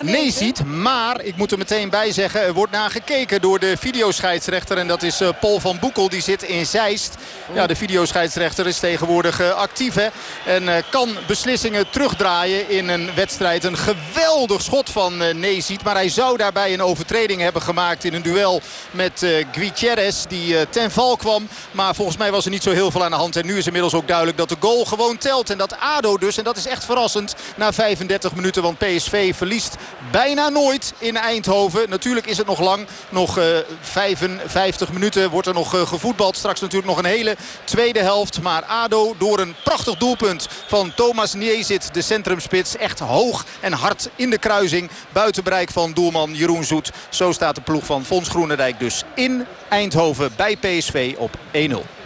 Nezit. 0.00 0.64
Maar 0.64 1.22
ik 1.22 1.36
moet 1.36 1.52
er 1.52 1.58
meteen 1.58 1.90
bij 1.90 2.12
zeggen. 2.12 2.40
Er 2.40 2.52
wordt 2.52 2.72
naar 2.72 2.90
gekeken 2.90 3.40
door 3.40 3.58
de 3.58 3.76
videoscheidsrechter. 3.78 4.78
En 4.78 4.86
dat 4.86 5.02
is 5.02 5.20
eh, 5.20 5.28
Paul 5.40 5.60
van 5.60 5.78
Boekel. 5.78 6.08
Die 6.08 6.22
zit 6.22 6.42
in 6.42 6.66
Zeist. 6.66 7.14
Ja, 7.52 7.66
de 7.66 7.76
videoscheidsrechter 7.76 8.66
is 8.66 8.78
tegenwoordig 8.78 9.52
actief. 9.52 9.94
Hè, 9.94 10.06
en 10.44 10.68
eh, 10.68 10.82
kan 10.90 11.16
beslissingen 11.26 11.90
terugdraaien 11.90 12.70
in 12.70 12.88
een 12.88 13.10
wedstrijd. 13.14 13.64
Een 13.64 13.76
geweldig 13.76 14.62
schot 14.62 14.90
van 14.90 15.38
Nezit. 15.40 15.82
Maar 15.82 15.94
hij 15.94 16.08
zou 16.08 16.36
daarbij 16.36 16.72
een 16.72 16.82
overtreding 16.82 17.40
hebben 17.40 17.62
gemaakt 17.62 18.04
in 18.04 18.14
een 18.14 18.22
duel 18.22 18.60
met 18.90 19.26
Gutierrez. 19.52 20.24
Die 20.28 20.68
ten 20.68 20.90
val 20.90 21.16
kwam. 21.16 21.48
Maar 21.70 21.94
volgens 21.94 22.16
mij 22.16 22.30
was 22.30 22.44
er 22.44 22.50
niet 22.50 22.62
zo 22.62 22.70
heel 22.70 22.90
veel 22.90 22.95
aan 23.02 23.10
de 23.10 23.16
hand. 23.16 23.36
En 23.36 23.46
nu 23.46 23.56
is 23.56 23.66
inmiddels 23.66 23.94
ook 23.94 24.06
duidelijk 24.08 24.36
dat 24.36 24.48
de 24.48 24.56
goal 24.60 24.84
gewoon 24.84 25.18
telt. 25.18 25.50
En 25.50 25.58
dat 25.58 25.76
ADO 25.80 26.16
dus, 26.16 26.36
en 26.36 26.44
dat 26.44 26.56
is 26.56 26.66
echt 26.66 26.84
verrassend, 26.84 27.34
na 27.56 27.72
35 27.72 28.34
minuten. 28.34 28.62
Want 28.62 28.78
PSV 28.78 29.34
verliest 29.36 29.76
bijna 30.10 30.48
nooit 30.48 30.94
in 30.98 31.16
Eindhoven. 31.16 31.88
Natuurlijk 31.88 32.26
is 32.26 32.36
het 32.36 32.46
nog 32.46 32.60
lang. 32.60 32.86
Nog 33.08 33.38
eh 33.38 33.44
55 33.80 34.92
minuten 34.92 35.30
wordt 35.30 35.46
er 35.46 35.54
nog 35.54 35.74
eh, 35.74 35.86
gevoetbald. 35.86 36.36
Straks 36.36 36.60
natuurlijk 36.60 36.88
nog 36.88 36.98
een 36.98 37.10
hele 37.10 37.36
tweede 37.64 38.00
helft. 38.00 38.42
Maar 38.42 38.64
ADO 38.64 39.14
door 39.18 39.38
een 39.38 39.54
prachtig 39.64 39.96
doelpunt 39.96 40.48
van 40.66 40.94
Thomas 40.94 41.34
Niezit, 41.34 41.94
de 41.94 42.02
centrumspits. 42.02 42.76
Echt 42.76 42.98
hoog 42.98 43.44
en 43.60 43.72
hard 43.72 44.08
in 44.16 44.30
de 44.30 44.38
kruising. 44.38 44.90
Buiten 45.12 45.44
bereik 45.44 45.70
van 45.70 45.92
doelman 45.92 46.34
Jeroen 46.34 46.64
Zoet. 46.64 46.90
Zo 47.08 47.32
staat 47.32 47.54
de 47.54 47.60
ploeg 47.60 47.84
van 47.84 48.04
Fons 48.04 48.28
Groenendijk 48.28 48.78
dus 48.78 49.02
in 49.14 49.46
Eindhoven 49.68 50.32
bij 50.36 50.56
PSV 50.56 51.14
op 51.18 51.30
1-0. 51.52 52.05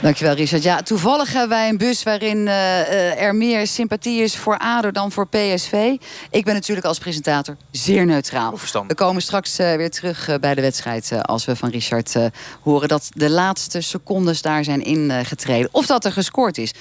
Dankjewel, 0.00 0.34
Richard. 0.34 0.62
Ja, 0.62 0.82
toevallig 0.82 1.32
hebben 1.32 1.48
wij 1.48 1.68
een 1.68 1.76
bus 1.76 2.02
waarin 2.02 2.48
eh, 2.48 2.80
eh, 2.80 3.22
er 3.22 3.34
meer 3.34 3.66
sympathie 3.66 4.22
is 4.22 4.36
voor 4.36 4.58
ADO 4.58 4.90
dan 4.90 5.12
voor 5.12 5.28
PSV. 5.28 5.96
Ik 6.30 6.44
ben 6.44 6.54
natuurlijk 6.54 6.86
als 6.86 6.98
presentator 6.98 7.56
zeer 7.70 8.06
neutraal. 8.06 8.58
We 8.86 8.94
komen 8.94 9.22
straks 9.22 9.58
eh, 9.58 9.74
weer 9.74 9.90
terug 9.90 10.38
bij 10.40 10.54
de 10.54 10.60
wedstrijd 10.60 11.12
als 11.22 11.44
we 11.44 11.56
van 11.56 11.68
Richard 11.68 12.14
horen 12.62 12.88
dat 12.88 13.08
de 13.14 13.30
laatste 13.30 13.80
secondes 13.80 14.42
daar 14.42 14.64
zijn 14.64 14.84
ingetreden. 14.84 15.68
Of 15.72 15.86
dat 15.86 16.04
er 16.04 16.12
gescoord 16.12 16.58
is. 16.58 16.72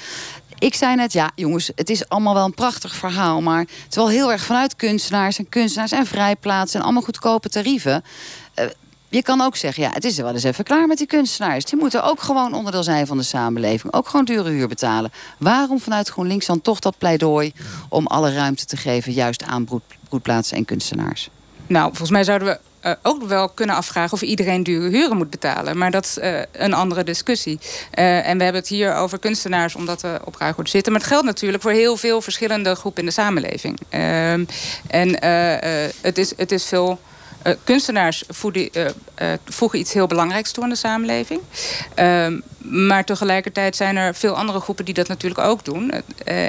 Ik 0.60 0.76
zei 0.76 0.96
net, 0.96 1.14
ja 1.14 1.32
jongens, 1.36 1.72
het 1.76 1.90
is 1.90 2.10
allemaal 2.10 2.34
wel 2.34 2.46
een 2.46 2.54
prachtig 2.54 2.96
verhaal. 2.96 3.42
Maar 3.42 3.60
het 3.60 3.70
is 3.90 3.96
wel 3.96 4.10
heel 4.10 4.32
erg 4.32 4.44
vanuit 4.44 4.76
kunstenaars 4.76 5.38
en 5.38 5.50
kunstenaars 5.50 5.92
en 5.92 6.06
vrijplaatsen 6.06 6.80
en 6.80 6.86
allemaal 6.86 7.04
goedkope 7.04 7.50
tarieven. 7.50 8.04
Je 9.10 9.22
kan 9.22 9.42
ook 9.42 9.56
zeggen, 9.56 9.84
ja, 9.84 9.90
het 9.92 10.04
is 10.04 10.18
wel 10.18 10.34
eens 10.34 10.44
even 10.44 10.64
klaar 10.64 10.88
met 10.88 10.98
die 10.98 11.08
kunstenaars. 11.08 11.66
Die 11.66 11.80
moeten 11.80 12.04
ook 12.04 12.22
gewoon 12.22 12.54
onderdeel 12.54 12.84
zijn 12.84 13.08
van 13.08 13.18
de 13.18 13.24
samenleving. 13.24 13.94
Ook 13.94 14.08
gewoon 14.08 14.26
dure 14.26 14.50
huur 14.50 14.68
betalen. 14.68 15.12
Waarom 15.38 15.80
vanuit 15.80 16.10
GroenLinks 16.10 16.46
dan 16.46 16.62
toch 16.62 16.80
dat 16.80 16.98
pleidooi... 16.98 17.54
om 17.90 18.08
alle 18.08 18.34
ruimte 18.34 18.66
te 18.66 18.78
geven 18.78 19.14
juist 19.14 19.44
aan 19.44 19.66
broed, 19.66 19.84
broedplaatsen 20.10 20.58
en 20.58 20.66
kunstenaars? 20.66 21.30
Nou, 21.68 21.88
volgens 21.88 22.12
mij 22.12 22.24
zouden 22.24 22.48
we 22.48 22.60
eh, 22.86 22.92
ook 23.02 23.24
wel 23.24 23.50
kunnen 23.50 23.76
afvragen 23.76 24.14
of 24.14 24.22
iedereen 24.22 24.64
dure 24.64 24.90
huren 24.90 25.18
moet 25.18 25.30
betalen. 25.30 25.78
Maar 25.78 25.92
dat 25.92 26.06
is 26.06 26.18
eh, 26.18 26.40
een 26.52 26.74
andere 26.74 27.04
discussie. 27.04 27.60
Eh, 27.92 28.28
en 28.28 28.38
we 28.38 28.44
hebben 28.44 28.62
het 28.62 28.70
hier 28.70 28.96
over 28.96 29.20
kunstenaars 29.20 29.76
omdat 29.76 30.02
we 30.02 30.20
op 30.24 30.36
Ruigoord 30.36 30.70
zitten. 30.70 30.92
Maar 30.92 31.02
het 31.02 31.10
geldt 31.10 31.26
natuurlijk 31.26 31.64
voor 31.64 31.72
heel 31.72 31.98
veel 31.98 32.22
verschillende 32.22 32.76
groepen 32.76 33.02
in 33.02 33.08
de 33.08 33.14
samenleving. 33.14 33.80
Ehm, 33.90 34.46
en 34.88 35.24
het, 36.02 36.18
is, 36.18 36.34
het 36.38 36.52
is 36.52 36.66
veel... 36.66 37.00
eh, 37.46 37.54
kunstenaars 37.64 38.24
eh, 38.26 38.86
eh, 39.16 39.40
voegen 39.46 39.80
iets 39.80 39.94
heel 39.94 40.08
belangrijks 40.08 40.52
toe 40.52 40.64
aan 40.64 40.70
de 40.70 40.76
samenleving. 40.76 41.42
Ehm, 41.96 42.40
maar 42.58 43.04
tegelijkertijd 43.04 43.76
zijn 43.76 43.98
er 43.98 44.16
veel 44.16 44.36
andere 44.36 44.60
groepen 44.60 44.86
die 44.86 44.94
dat 44.94 45.08
natuurlijk 45.08 45.48
ook 45.48 45.66
doen. 45.66 45.92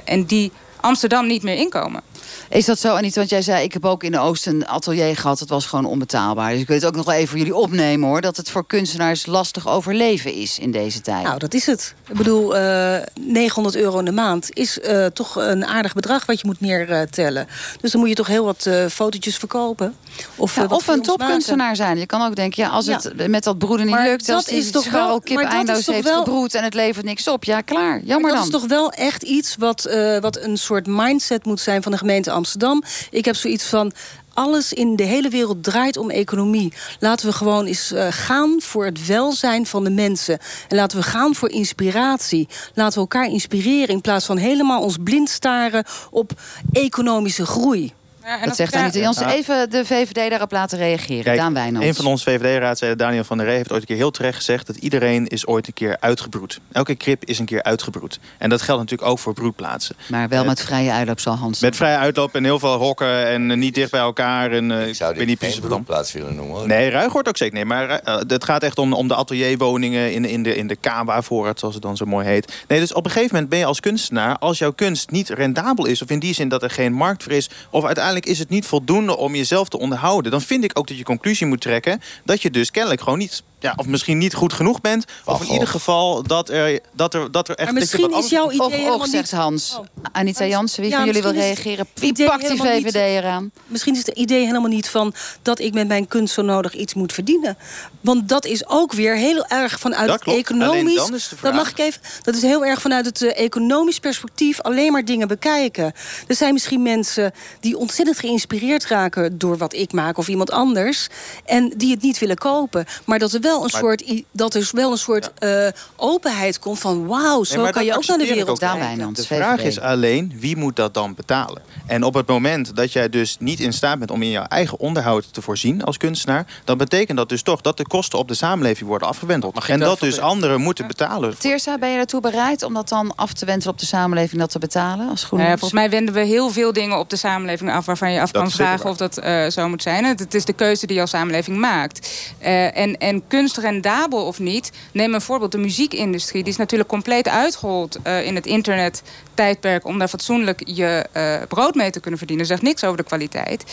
en 0.04 0.24
die 0.24 0.52
Amsterdam 0.80 1.26
niet 1.26 1.42
meer 1.42 1.56
inkomen. 1.56 2.02
Is 2.49 2.65
dat 2.65 2.79
zo, 2.79 2.95
Anita? 2.95 3.19
Want 3.19 3.31
jij 3.31 3.43
zei, 3.43 3.62
ik 3.65 3.73
heb 3.73 3.85
ook 3.85 4.03
in 4.05 4.12
de 4.12 4.19
Oost 4.19 4.47
een 4.47 4.67
atelier 4.67 5.17
gehad. 5.17 5.41
Het 5.41 5.49
was 5.49 5.67
gewoon 5.67 5.85
onbetaalbaar. 5.85 6.51
Dus 6.53 6.61
ik 6.61 6.67
wil 6.67 6.77
het 6.77 6.87
ook 6.87 6.97
nog 6.97 7.05
wel 7.05 7.15
even 7.15 7.29
voor 7.29 7.39
jullie 7.39 7.55
opnemen, 7.55 8.09
hoor. 8.09 8.21
Dat 8.21 8.37
het 8.37 8.51
voor 8.51 8.67
kunstenaars 8.67 9.27
lastig 9.27 9.69
overleven 9.69 10.33
is 10.33 10.59
in 10.59 10.71
deze 10.71 11.01
tijd. 11.01 11.23
Nou, 11.25 11.39
dat 11.39 11.55
is 11.55 11.67
het. 11.67 11.95
Ik 12.09 12.17
bedoel, 12.17 12.57
eh 12.57 12.97
900 13.21 13.77
euro 13.77 13.99
in 13.99 14.05
de 14.05 14.12
maand 14.12 14.49
is 14.53 14.81
eh, 14.81 15.07
toch 15.07 15.37
een 15.37 15.67
aardig 15.67 15.95
bedrag 15.95 16.27
wat 16.27 16.41
je 16.41 16.47
moet 16.47 16.61
neertellen. 16.61 17.47
Dus 17.81 17.91
dan 17.91 18.01
moet 18.01 18.09
je 18.09 18.15
toch 18.15 18.27
heel 18.27 18.45
wat 18.45 18.67
eh 18.67 18.87
fotootjes 18.87 19.37
verkopen. 19.37 19.97
Of, 20.37 20.55
Ja, 20.57 20.62
eh, 20.62 20.71
of 20.73 20.87
een 20.89 20.97
maken. 20.97 21.03
topkunstenaar 21.17 21.77
zijn. 21.77 21.99
Je 21.99 22.07
kan 22.07 22.23
ook 22.27 22.37
denken, 22.37 22.62
ja, 22.62 22.69
als 22.69 22.87
Ja. 22.87 23.01
het 23.03 23.29
met 23.29 23.45
dat 23.45 23.59
broeden 23.59 23.87
niet 23.87 23.95
Maar 23.95 24.05
lukt... 24.07 24.27
dat 24.27 24.37
als 24.37 24.45
die 24.45 24.59
is 24.59 24.71
toch 24.71 24.91
wel- 24.91 25.09
dat 25.09 25.31
is 25.31 25.37
eindeloos 25.37 25.87
heeft 25.87 26.03
wel- 26.05 26.25
gebroed... 26.25 26.55
en 26.55 26.65
het 26.65 26.75
levert 26.75 27.05
niks 27.05 27.29
op. 27.29 27.45
Ja, 27.45 27.61
klaar. 27.61 28.01
Jammer 28.05 28.21
Maar 28.21 28.41
dat 28.41 28.51
dan. 28.51 28.61
is 28.61 28.69
toch 28.69 28.79
wel 28.79 28.91
echt 28.93 29.23
iets 29.23 29.57
wat, 29.59 29.85
eh, 29.85 30.19
wat 30.19 30.37
een 30.41 30.57
soort 30.57 30.87
mindset 30.87 31.45
moet 31.45 31.61
zijn 31.61 31.83
van 31.83 31.93
de 31.93 31.99
gemeente 31.99 32.15
Amsterdam. 32.24 32.83
Ik 33.11 33.24
heb 33.24 33.37
zoiets 33.37 33.64
van. 33.68 33.92
Alles 34.35 34.72
in 34.72 34.96
de 34.96 35.02
hele 35.02 35.29
wereld 35.29 35.62
draait 35.62 35.96
om 35.96 36.11
economie. 36.11 36.72
Laten 37.00 37.26
we 37.26 37.33
gewoon 37.33 37.66
eens 37.66 37.92
eh, 37.92 38.07
gaan 38.11 38.57
voor 38.59 38.85
het 38.85 39.07
welzijn 39.07 39.66
van 39.66 39.85
de 39.85 39.90
mensen. 39.90 40.38
En 40.68 40.76
laten 40.76 40.98
we 40.98 41.05
gaan 41.05 41.35
voor 41.35 41.50
inspiratie. 41.50 42.48
Laten 42.74 42.94
we 42.94 43.00
elkaar 43.00 43.31
inspireren 43.31 43.88
in 43.88 44.00
plaats 44.00 44.26
van 44.26 44.37
helemaal 44.37 44.83
ons 44.83 44.96
blind 45.05 45.29
staren 45.29 45.85
op 46.11 46.33
economische 46.72 47.46
groei. 47.46 47.94
En 48.33 48.39
dat 48.39 48.49
dat- 48.49 48.57
zegt. 48.57 48.75
Anita 48.75 48.99
Jansen. 48.99 49.29
Ja. 49.29 49.35
Even 49.35 49.71
de 49.71 49.85
VVD 49.85 50.31
daarop 50.31 50.53
laten 50.53 50.79
reageren. 50.79 51.25
Kijk, 51.25 51.37
Daan 51.39 51.55
Wijnands. 51.55 51.87
een 51.87 51.95
van 51.95 52.07
onze 52.07 52.25
VVD-raadsleden, 52.31 52.99
Daniel 52.99 53.25
van 53.25 53.37
der 53.37 53.47
Ree, 53.47 53.57
heeft 53.57 53.73
ooit 53.73 53.81
een 53.81 53.87
keer 53.87 53.97
heel 53.97 54.11
terecht 54.11 54.37
gezegd 54.37 54.67
dat 54.67 54.77
iedereen 54.77 55.27
is 55.27 55.47
ooit 55.47 55.67
een 55.67 55.73
keer 55.73 55.97
uitgebroed. 56.01 56.61
Elke 56.72 56.95
krip 56.95 57.24
is 57.24 57.39
een 57.39 57.45
keer 57.45 57.62
uitgebroed. 57.62 58.18
En 58.39 58.49
dat 58.49 58.62
geldt 58.62 58.81
natuurlijk 58.81 59.11
ook 59.11 59.18
voor 59.18 59.33
broedplaatsen. 59.35 59.97
Maar 60.09 60.29
wel 60.29 60.45
met 60.45 60.61
vrije 60.62 60.91
uitloop 60.93 61.20
zal 61.20 61.35
Hans. 61.35 61.61
Met 61.61 61.77
vrije 61.77 61.97
uitloop 61.97 62.35
en 62.35 62.45
heel 62.45 62.59
veel 62.59 62.77
hokken 62.77 63.27
en 63.27 63.51
eh, 63.51 63.57
niet 63.57 63.74
dicht 63.74 63.91
bij 63.91 64.01
elkaar. 64.01 64.51
En, 64.53 64.70
eh, 64.70 64.89
Ik 64.89 64.95
zou 64.95 65.11
dit 65.14 65.18
niet 65.27 65.29
geen 65.29 65.37
precies 65.37 65.59
broedplaats 65.68 66.12
willen 66.12 66.35
noemen. 66.35 66.57
Hoor. 66.57 66.66
Nee, 66.66 66.91
Ruig 66.91 67.12
wordt 67.12 67.29
ook 67.29 67.37
zeker 67.37 67.57
niet. 67.59 67.66
Maar 67.66 67.89
eh, 67.89 68.18
het 68.27 68.45
gaat 68.45 68.62
echt 68.62 68.79
om, 68.79 68.93
om 68.93 69.09
de 69.09 69.14
atelierwoningen 69.16 70.12
in, 70.12 70.24
in 70.24 70.43
de, 70.43 70.57
in 70.57 70.66
de 70.66 70.77
Kawa-voorraad, 70.77 71.59
zoals 71.59 71.74
het 71.74 71.83
dan 71.83 71.97
zo 71.97 72.05
mooi 72.07 72.27
heet. 72.27 72.53
Nee, 72.68 72.81
dus 72.81 72.93
op 72.93 73.05
een 73.05 73.11
gegeven 73.11 73.31
moment 73.35 73.51
ben 73.51 73.59
je 73.59 73.64
als 73.64 73.81
kunstenaar, 73.81 74.39
als 74.39 74.59
jouw 74.59 74.72
kunst 74.72 75.11
niet 75.11 75.29
rendabel 75.29 75.87
is, 75.87 76.03
of 76.03 76.11
in 76.11 76.18
die 76.18 76.35
zin 76.35 76.49
dat 76.49 76.62
er 76.62 76.70
geen 76.70 76.93
markt 76.93 77.22
voor 77.22 77.33
is, 77.33 77.51
of 77.70 77.85
uiteindelijk 77.85 78.16
is 78.25 78.39
het 78.39 78.49
niet 78.49 78.67
voldoende 78.67 79.17
om 79.17 79.35
jezelf 79.35 79.69
te 79.69 79.79
onderhouden, 79.79 80.31
dan 80.31 80.41
vind 80.41 80.64
ik 80.64 80.79
ook 80.79 80.89
dat 80.89 80.99
je 80.99 81.05
conclusie 81.05 81.47
moet 81.47 81.61
trekken 81.61 82.01
dat 82.25 82.43
je 82.43 82.51
dus 82.51 82.71
kennelijk 82.71 83.03
gewoon 83.03 83.19
niet, 83.19 83.43
ja, 83.59 83.72
of 83.76 83.86
misschien 83.86 84.18
niet 84.18 84.34
goed 84.34 84.52
genoeg 84.52 84.80
bent, 84.80 85.04
of 85.24 85.42
in 85.44 85.52
ieder 85.52 85.68
geval 85.68 86.22
dat 86.22 86.48
er, 86.48 86.80
dat 86.92 87.14
er, 87.14 87.30
dat 87.30 87.48
er 87.48 87.54
echt. 87.57 87.70
Maar 87.70 87.80
misschien 87.80 88.11
is 88.12 88.28
jouw 88.28 88.50
idee 88.50 88.70
helemaal 88.70 89.07
zegt 89.07 89.12
niet... 89.12 89.40
Hans. 89.40 89.76
Oh. 89.78 89.84
Anita 90.12 90.46
Jansen, 90.46 90.80
wie 90.82 90.90
Ja, 90.90 90.96
van 90.96 91.07
jullie 91.07 91.22
wil 91.22 91.32
reageren? 91.32 91.86
Wie 91.94 92.24
pakt 92.24 92.40
die 92.40 92.50
niet- 92.50 92.61
VVD 92.62 92.94
eraan? 92.94 93.50
Misschien 93.66 93.94
is 93.94 94.07
het 94.07 94.16
idee 94.16 94.46
helemaal 94.46 94.70
niet 94.70 94.88
van 94.88 95.14
dat 95.42 95.59
ik 95.59 95.74
met 95.74 95.88
mijn 95.88 96.09
kunst 96.09 96.34
zo 96.34 96.42
nodig 96.42 96.74
iets 96.74 96.94
moet 96.94 97.12
verdienen. 97.12 97.57
Want 98.00 98.28
dat 98.28 98.44
is 98.44 98.66
ook 98.68 98.92
weer 98.92 99.16
heel 99.16 99.46
erg 99.46 99.78
vanuit 99.80 100.07
Dat 100.07 100.14
het 100.14 100.22
klopt. 100.24 100.38
Economisch. 100.38 100.94
dan 100.94 101.14
is 101.14 101.28
de 101.28 101.36
dat 101.42 101.54
mag 101.54 101.70
ik 101.70 101.78
even. 101.78 102.00
Dat 102.22 102.34
is 102.34 102.42
heel 102.42 102.64
erg 102.64 102.80
vanuit 102.80 103.07
het 103.07 103.22
eh, 103.22 103.44
economisch 103.44 103.98
perspectief 103.98 104.61
alleen 104.61 104.92
maar 104.92 105.04
dingen 105.04 105.28
bekijken. 105.28 105.92
Er 106.26 106.34
zijn 106.34 106.52
misschien 106.52 106.82
mensen 106.82 107.32
die 107.61 107.76
ontzettend 107.76 108.18
geïnspireerd 108.18 108.86
raken 108.86 109.38
door 109.38 109.57
wat 109.57 109.72
ik 109.74 109.92
maak 109.92 110.18
of 110.18 110.28
iemand 110.28 110.50
anders. 110.50 111.09
En 111.44 111.72
die 111.76 111.90
het 111.90 112.02
niet 112.02 112.18
willen 112.18 112.36
kopen. 112.36 112.84
Maar 113.04 113.18
dat 113.18 113.32
er 113.32 113.40
wel 113.47 113.62
een 113.62 113.70
soort, 113.70 114.22
dat 114.32 114.55
er 114.55 114.68
wel 114.72 114.90
een 114.90 114.99
soort 114.99 115.30
eh, 115.38 115.68
openheid 115.97 116.59
komt 116.59 116.78
van 116.78 117.07
wauw, 117.07 117.44
zo 117.44 117.62
Nee, 117.62 117.72
kan 117.72 117.84
je 117.84 117.97
ook 117.97 118.07
naar 118.07 118.18
de 118.18 118.26
wereld 118.26 118.59
kijken. 118.59 119.12
De 119.12 119.24
vraag 119.24 119.62
is 119.62 119.80
alleen, 119.80 120.32
wie 120.36 120.57
moet 120.57 120.76
dat 120.76 120.94
dan 120.94 121.14
betalen? 121.14 121.62
En 121.86 122.03
op 122.03 122.14
het 122.14 122.26
moment 122.26 122.76
dat 122.76 122.92
jij 122.92 123.09
dus 123.09 123.36
niet 123.38 123.61
in 123.61 123.72
staat 123.72 123.99
bent 123.99 124.11
om 124.11 124.22
in 124.22 124.30
jouw 124.30 124.44
eigen 124.44 124.78
onderhoud 124.78 125.32
te 125.32 125.42
voorzien 125.42 125.84
als 125.84 125.97
kunstenaar, 125.97 126.47
dan 126.64 126.78
betekent 126.78 127.18
dat 127.18 127.28
dus 127.28 127.42
toch 127.42 127.61
dat 127.61 127.76
de 127.76 127.86
kosten 127.86 128.18
op 128.18 128.28
de 128.28 128.34
samenleving 128.34 128.88
worden. 128.88 129.09
Mag 129.09 129.64
ik 129.64 129.70
En 129.70 129.80
dat 129.80 130.01
dus 130.01 130.20
anderen 130.20 130.61
moeten 130.61 130.86
betalen. 130.86 131.38
Teersa, 131.38 131.78
ben 131.78 131.90
je 131.90 131.99
ertoe 131.99 132.20
bereid 132.20 132.62
om 132.62 132.74
dat 132.74 132.88
dan 132.88 133.12
af 133.16 133.32
te 133.32 133.44
wentelen 133.44 133.72
op 133.72 133.80
de 133.80 133.86
samenleving 133.86 134.40
dat 134.40 134.51
te 134.51 134.59
betalen? 134.59 135.09
Als 135.09 135.20
Nou 135.20 135.26
groen 135.26 135.40
ja, 135.40 135.49
volgens 135.49 135.72
mij 135.72 135.90
wenden 135.90 136.14
we 136.14 136.20
heel 136.20 136.51
veel 136.51 136.72
dingen 136.72 136.99
op 136.99 137.11
de 137.11 137.16
samenleving 137.16 137.72
af... 137.72 137.86
waarvan 137.86 138.12
je 138.12 138.20
af 138.20 138.30
Dat 138.30 138.42
kan 138.42 138.51
vragen 138.51 138.90
of 138.90 138.97
dat 138.97 139.18
eh, 139.18 139.47
zo 139.47 139.68
moet 139.68 139.82
zijn. 139.82 140.05
Het, 140.05 140.20
het 140.20 140.34
is 140.34 140.44
de 140.44 140.53
keuze 140.53 140.86
die 140.86 140.97
jouw 140.97 141.07
samenleving 141.07 141.57
maakt. 141.57 142.11
Eh, 142.38 142.76
en, 142.76 142.99
en 142.99 143.22
kunst 143.37 143.57
rendabel 143.57 144.26
of 144.26 144.39
niet... 144.39 144.72
neem 144.93 145.14
een 145.14 145.20
voorbeeld, 145.20 145.53
de 145.53 145.59
muziekindustrie... 145.59 146.43
die 146.43 146.53
is 146.53 146.59
natuurlijk 146.59 146.91
compleet 146.91 147.28
uitgehold 147.28 147.99
eh, 148.03 148.26
in 148.26 148.34
het 148.34 148.47
internettijdperk... 148.47 149.87
om 149.87 149.99
daar 149.99 150.09
fatsoenlijk 150.09 150.62
je 150.64 151.07
eh, 151.12 151.43
brood 151.49 151.74
mee 151.74 151.91
te 151.91 152.01
kunnen 152.01 152.18
verdienen. 152.18 152.47
Dat 152.47 152.57
zegt 152.57 152.68
niks 152.68 152.84
over 152.84 152.97
de 152.97 153.03
kwaliteit. 153.03 153.64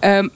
Ehm, 0.00 0.28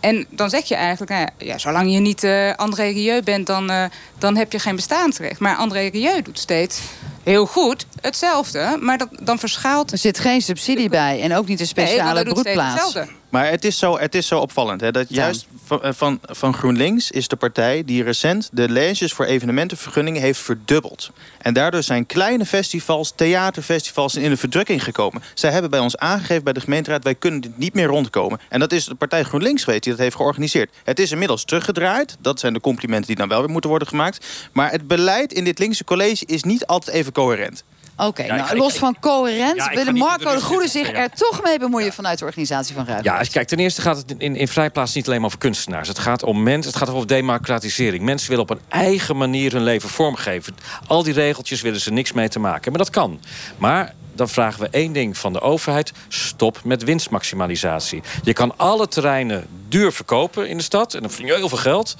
en 0.00 0.26
dan 0.30 0.50
zeg 0.50 0.64
je 0.64 0.74
eigenlijk, 0.74 1.10
nou 1.10 1.28
ja, 1.38 1.58
zolang 1.58 1.92
je 1.92 1.98
niet 1.98 2.24
eh, 2.24 2.54
André 2.54 2.84
Rieu 2.84 3.22
bent, 3.22 3.46
dan, 3.46 3.90
dan 4.18 4.36
heb 4.36 4.52
je 4.52 4.58
geen 4.58 4.76
bestaansrecht. 4.76 5.40
Maar 5.40 5.56
André 5.56 5.88
Rieu 5.88 6.22
doet 6.22 6.38
steeds 6.38 6.80
heel 7.22 7.46
goed 7.46 7.86
hetzelfde, 8.00 8.76
maar 8.80 8.98
dat, 8.98 9.08
dan 9.20 9.38
verschaalt 9.38 9.92
Er 9.92 9.98
zit 9.98 10.18
geen 10.18 10.42
subsidie 10.42 10.88
bij 10.88 11.20
en 11.22 11.34
ook 11.36 11.46
niet 11.46 11.60
een 11.60 11.68
Nee, 11.76 11.86
speciale 11.86 12.20
steeds 12.20 12.32
broedplaats. 12.32 12.82
hetzelfde. 12.82 13.12
Maar 13.28 13.50
het 13.50 13.64
is 13.64 13.78
zo, 13.78 13.98
het 13.98 14.14
is 14.14 14.26
zo 14.26 14.38
opvallend. 14.38 14.80
Hè, 14.80 14.90
dat 14.90 15.06
Ja. 15.08 15.16
juist 15.22 15.46
van, 15.64 15.82
eh, 15.82 15.90
van, 15.94 16.18
van 16.22 16.54
GroenLinks 16.54 17.10
is 17.10 17.28
de 17.28 17.36
partij 17.36 17.84
die 17.84 18.02
recent 18.02 18.48
de 18.52 18.68
leges 18.68 19.12
voor 19.12 19.24
evenementenvergunningen 19.24 20.20
heeft 20.22 20.40
verdubbeld. 20.40 21.10
En 21.38 21.54
daardoor 21.54 21.82
zijn 21.82 22.06
kleine 22.06 22.46
festivals, 22.46 23.12
theaterfestivals 23.16 24.14
in 24.16 24.30
de 24.30 24.36
verdrukking 24.36 24.84
gekomen. 24.84 25.22
Zij 25.34 25.50
hebben 25.50 25.70
bij 25.70 25.80
ons 25.80 25.96
aangegeven 25.96 26.44
bij 26.44 26.52
de 26.52 26.60
gemeenteraad, 26.60 27.04
wij 27.04 27.14
kunnen 27.14 27.40
dit 27.40 27.58
niet 27.58 27.74
meer 27.74 27.86
rondkomen. 27.86 28.40
En 28.48 28.60
dat 28.60 28.72
is 28.72 28.84
de 28.84 28.94
partij 28.94 29.22
GroenLinks 29.22 29.64
geweest 29.64 29.82
die 29.82 29.92
dat 29.92 30.00
heeft 30.02 30.16
georganiseerd. 30.16 30.70
Het 30.84 30.98
is 30.98 31.10
inmiddels 31.12 31.44
teruggedraaid. 31.44 32.16
Dat 32.20 32.40
zijn 32.40 32.52
de 32.52 32.60
complimenten 32.60 33.06
die 33.06 33.16
dan 33.16 33.28
wel 33.28 33.40
weer 33.40 33.50
moeten 33.50 33.70
worden 33.70 33.88
gemaakt. 33.88 34.26
Maar 34.52 34.70
het 34.70 34.86
beleid 34.88 35.32
in 35.32 35.44
dit 35.44 35.58
linkse 35.58 35.84
college 35.84 36.26
is 36.26 36.42
niet 36.42 36.66
altijd 36.66 36.96
even 36.96 37.12
coherent. 37.12 37.64
Oké, 38.06 38.22
Ja, 38.22 38.36
nou, 38.36 38.56
los 38.56 38.72
ik- 38.72 38.78
van 38.78 38.96
coherent 39.00 39.56
Ja, 39.56 39.70
willen 39.74 39.94
Marco 39.94 40.30
de 40.30 40.36
de 40.36 40.42
Goede 40.42 40.68
zich 40.68 40.92
er 40.92 41.10
toch 41.10 41.42
mee 41.42 41.58
bemoeien 41.58 41.92
vanuit 41.92 42.18
de 42.18 42.24
organisatie 42.24 42.74
van 42.74 42.84
Ruijs. 42.86 43.02
Ja, 43.04 43.22
kijk, 43.32 43.48
ten 43.48 43.58
eerste 43.58 43.80
gaat 43.80 43.96
het 43.96 44.14
in, 44.18 44.36
in 44.36 44.48
Vrijplaats 44.48 44.94
niet 44.94 45.06
alleen 45.06 45.18
maar 45.18 45.26
over 45.26 45.38
kunstenaars. 45.38 45.88
Het 45.88 45.98
gaat 45.98 46.22
om 46.22 46.42
mensen, 46.42 46.72
het 46.72 46.80
gaat 46.82 46.90
over 46.94 47.06
democratisering. 47.06 48.02
Mensen 48.04 48.28
willen 48.30 48.44
op 48.44 48.50
een 48.50 48.60
eigen 48.68 49.16
manier 49.16 49.52
hun 49.52 49.62
leven 49.62 49.88
vormgeven. 49.88 50.56
Al 50.86 51.02
die 51.02 51.12
regeltjes 51.12 51.60
willen 51.60 51.80
ze 51.80 51.92
niks 51.92 52.12
mee 52.12 52.28
te 52.28 52.38
maken. 52.38 52.70
Maar 52.72 52.80
dat 52.80 52.90
kan. 52.90 53.20
Maar 53.58 53.94
dan 54.14 54.28
vragen 54.28 54.60
we 54.60 54.68
één 54.70 54.92
ding 54.92 55.18
van 55.18 55.32
de 55.32 55.40
overheid. 55.40 55.92
Stop 56.08 56.60
met 56.64 56.84
winstmaximalisatie. 56.84 58.02
Je 58.22 58.32
kan 58.32 58.52
alle 58.56 58.88
terreinen 58.88 59.46
duur 59.68 59.92
verkopen 59.92 60.48
in 60.48 60.56
de 60.56 60.62
stad. 60.62 60.94
En 60.94 61.00
dan 61.00 61.10
verdien 61.10 61.26
je 61.28 61.34
heel 61.36 61.48
veel 61.48 61.58
geld. 61.58 61.96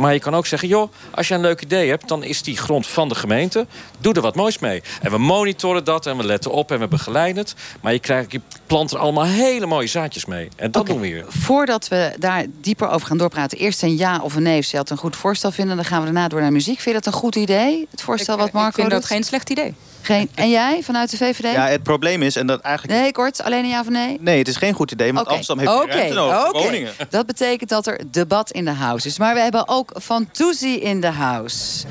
Maar 0.00 0.12
je 0.12 0.18
kan 0.20 0.34
ook 0.34 0.46
zeggen, 0.46 0.68
joh, 0.68 0.92
als 1.10 1.28
je 1.28 1.34
een 1.34 1.40
leuk 1.40 1.60
idee 1.60 1.88
hebt... 1.88 2.08
dan 2.08 2.24
is 2.24 2.42
die 2.42 2.56
grond 2.56 2.86
van 2.86 3.08
de 3.08 3.14
gemeente. 3.14 3.66
Doe 3.98 4.14
er 4.14 4.20
wat 4.20 4.34
moois 4.34 4.58
mee. 4.58 4.82
En 5.02 5.10
we 5.10 5.18
monitoren 5.18 5.84
dat 5.84 6.06
en 6.06 6.16
we 6.16 6.24
letten 6.24 6.50
op 6.50 6.70
en 6.70 6.78
we 6.78 6.88
begeleiden 6.88 7.42
het. 7.42 7.54
Maar 7.80 7.92
je, 7.92 7.98
krijgt, 7.98 8.32
je 8.32 8.40
plant 8.66 8.90
er 8.90 8.98
allemaal 8.98 9.24
hele 9.24 9.66
mooie 9.66 9.86
zaadjes 9.86 10.24
mee. 10.24 10.48
En 10.56 10.70
dat 10.70 10.86
doen 10.86 11.00
we 11.00 11.06
hier. 11.06 11.24
Voordat 11.28 11.88
we 11.88 12.14
daar 12.18 12.46
dieper 12.60 12.88
over 12.88 13.06
gaan 13.06 13.18
doorpraten, 13.18 13.58
eerst 13.58 13.82
een 13.82 13.96
ja 13.96 14.20
of 14.22 14.34
een 14.34 14.42
nee. 14.42 14.58
Of 14.58 14.64
ze 14.64 14.76
had 14.76 14.90
een 14.90 14.96
goed 14.96 15.16
voorstel 15.16 15.50
vinden, 15.50 15.76
dan 15.76 15.84
gaan 15.84 15.98
we 15.98 16.04
daarna 16.04 16.28
door 16.28 16.40
naar 16.40 16.52
muziek. 16.52 16.80
Vind 16.80 16.96
je 16.96 17.02
dat 17.02 17.06
een 17.12 17.20
goed 17.20 17.36
idee? 17.36 17.86
Het 17.90 18.02
voorstel 18.02 18.36
wat 18.36 18.52
Marco 18.52 18.68
ik 18.68 18.74
vind 18.74 18.90
dat 18.90 19.00
doet? 19.00 19.10
geen 19.10 19.24
slecht 19.24 19.50
idee. 19.50 19.74
Geen- 20.02 20.30
En 20.34 20.50
jij 20.50 20.82
vanuit 20.82 21.10
de 21.10 21.16
VVD? 21.16 21.52
Ja, 21.52 21.66
het 21.66 21.82
probleem 21.82 22.22
is, 22.22 22.36
en 22.36 22.46
dat 22.46 22.60
eigenlijk... 22.60 23.00
Nee, 23.00 23.12
kort, 23.12 23.42
alleen 23.42 23.62
een 23.64 23.68
ja 23.70 23.80
of 23.80 23.88
nee? 23.88 24.16
Nee, 24.20 24.38
het 24.38 24.48
is 24.48 24.56
geen 24.56 24.72
goed 24.74 24.90
idee, 24.90 25.12
want. 25.12 25.26
Amsterdam 25.26 25.66
heeft 25.66 25.82
Oké, 25.82 25.92
ruimte 25.96 26.14
nodig 26.14 26.48
oké. 26.48 26.58
woningen. 26.62 26.92
Dat 27.10 27.26
betekent 27.26 27.70
dat 27.70 27.86
er 27.86 28.00
debat 28.10 28.50
in 28.50 28.64
de 28.64 28.70
house 28.70 29.06
is. 29.06 29.18
Maar 29.18 29.34
we 29.34 29.40
hebben 29.40 29.68
ook 29.68 29.92
Van 29.94 30.30
Toesie 30.30 30.80
in 30.80 31.00
the 31.00 31.06
house. 31.10 31.84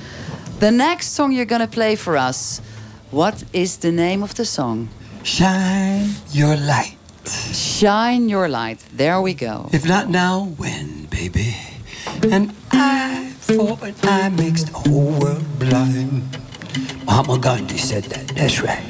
The 0.57 0.69
next 0.69 1.13
song 1.13 1.31
you're 1.33 1.49
gonna 1.49 1.67
play 1.67 1.97
for 1.97 2.27
us. 2.29 2.59
What 3.09 3.33
is 3.51 3.75
the 3.75 3.89
name 3.91 4.23
of 4.23 4.33
the 4.33 4.43
song? 4.43 4.87
Shine 5.23 6.09
your 6.29 6.55
light. 6.57 6.97
Shine 7.53 8.27
Your 8.27 8.47
Light. 8.47 8.81
There 8.95 9.21
we 9.21 9.35
go. 9.35 9.65
If 9.69 9.83
not 9.83 10.07
now, 10.09 10.47
when, 10.57 11.05
baby? 11.09 11.55
An 12.31 12.51
eye 12.71 13.27
for 13.39 13.77
an 13.81 13.93
eye 14.03 14.29
makes 14.29 14.63
the 14.63 14.71
whole 14.73 15.13
world 15.19 15.43
blind. 15.57 16.23
Mahatma 17.09 17.39
Gandhi 17.39 17.79
said 17.79 18.03
that, 18.13 18.27
that's 18.37 18.61
right. 18.61 18.85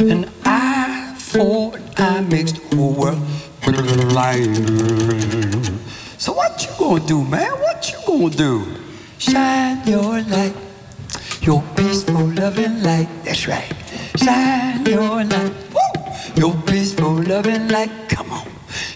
And 0.00 0.28
I 0.44 1.14
thought 1.16 1.80
I 1.96 2.20
makes 2.20 2.52
the 2.52 2.76
whole 2.76 2.92
world. 2.92 3.24
So 6.18 6.34
what 6.34 6.60
you 6.60 6.68
gonna 6.78 7.06
do, 7.06 7.24
man? 7.24 7.50
What 7.64 7.90
you 7.90 7.96
gonna 8.06 8.28
do? 8.28 8.66
Shine 9.16 9.80
your 9.88 10.20
light, 10.28 10.52
your 11.40 11.64
peaceful 11.74 12.28
loving 12.36 12.82
light. 12.82 13.08
That's 13.24 13.48
right. 13.48 13.72
Shine 14.16 14.84
your 14.84 15.24
light, 15.24 15.54
woo! 15.72 15.88
Your 16.36 16.54
peaceful 16.68 17.14
loving 17.22 17.68
light. 17.68 17.90
Come 18.10 18.30
on, 18.30 18.46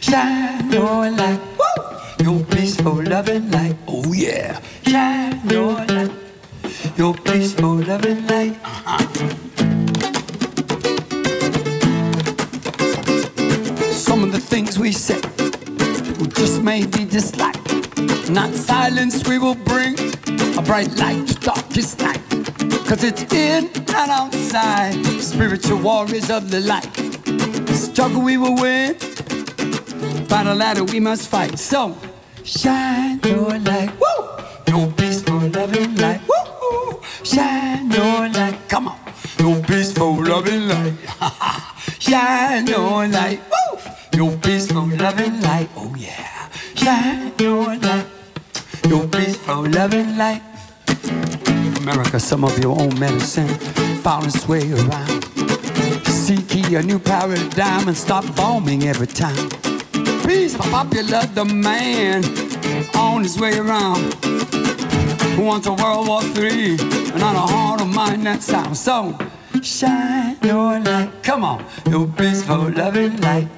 shine 0.02 0.70
your 0.70 1.10
light, 1.10 1.40
woo! 1.56 1.80
Your 2.20 2.44
peaceful 2.44 3.00
loving 3.02 3.50
light. 3.50 3.76
Oh 3.88 4.12
yeah, 4.12 4.60
shine 4.84 5.40
your 5.48 5.72
light, 5.86 6.12
your 6.96 7.14
peaceful 7.14 7.76
loving 7.76 8.26
light. 8.26 8.58
Uh-huh. 8.64 8.98
Some 13.90 14.24
of 14.24 14.32
the 14.32 14.40
things 14.40 14.78
we 14.78 14.92
say 14.92 15.20
will 16.18 16.26
just 16.26 16.62
may 16.62 16.86
be 16.86 17.04
disliked. 17.04 17.60
Not 18.30 18.52
silence 18.54 19.26
we 19.28 19.38
will 19.38 19.54
bring 19.54 19.94
a 20.58 20.62
bright 20.62 20.92
light 20.96 21.26
to 21.28 21.34
darkest 21.40 22.00
night. 22.00 22.20
Cause 22.86 23.04
it's 23.04 23.22
in 23.32 23.70
and 23.94 24.10
outside, 24.10 24.94
spiritual 25.20 25.78
warriors 25.78 26.30
of 26.30 26.50
the 26.50 26.60
light. 26.60 26.92
The 27.66 27.74
struggle 27.74 28.22
we 28.22 28.36
will 28.36 28.56
win, 28.56 28.94
by 30.28 30.44
the 30.44 30.54
ladder 30.54 30.84
we 30.84 31.00
must 31.00 31.28
fight. 31.28 31.58
So, 31.58 31.96
shine 32.44 33.20
your 33.24 33.58
light, 33.58 33.92
woo! 34.00 34.31
Shine 42.52 42.66
your 42.66 43.08
light, 43.08 43.40
woo! 43.50 43.78
Your 44.14 44.36
peaceful 44.38 44.86
loving 44.86 45.40
light, 45.40 45.68
oh 45.74 45.94
yeah. 45.96 46.50
Shine 46.74 47.32
your 47.38 47.76
light, 47.76 48.06
your 48.88 49.06
peaceful 49.08 49.66
loving 49.70 50.16
light. 50.18 50.42
America, 51.80 52.20
some 52.20 52.44
of 52.44 52.58
your 52.58 52.78
own 52.78 52.98
medicine 53.00 53.48
found 54.04 54.26
its 54.26 54.46
way 54.46 54.70
around. 54.70 55.24
Seek 56.06 56.74
a 56.74 56.82
new 56.82 56.98
paradigm 56.98 57.88
and 57.88 57.96
stop 57.96 58.24
bombing 58.36 58.82
every 58.84 59.06
time. 59.06 59.48
peace, 60.26 60.54
popular 60.56 61.22
demand 61.34 62.26
on 62.94 63.22
his 63.22 63.38
way 63.38 63.56
around. 63.56 64.12
Who 65.36 65.42
wants 65.42 65.66
a 65.66 65.72
World 65.72 66.06
War 66.06 66.22
III 66.22 66.76
and 67.14 67.22
on 67.22 67.34
a 67.34 67.46
heart 67.54 67.80
of 67.80 67.88
mine 67.88 68.24
that 68.24 68.42
sound 68.42 68.76
so 68.76 69.16
shine 69.60 70.36
your 70.42 70.80
light. 70.80 71.10
Come 71.22 71.44
on, 71.44 71.64
your 71.90 72.06
peaceful 72.06 72.70
loving 72.70 73.20
light. 73.20 73.48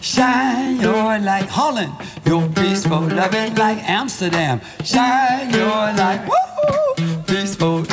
Shine 0.00 0.80
your 0.80 1.18
light, 1.18 1.46
Holland. 1.48 1.92
Your 2.24 2.48
peaceful 2.48 3.02
loving 3.02 3.54
light, 3.54 3.78
Amsterdam. 3.84 4.60
Shine 4.82 5.50
your 5.50 5.92
light, 5.92 6.26
woo! 6.26 7.22
Peaceful, 7.26 7.84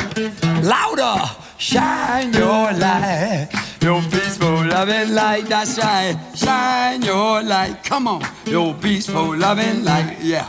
louder. 0.62 1.24
Shine 1.58 2.32
your 2.32 2.72
light, 2.72 3.48
your 3.82 4.00
peaceful 4.02 4.64
loving 4.64 5.14
light. 5.14 5.46
That's 5.48 5.76
right. 5.78 6.16
Shine 6.34 7.02
your 7.02 7.42
light, 7.42 7.82
come 7.84 8.08
on. 8.08 8.22
Your 8.46 8.74
peaceful 8.74 9.36
loving 9.36 9.84
light, 9.84 10.18
yeah. 10.22 10.46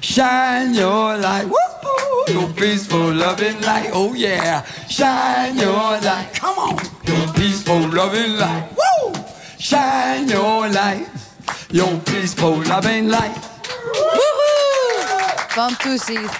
Shine 0.00 0.72
your 0.72 1.18
light, 1.18 1.46
woo! 1.46 1.71
Your 2.28 2.48
peaceful 2.54 3.12
loving 3.12 3.60
light, 3.62 3.90
oh 3.92 4.14
yeah. 4.14 4.64
Shine 4.88 5.56
your 5.56 5.98
light, 6.00 6.30
come 6.34 6.58
on. 6.58 6.78
Your 7.06 7.32
peaceful 7.34 7.88
loving 7.88 8.36
light, 8.36 8.68
woo! 8.76 9.12
Shine 9.58 10.28
your 10.28 10.68
light, 10.68 11.06
your 11.70 11.98
peaceful 12.00 12.56
loving 12.62 13.08
light. 13.08 13.51
Van 15.54 15.74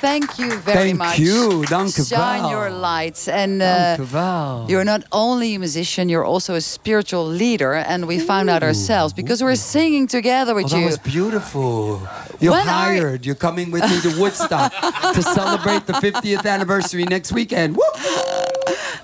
thank 0.01 0.39
you 0.39 0.51
very 0.59 0.79
Thank 0.93 0.99
much. 0.99 1.19
you, 1.19 1.65
dank 1.67 1.99
u 1.99 2.05
Shine 2.05 2.49
your 2.51 2.71
light. 2.71 3.29
And 3.29 3.61
uh, 3.61 3.99
wel. 4.11 4.65
you're 4.71 4.85
not 4.85 5.03
only 5.13 5.55
a 5.55 5.59
musician, 5.59 6.09
you're 6.09 6.25
also 6.25 6.55
a 6.55 6.61
spiritual 6.61 7.27
leader. 7.27 7.75
And 7.75 8.07
we 8.07 8.19
found 8.19 8.49
out 8.49 8.63
ourselves 8.63 9.13
because 9.13 9.43
we're 9.45 9.57
singing 9.57 10.07
together 10.07 10.55
with 10.55 10.65
Oh, 10.65 10.69
that 10.69 10.79
you. 10.81 10.87
was 10.87 10.99
beautiful. 10.99 12.01
You're 12.41 12.53
When 12.53 12.67
are- 12.67 12.85
hired. 12.85 13.27
You're 13.27 13.35
coming 13.49 13.71
with 13.71 13.83
me 13.83 14.01
to 14.01 14.19
Woodstock 14.21 14.73
to 15.15 15.23
celebrate 15.23 15.87
the 15.87 15.95
50th 15.95 16.47
anniversary 16.47 17.05
next 17.05 17.33
weekend. 17.33 17.77
Woo! 17.77 17.83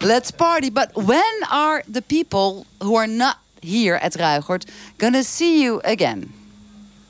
Let's 0.00 0.30
party. 0.30 0.70
But 0.70 0.88
when 0.94 1.34
are 1.50 1.82
the 1.86 2.02
people 2.02 2.66
who 2.82 2.94
are 2.96 3.06
not 3.06 3.36
here 3.60 3.96
at 3.96 4.12
Ruigoord 4.14 4.64
gonna 4.96 5.22
see 5.24 5.62
you 5.62 5.80
again? 5.84 6.32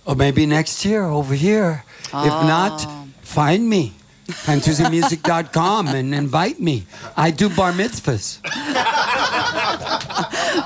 Or 0.05 0.17
maybe 0.17 0.47
next 0.47 0.85
year 0.85 1.05
over 1.05 1.35
here. 1.35 1.85
If 2.09 2.33
not, 2.47 2.85
oh. 2.87 3.09
find 3.21 3.69
me. 3.69 3.95
FantasyMusic.com 4.27 5.89
and 5.89 6.15
invite 6.15 6.61
me. 6.61 6.85
I 7.17 7.31
do 7.31 7.49
bar 7.49 7.73
mitzvahs. 7.73 8.41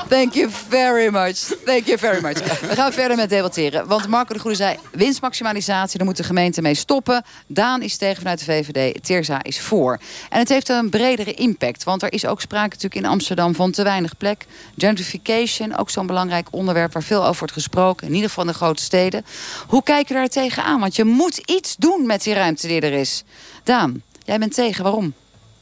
Thank 0.08 0.32
you 0.34 0.50
very 0.68 1.08
much. 1.08 1.36
Thank 1.64 1.86
you 1.86 1.98
very 1.98 2.22
much. 2.22 2.60
We 2.60 2.74
gaan 2.74 2.92
verder 2.92 3.16
met 3.16 3.28
debatteren. 3.28 3.86
Want 3.86 4.08
Marco 4.08 4.34
de 4.34 4.40
Goede 4.40 4.56
zei, 4.56 4.76
winstmaximalisatie, 4.92 5.98
daar 5.98 6.06
moet 6.06 6.16
de 6.16 6.22
gemeente 6.22 6.62
mee 6.62 6.74
stoppen. 6.74 7.24
Daan 7.46 7.82
is 7.82 7.96
tegen 7.96 8.16
vanuit 8.16 8.38
de 8.38 8.44
VVD, 8.44 9.04
Teerza 9.04 9.42
is 9.42 9.60
voor. 9.60 9.98
En 10.30 10.38
het 10.38 10.48
heeft 10.48 10.68
een 10.68 10.90
bredere 10.90 11.34
impact. 11.34 11.84
Want 11.84 12.02
er 12.02 12.12
is 12.12 12.26
ook 12.26 12.40
sprake 12.40 12.68
natuurlijk 12.68 13.04
in 13.04 13.10
Amsterdam 13.10 13.54
van 13.54 13.70
te 13.70 13.82
weinig 13.82 14.16
plek. 14.16 14.46
Gentrification, 14.76 15.76
ook 15.76 15.90
zo'n 15.90 16.06
belangrijk 16.06 16.48
onderwerp 16.50 16.92
waar 16.92 17.02
veel 17.02 17.26
over 17.26 17.38
wordt 17.38 17.52
gesproken. 17.52 18.06
In 18.06 18.14
ieder 18.14 18.28
geval 18.28 18.44
in 18.44 18.50
de 18.50 18.56
grote 18.56 18.82
steden. 18.82 19.24
Hoe 19.66 19.82
kijk 19.82 20.08
je 20.08 20.14
daar 20.14 20.28
tegenaan? 20.28 20.80
Want 20.80 20.96
je 20.96 21.04
moet 21.04 21.36
iets 21.36 21.76
doen 21.76 22.06
met 22.06 22.22
die 22.22 22.34
ruimte 22.34 22.66
die 22.66 22.80
er 22.80 22.92
is. 22.92 23.24
Daan, 23.64 24.02
jij 24.24 24.38
bent 24.38 24.54
tegen. 24.54 24.82
Waarom? 24.82 25.14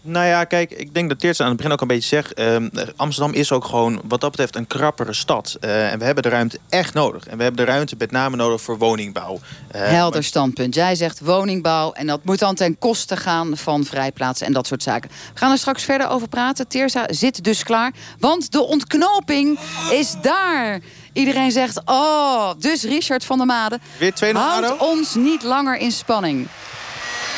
Nou 0.02 0.26
ja, 0.26 0.44
kijk, 0.44 0.70
ik 0.70 0.94
denk 0.94 1.08
dat 1.08 1.20
Teertje 1.20 1.42
aan 1.42 1.48
het 1.48 1.56
begin 1.58 1.72
ook 1.72 1.80
een 1.80 1.86
beetje 1.86 2.08
zegt... 2.08 2.34
ehm, 2.34 2.68
Amsterdam 2.96 3.32
is 3.34 3.52
ook 3.52 3.64
gewoon 3.64 4.00
wat 4.08 4.20
dat 4.20 4.30
betreft 4.30 4.56
een 4.56 4.66
krappere 4.66 5.12
stad. 5.12 5.56
Eh, 5.60 5.92
en 5.92 5.98
we 5.98 6.04
hebben 6.04 6.22
de 6.22 6.28
ruimte 6.28 6.58
echt 6.68 6.94
nodig. 6.94 7.26
En 7.26 7.36
we 7.36 7.42
hebben 7.42 7.66
de 7.66 7.72
ruimte 7.72 7.94
met 7.98 8.10
name 8.10 8.36
nodig 8.36 8.60
voor 8.60 8.78
woningbouw. 8.78 9.40
Eh, 9.70 9.82
Helder 9.82 10.24
standpunt. 10.24 10.74
Jij 10.74 10.94
zegt 10.94 11.20
woningbouw 11.20 11.92
en 11.92 12.06
dat 12.06 12.24
moet 12.24 12.38
dan 12.38 12.54
ten 12.54 12.78
koste 12.78 13.16
gaan 13.16 13.56
van 13.56 13.84
vrijplaatsen 13.84 14.46
en 14.46 14.52
dat 14.52 14.66
soort 14.66 14.82
zaken. 14.82 15.10
We 15.10 15.38
gaan 15.38 15.50
er 15.50 15.58
straks 15.58 15.84
verder 15.84 16.08
over 16.08 16.28
praten. 16.28 16.68
Teersa 16.68 17.04
zit 17.06 17.44
dus 17.44 17.62
klaar, 17.62 17.92
want 18.18 18.52
de 18.52 18.62
ontknoping 18.62 19.58
is 19.90 20.14
daar. 20.22 20.80
Iedereen 21.12 21.52
zegt, 21.52 21.80
oh, 21.84 22.50
dus 22.58 22.82
Richard 22.82 23.24
van 23.24 23.38
der 23.38 23.46
Made 23.46 23.78
Weer 23.98 24.12
2-0 24.12 24.36
houdt 24.36 24.78
ons 24.78 25.14
niet 25.14 25.42
langer 25.42 25.76
in 25.76 25.92
spanning. 25.92 26.48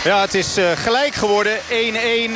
Ja, 0.05 0.21
het 0.21 0.35
is 0.35 0.57
eh, 0.57 0.71
gelijk 0.75 1.15
geworden. 1.15 1.59
1-1 1.59 1.63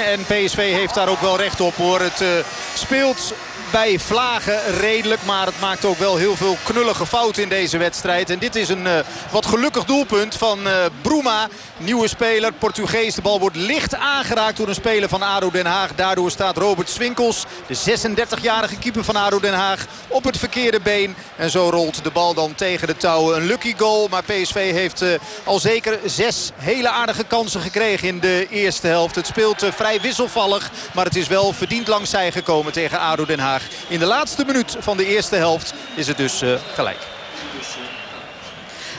en 0.00 0.20
PSV 0.26 0.72
heeft 0.72 0.94
daar 0.94 1.08
ook 1.08 1.20
wel 1.20 1.36
recht 1.36 1.60
op 1.60 1.74
hoor. 1.74 2.00
Het 2.00 2.20
eh, 2.20 2.28
speelt 2.74 3.34
bij 3.72 3.98
Vlagen 3.98 4.60
redelijk. 4.78 5.24
Maar 5.24 5.46
het 5.46 5.60
maakt 5.60 5.84
ook 5.84 5.98
wel 5.98 6.16
heel 6.16 6.36
veel 6.36 6.56
knullige 6.64 7.06
fouten 7.06 7.42
in 7.42 7.48
deze 7.48 7.78
wedstrijd. 7.78 8.30
En 8.30 8.38
dit 8.38 8.54
is 8.54 8.68
een 8.68 8.86
eh, 8.86 8.98
wat 9.30 9.46
gelukkig 9.46 9.84
doelpunt 9.84 10.34
van 10.34 10.58
Bruma. 11.02 11.48
Nieuwe 11.78 12.08
speler, 12.08 12.52
Portugees. 12.52 13.14
De 13.14 13.22
bal 13.22 13.40
wordt 13.40 13.56
licht 13.56 13.94
aangeraakt 13.94 14.56
door 14.56 14.68
een 14.68 14.74
speler 14.74 15.08
van 15.08 15.22
ADO 15.22 15.50
Den 15.50 15.66
Haag. 15.66 15.94
Daardoor 15.94 16.30
staat 16.30 16.56
Robert 16.56 16.88
Swinkels, 16.88 17.44
de 17.66 17.98
36-jarige 17.98 18.76
keeper 18.76 19.04
van 19.04 19.16
ADO 19.16 19.40
Den 19.40 19.54
Haag, 19.54 19.86
op 20.08 20.24
het 20.24 20.38
verkeerde 20.38 20.80
been. 20.80 21.16
En 21.36 21.50
zo 21.50 21.68
rolt 21.68 22.04
de 22.04 22.10
bal 22.10 22.34
dan 22.34 22.54
tegen 22.54 22.86
de 22.86 22.96
touwen. 22.96 23.36
Een 23.36 23.46
lucky 23.46 23.74
goal, 23.76 24.08
maar 24.08 24.22
PSV 24.22 24.72
heeft 24.72 25.02
eh, 25.02 25.08
al 25.44 25.58
zeker 25.58 25.98
zes 26.04 26.50
hele 26.56 26.88
aardige 26.88 27.24
kansen 27.24 27.60
gekregen 27.60 28.08
in 28.08 28.20
de 28.20 28.46
eerste 28.50 28.86
helft. 28.86 29.14
Het 29.14 29.26
speelt 29.26 29.62
eh, 29.62 29.72
vrij 29.72 30.00
wisselvallig, 30.00 30.70
maar 30.94 31.04
het 31.04 31.16
is 31.16 31.28
wel 31.28 31.52
verdiend 31.52 31.88
langs 31.88 32.10
zij 32.10 32.32
gekomen 32.32 32.72
tegen 32.72 32.98
ADO 32.98 33.26
Den 33.26 33.40
Haag. 33.40 33.62
In 33.88 33.98
de 33.98 34.06
laatste 34.06 34.44
minuut 34.44 34.76
van 34.78 34.96
de 34.96 35.06
eerste 35.06 35.36
helft 35.36 35.74
is 35.94 36.06
het 36.06 36.16
dus 36.16 36.42
eh, 36.42 36.54
gelijk. 36.74 37.15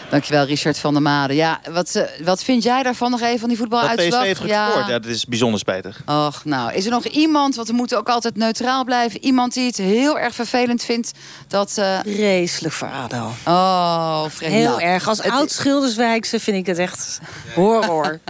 Dankjewel 0.09 0.45
Richard 0.45 0.77
van 0.79 0.93
der 0.93 1.01
Made. 1.01 1.35
Ja, 1.35 1.59
wat, 1.71 1.95
eh, 1.95 2.25
wat 2.25 2.43
vind 2.43 2.63
jij 2.63 2.83
daarvan 2.83 3.11
nog 3.11 3.21
even 3.21 3.39
van 3.39 3.49
die 3.49 3.57
Dat 3.57 3.67
voetbaluitslag? 3.69 4.19
PSV 4.21 4.27
heeft 4.27 4.39
gescoord. 4.39 4.87
Ja. 4.87 4.99
dat 4.99 5.05
is 5.05 5.25
bijzonder 5.25 5.59
spijtig. 5.59 6.01
Och, 6.05 6.41
nou, 6.45 6.73
is 6.73 6.85
er 6.85 6.91
nog 6.91 7.03
iemand, 7.05 7.55
want 7.55 7.67
we 7.67 7.73
moeten 7.73 7.97
ook 7.97 8.09
altijd 8.09 8.35
neutraal 8.37 8.83
blijven... 8.83 9.23
iemand 9.23 9.53
die 9.53 9.65
het 9.65 9.77
heel 9.77 10.19
erg 10.19 10.35
vervelend 10.35 10.83
vindt 10.83 11.11
dat... 11.47 11.77
eh, 11.77 11.99
Vreselijk 12.03 12.73
voor 12.73 12.89
ADO. 12.89 13.31
Oh, 13.45 14.23
vreemd. 14.29 14.53
Heel 14.53 14.69
Nou, 14.69 14.81
erg. 14.81 15.07
Als 15.07 15.17
het- 15.23 15.31
oud 15.31 15.51
Schilderswijkse 15.51 16.39
vind 16.39 16.57
ik 16.57 16.65
het 16.65 16.77
echt 16.77 17.19
horror. 17.55 18.19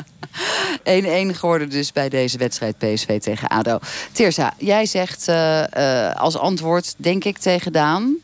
1-1 0.84 1.36
geworden 1.40 1.70
dus 1.70 1.92
bij 1.92 2.10
deze 2.10 2.38
wedstrijd 2.38 2.78
PSV 2.78 3.20
tegen 3.20 3.48
ADO. 3.48 3.80
Teersa, 4.12 4.54
jij 4.58 4.86
zegt 4.86 5.28
eh, 5.28 6.08
eh, 6.10 6.16
als 6.16 6.38
antwoord, 6.38 6.94
denk 6.98 7.24
ik, 7.24 7.38
tegen 7.38 7.72
Daan... 7.72 8.16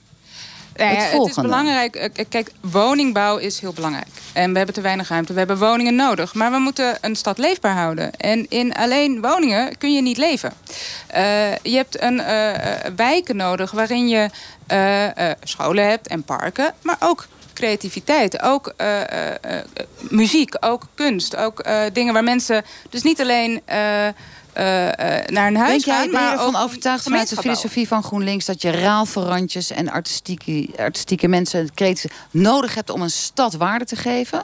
Nou 0.75 0.89
ja, 0.89 0.95
Het 0.95 1.03
het, 1.03 1.11
is 1.11 1.17
volgende. 1.17 1.41
belangrijk. 1.49 1.95
eh, 1.95 2.25
Kijk, 2.29 2.51
woningbouw 2.61 3.37
is 3.37 3.59
heel 3.59 3.73
belangrijk. 3.73 4.07
En 4.33 4.51
we 4.51 4.57
hebben 4.57 4.75
te 4.75 4.81
weinig 4.81 5.09
ruimte. 5.09 5.31
We 5.33 5.37
hebben 5.39 5.57
woningen 5.57 5.95
nodig. 5.95 6.33
Maar 6.33 6.51
we 6.51 6.57
moeten 6.57 6.97
een 7.01 7.15
stad 7.15 7.37
leefbaar 7.37 7.75
houden. 7.75 8.15
En 8.17 8.45
in 8.49 8.73
alleen 8.73 9.21
woningen 9.21 9.77
kun 9.77 9.93
je 9.93 10.01
niet 10.01 10.17
leven. 10.17 10.53
Eh, 11.07 11.55
je 11.57 11.75
hebt 11.75 12.01
een 12.01 12.19
eh, 12.19 12.75
wijken 12.95 13.35
nodig 13.35 13.71
waarin 13.71 14.07
je 14.07 14.29
scholen 15.43 15.87
hebt 15.89 16.07
en 16.07 16.23
parken. 16.23 16.73
Maar 16.81 16.97
ook 16.99 17.27
creativiteit, 17.53 18.41
ook 18.41 18.73
muziek, 20.09 20.55
ook 20.59 20.83
kunst. 20.95 21.35
Ook 21.35 21.63
dingen 21.93 22.13
waar 22.13 22.23
mensen 22.23 22.63
dus 22.89 23.03
niet 23.03 23.21
alleen 23.21 23.61
naar 24.53 25.47
een 25.47 25.55
huis 25.55 25.85
Ben 25.85 25.93
jij, 25.93 26.03
ben 26.03 26.05
je 26.05 26.11
maar 26.11 26.31
ervan 26.31 26.55
overtuigd 26.55 27.03
vanuit 27.03 27.29
de 27.29 27.35
filosofie 27.35 27.87
van 27.87 28.03
GroenLinks... 28.03 28.45
dat 28.45 28.61
je 28.61 28.71
raalverrandjes 28.71 29.71
en 29.71 29.89
artistieke, 29.89 30.69
artistieke 30.77 31.27
mensen 31.27 31.73
creatief, 31.73 32.11
nodig 32.31 32.75
hebt 32.75 32.89
om 32.89 33.01
een 33.01 33.09
stad 33.09 33.53
waarde 33.53 33.85
te 33.85 33.95
geven? 33.95 34.43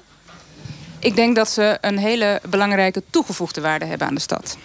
Ik 0.99 1.15
denk 1.15 1.35
dat 1.35 1.49
ze 1.49 1.77
een 1.81 1.97
hele 1.97 2.41
belangrijke 2.49 3.03
toegevoegde 3.09 3.61
waarde 3.61 3.85
hebben 3.85 4.07
aan 4.07 4.15
de 4.15 4.21
stad. 4.21 4.57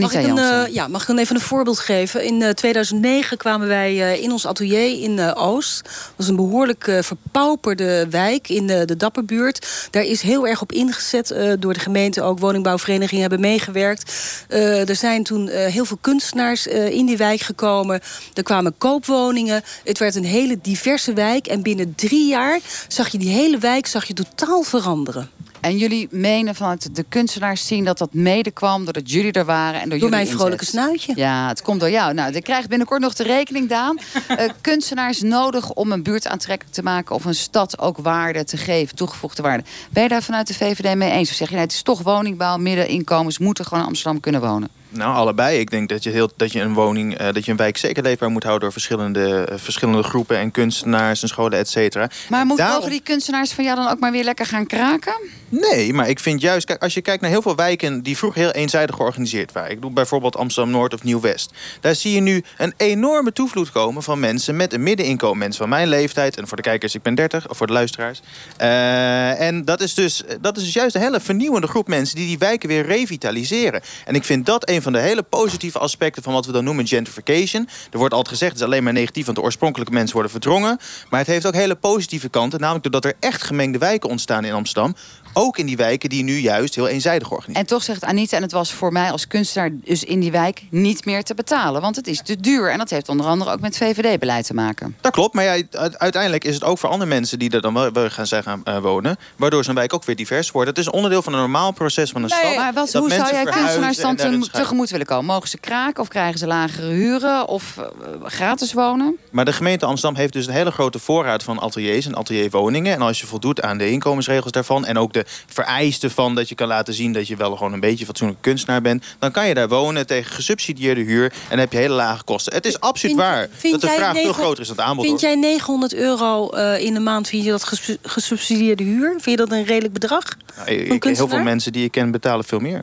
Mag 0.00 0.12
ik, 0.14 0.26
een, 0.26 0.38
eh, 0.38 0.62
ja, 0.74 0.88
mag 0.88 1.00
ik 1.00 1.06
dan 1.06 1.18
even 1.18 1.34
een 1.34 1.40
voorbeeld 1.40 1.78
geven? 1.78 2.24
In 2.24 2.42
eh, 2.42 2.50
2009 2.50 3.36
kwamen 3.36 3.68
wij 3.68 4.02
eh, 4.02 4.22
in 4.22 4.32
ons 4.32 4.46
atelier 4.46 5.02
in 5.02 5.18
eh, 5.18 5.32
Oost. 5.34 5.82
Dat 5.82 6.12
was 6.16 6.28
een 6.28 6.36
behoorlijk 6.36 6.86
eh, 6.86 7.02
verpauperde 7.02 8.06
wijk 8.10 8.48
in 8.48 8.66
de, 8.66 8.84
de 8.84 8.96
Dapperbuurt. 8.96 9.88
Daar 9.90 10.02
is 10.02 10.22
heel 10.22 10.46
erg 10.46 10.60
op 10.60 10.72
ingezet 10.72 11.30
eh, 11.30 11.52
door 11.58 11.72
de 11.72 11.80
gemeente. 11.80 12.22
Ook 12.22 12.38
woningbouwverenigingen 12.38 13.20
hebben 13.20 13.40
meegewerkt. 13.40 14.12
Eh, 14.48 14.88
er 14.88 14.96
zijn 14.96 15.22
toen 15.22 15.48
eh, 15.48 15.72
heel 15.72 15.84
veel 15.84 15.98
kunstenaars 16.00 16.68
eh, 16.68 16.90
in 16.90 17.06
die 17.06 17.16
wijk 17.16 17.40
gekomen. 17.40 18.00
Er 18.34 18.42
kwamen 18.42 18.74
koopwoningen. 18.78 19.62
Het 19.84 19.98
werd 19.98 20.14
een 20.14 20.24
hele 20.24 20.58
diverse 20.62 21.12
wijk. 21.12 21.46
En 21.46 21.62
binnen 21.62 21.94
drie 21.94 22.28
jaar 22.28 22.60
zag 22.88 23.08
je 23.08 23.18
die 23.18 23.32
hele 23.32 23.58
wijk 23.58 23.86
zag 23.86 24.04
je 24.04 24.14
totaal 24.14 24.62
veranderen. 24.62 25.30
En 25.64 25.76
jullie 25.76 26.08
menen 26.10 26.54
vanuit 26.54 26.96
de 26.96 27.04
kunstenaars 27.08 27.66
zien 27.66 27.84
dat 27.84 27.98
dat 27.98 28.12
mede 28.12 28.50
kwam... 28.50 28.84
doordat 28.84 29.10
jullie 29.10 29.32
er 29.32 29.44
waren 29.44 29.80
en 29.80 29.88
door, 29.88 29.88
Door 29.88 29.98
jullie 29.98 30.08
mijn 30.08 30.22
inzet. 30.22 30.38
vrolijke 30.38 30.64
snuitje. 30.64 31.12
Ja, 31.16 31.48
het 31.48 31.62
komt 31.62 31.80
door 31.80 31.90
jou. 31.90 32.14
Nou, 32.14 32.32
dan 32.32 32.40
krijg 32.40 32.66
binnenkort 32.66 33.00
nog 33.00 33.14
de 33.14 33.22
rekening, 33.22 33.68
Daan. 33.68 33.98
Eh, 34.28 34.50
kunstenaars 34.60 35.20
nodig 35.20 35.70
om 35.72 35.92
een 35.92 36.02
buurt 36.02 36.26
aantrekkelijk 36.26 36.74
te 36.74 36.82
maken... 36.82 37.14
of 37.14 37.24
een 37.24 37.34
stad 37.34 37.78
ook 37.78 37.98
waarde 37.98 38.44
te 38.44 38.56
geven, 38.56 38.96
toegevoegde 38.96 39.42
waarde. 39.42 39.64
Ben 39.90 40.02
je 40.02 40.08
daar 40.08 40.22
vanuit 40.22 40.46
de 40.46 40.54
VVD 40.54 40.94
mee 40.94 41.10
eens? 41.10 41.30
Of 41.30 41.36
zeg 41.36 41.48
je, 41.48 41.54
nee, 41.54 41.64
het 41.64 41.72
is 41.72 41.82
toch 41.82 42.02
woningbouw, 42.02 42.56
middeninkomens... 42.56 43.38
moeten 43.38 43.64
gewoon 43.64 43.82
in 43.82 43.88
Amsterdam 43.88 44.20
kunnen 44.20 44.40
wonen? 44.40 44.68
Nou, 44.94 45.14
allebei. 45.14 45.58
Ik 45.58 45.70
denk 45.70 45.88
dat 45.88 46.02
je, 46.02 46.10
heel, 46.10 46.30
dat 46.36 46.52
je 46.52 46.60
een 46.60 46.74
woning, 46.74 47.18
eh, 47.18 47.32
dat 47.32 47.44
je 47.44 47.50
een 47.50 47.56
wijk 47.56 47.76
zeker 47.76 48.02
leefbaar 48.02 48.30
moet 48.30 48.42
houden 48.42 48.62
door 48.62 48.72
verschillende, 48.72 49.44
eh, 49.44 49.58
verschillende 49.58 50.02
groepen 50.02 50.38
en 50.38 50.50
kunstenaars 50.50 51.22
en 51.22 51.28
scholen, 51.28 51.58
et 51.58 51.68
cetera. 51.68 52.08
Maar 52.28 52.46
moeten 52.46 52.66
Daarom- 52.66 52.88
die 52.90 53.00
kunstenaars 53.00 53.52
van 53.52 53.64
jou 53.64 53.76
dan 53.76 53.88
ook 53.90 53.98
maar 53.98 54.12
weer 54.12 54.24
lekker 54.24 54.46
gaan 54.46 54.66
kraken? 54.66 55.14
Nee, 55.48 55.92
maar 55.92 56.08
ik 56.08 56.18
vind 56.20 56.40
juist, 56.40 56.66
kijk, 56.66 56.82
als 56.82 56.94
je 56.94 57.00
kijkt 57.00 57.20
naar 57.22 57.30
heel 57.30 57.42
veel 57.42 57.54
wijken 57.56 58.02
die 58.02 58.16
vroeger 58.16 58.40
heel 58.40 58.50
eenzijdig 58.50 58.96
georganiseerd 58.96 59.52
waren. 59.52 59.70
Ik 59.70 59.80
doe 59.80 59.90
bijvoorbeeld 59.90 60.36
Amsterdam 60.36 60.72
Noord 60.72 60.94
of 60.94 61.02
Nieuw 61.02 61.20
West. 61.20 61.52
Daar 61.80 61.94
zie 61.94 62.12
je 62.14 62.20
nu 62.20 62.44
een 62.58 62.74
enorme 62.76 63.32
toevloed 63.32 63.72
komen 63.72 64.02
van 64.02 64.20
mensen 64.20 64.56
met 64.56 64.72
een 64.72 64.82
middeninkomen. 64.82 65.38
Mensen 65.38 65.60
van 65.60 65.68
mijn 65.68 65.88
leeftijd. 65.88 66.36
En 66.36 66.48
voor 66.48 66.56
de 66.56 66.62
kijkers, 66.62 66.94
ik 66.94 67.02
ben 67.02 67.14
30, 67.14 67.48
of 67.48 67.56
voor 67.56 67.66
de 67.66 67.72
luisteraars. 67.72 68.20
Eh, 68.56 69.40
en 69.40 69.64
dat 69.64 69.80
is, 69.80 69.94
dus, 69.94 70.22
dat 70.40 70.56
is 70.56 70.64
dus 70.64 70.72
juist 70.72 70.94
een 70.94 71.00
hele 71.00 71.20
vernieuwende 71.20 71.66
groep 71.66 71.88
mensen 71.88 72.16
die 72.16 72.26
die 72.26 72.38
wijken 72.38 72.68
weer 72.68 72.86
revitaliseren. 72.86 73.80
En 74.04 74.14
ik 74.14 74.24
vind 74.24 74.46
dat 74.46 74.68
een 74.68 74.82
van 74.84 74.92
de 74.92 74.98
hele 74.98 75.22
positieve 75.22 75.78
aspecten 75.78 76.22
van 76.22 76.32
wat 76.32 76.46
we 76.46 76.52
dan 76.52 76.64
noemen 76.64 76.86
gentrification. 76.86 77.68
Er 77.90 77.98
wordt 77.98 78.14
altijd 78.14 78.32
gezegd, 78.32 78.52
het 78.52 78.60
is 78.60 78.66
alleen 78.66 78.84
maar 78.84 78.92
negatief, 78.92 79.24
want 79.24 79.36
de 79.36 79.42
oorspronkelijke 79.42 79.92
mensen 79.92 80.12
worden 80.12 80.30
verdrongen. 80.30 80.78
Maar 81.10 81.20
het 81.20 81.28
heeft 81.28 81.46
ook 81.46 81.54
hele 81.54 81.74
positieve 81.74 82.28
kanten. 82.28 82.60
Namelijk 82.60 82.84
doordat 82.84 83.04
er 83.04 83.16
echt 83.20 83.42
gemengde 83.42 83.78
wijken 83.78 84.08
ontstaan 84.08 84.44
in 84.44 84.52
Amsterdam. 84.52 84.94
Ook 85.34 85.58
in 85.58 85.66
die 85.66 85.76
wijken 85.76 86.08
die 86.08 86.22
nu 86.22 86.38
juist 86.38 86.74
heel 86.74 86.88
eenzijdig 86.88 87.30
organiseren. 87.30 87.60
En 87.60 87.66
toch 87.66 87.82
zegt 87.82 88.04
Anita, 88.04 88.36
en 88.36 88.42
het 88.42 88.52
was 88.52 88.72
voor 88.72 88.92
mij 88.92 89.10
als 89.10 89.26
kunstenaar 89.26 89.70
dus 89.72 90.04
in 90.04 90.20
die 90.20 90.30
wijk 90.30 90.62
niet 90.70 91.04
meer 91.04 91.22
te 91.22 91.34
betalen. 91.34 91.80
Want 91.80 91.96
het 91.96 92.06
is 92.06 92.20
te 92.24 92.40
duur. 92.40 92.70
En 92.70 92.78
dat 92.78 92.90
heeft 92.90 93.08
onder 93.08 93.26
andere 93.26 93.52
ook 93.52 93.60
met 93.60 93.76
VVD-beleid 93.76 94.46
te 94.46 94.54
maken. 94.54 94.96
Dat 95.00 95.12
klopt, 95.12 95.34
maar 95.34 95.44
ja, 95.44 95.62
uiteindelijk 95.96 96.44
is 96.44 96.54
het 96.54 96.64
ook 96.64 96.78
voor 96.78 96.88
andere 96.88 97.10
mensen 97.10 97.38
die 97.38 97.50
er 97.50 97.60
dan 97.60 97.74
wel 97.74 98.10
gaan 98.10 98.26
zijn 98.26 98.42
gaan 98.42 98.60
eh, 98.64 98.78
wonen. 98.78 99.16
Waardoor 99.36 99.64
zo'n 99.64 99.74
wijk 99.74 99.92
ook 99.94 100.04
weer 100.04 100.16
divers 100.16 100.50
wordt. 100.50 100.68
Het 100.68 100.78
is 100.78 100.86
een 100.86 100.92
onderdeel 100.92 101.22
van 101.22 101.32
een 101.32 101.38
normaal 101.38 101.72
proces 101.72 102.10
van 102.10 102.22
een 102.22 102.28
stad. 102.28 102.56
Maar 102.56 102.72
wat, 102.72 102.92
hoe 102.92 103.10
zou 103.10 103.32
jij 103.32 103.42
verhuizen 103.42 103.54
kunstenaars 103.54 103.96
dan 103.96 104.10
en 104.10 104.16
daarin 104.16 104.38
te- 104.38 104.44
schuiven. 104.44 104.60
tegemoet 104.62 104.90
willen 104.90 105.06
komen? 105.06 105.24
Mogen 105.24 105.48
ze 105.48 105.58
kraken 105.58 106.02
of 106.02 106.08
krijgen 106.08 106.38
ze 106.38 106.46
lagere 106.46 106.86
huren 106.92 107.48
of 107.48 107.76
eh, 107.78 107.84
gratis 108.24 108.72
wonen? 108.72 109.16
Maar 109.30 109.44
de 109.44 109.52
gemeente 109.52 109.86
Amsterdam 109.86 110.20
heeft 110.20 110.32
dus 110.32 110.46
een 110.46 110.52
hele 110.52 110.70
grote 110.70 110.98
voorraad 110.98 111.42
van 111.42 111.60
ateliers 111.60 112.06
en 112.06 112.16
atelierwoningen. 112.16 112.92
En 112.92 113.02
als 113.02 113.20
je 113.20 113.26
voldoet 113.26 113.62
aan 113.62 113.78
de 113.78 113.90
inkomensregels 113.90 114.52
daarvan... 114.52 114.84
en 114.84 114.98
ook 114.98 115.12
de 115.12 115.23
vereisten 115.46 116.10
van 116.10 116.34
dat 116.34 116.48
je 116.48 116.54
kan 116.54 116.68
laten 116.68 116.94
zien... 116.94 117.12
dat 117.12 117.26
je 117.26 117.36
wel 117.36 117.56
gewoon 117.56 117.72
een 117.72 117.80
beetje 117.80 118.04
fatsoenlijke 118.04 118.42
kunstenaar 118.42 118.82
bent... 118.82 119.04
dan 119.18 119.30
kan 119.30 119.48
je 119.48 119.54
daar 119.54 119.68
wonen 119.68 120.06
tegen 120.06 120.32
gesubsidieerde 120.32 121.00
huur... 121.00 121.24
en 121.24 121.32
dan 121.48 121.58
heb 121.58 121.72
je 121.72 121.78
hele 121.78 121.94
lage 121.94 122.24
kosten. 122.24 122.52
Het 122.54 122.66
is 122.66 122.80
absoluut 122.80 123.16
waar 123.16 123.48
dat 123.62 123.80
de 123.80 123.88
vraag 123.88 124.16
veel 124.16 124.32
groter 124.32 124.60
is 124.60 124.66
dan 124.68 124.76
het 124.76 124.84
aanbod. 124.86 125.04
Vind 125.06 125.20
jij 125.20 125.34
900 125.34 125.94
euro 125.94 126.48
eh, 126.50 126.84
in 126.84 126.94
de 126.94 127.00
maand, 127.00 127.28
vind 127.28 127.44
je 127.44 127.50
dat 127.50 127.64
ges- 127.64 127.96
gesubsidieerde 128.02 128.82
huur? 128.82 129.08
Vind 129.10 129.24
je 129.24 129.36
dat 129.36 129.50
een 129.52 129.64
redelijk 129.64 129.92
bedrag? 129.92 130.22
Nou, 130.56 130.68
ik- 130.70 131.04
heel 131.04 131.28
veel 131.28 131.42
mensen 131.42 131.72
die 131.72 131.84
ik 131.84 131.90
ken 131.92 132.10
betalen 132.10 132.44
veel 132.44 132.58
meer. 132.60 132.82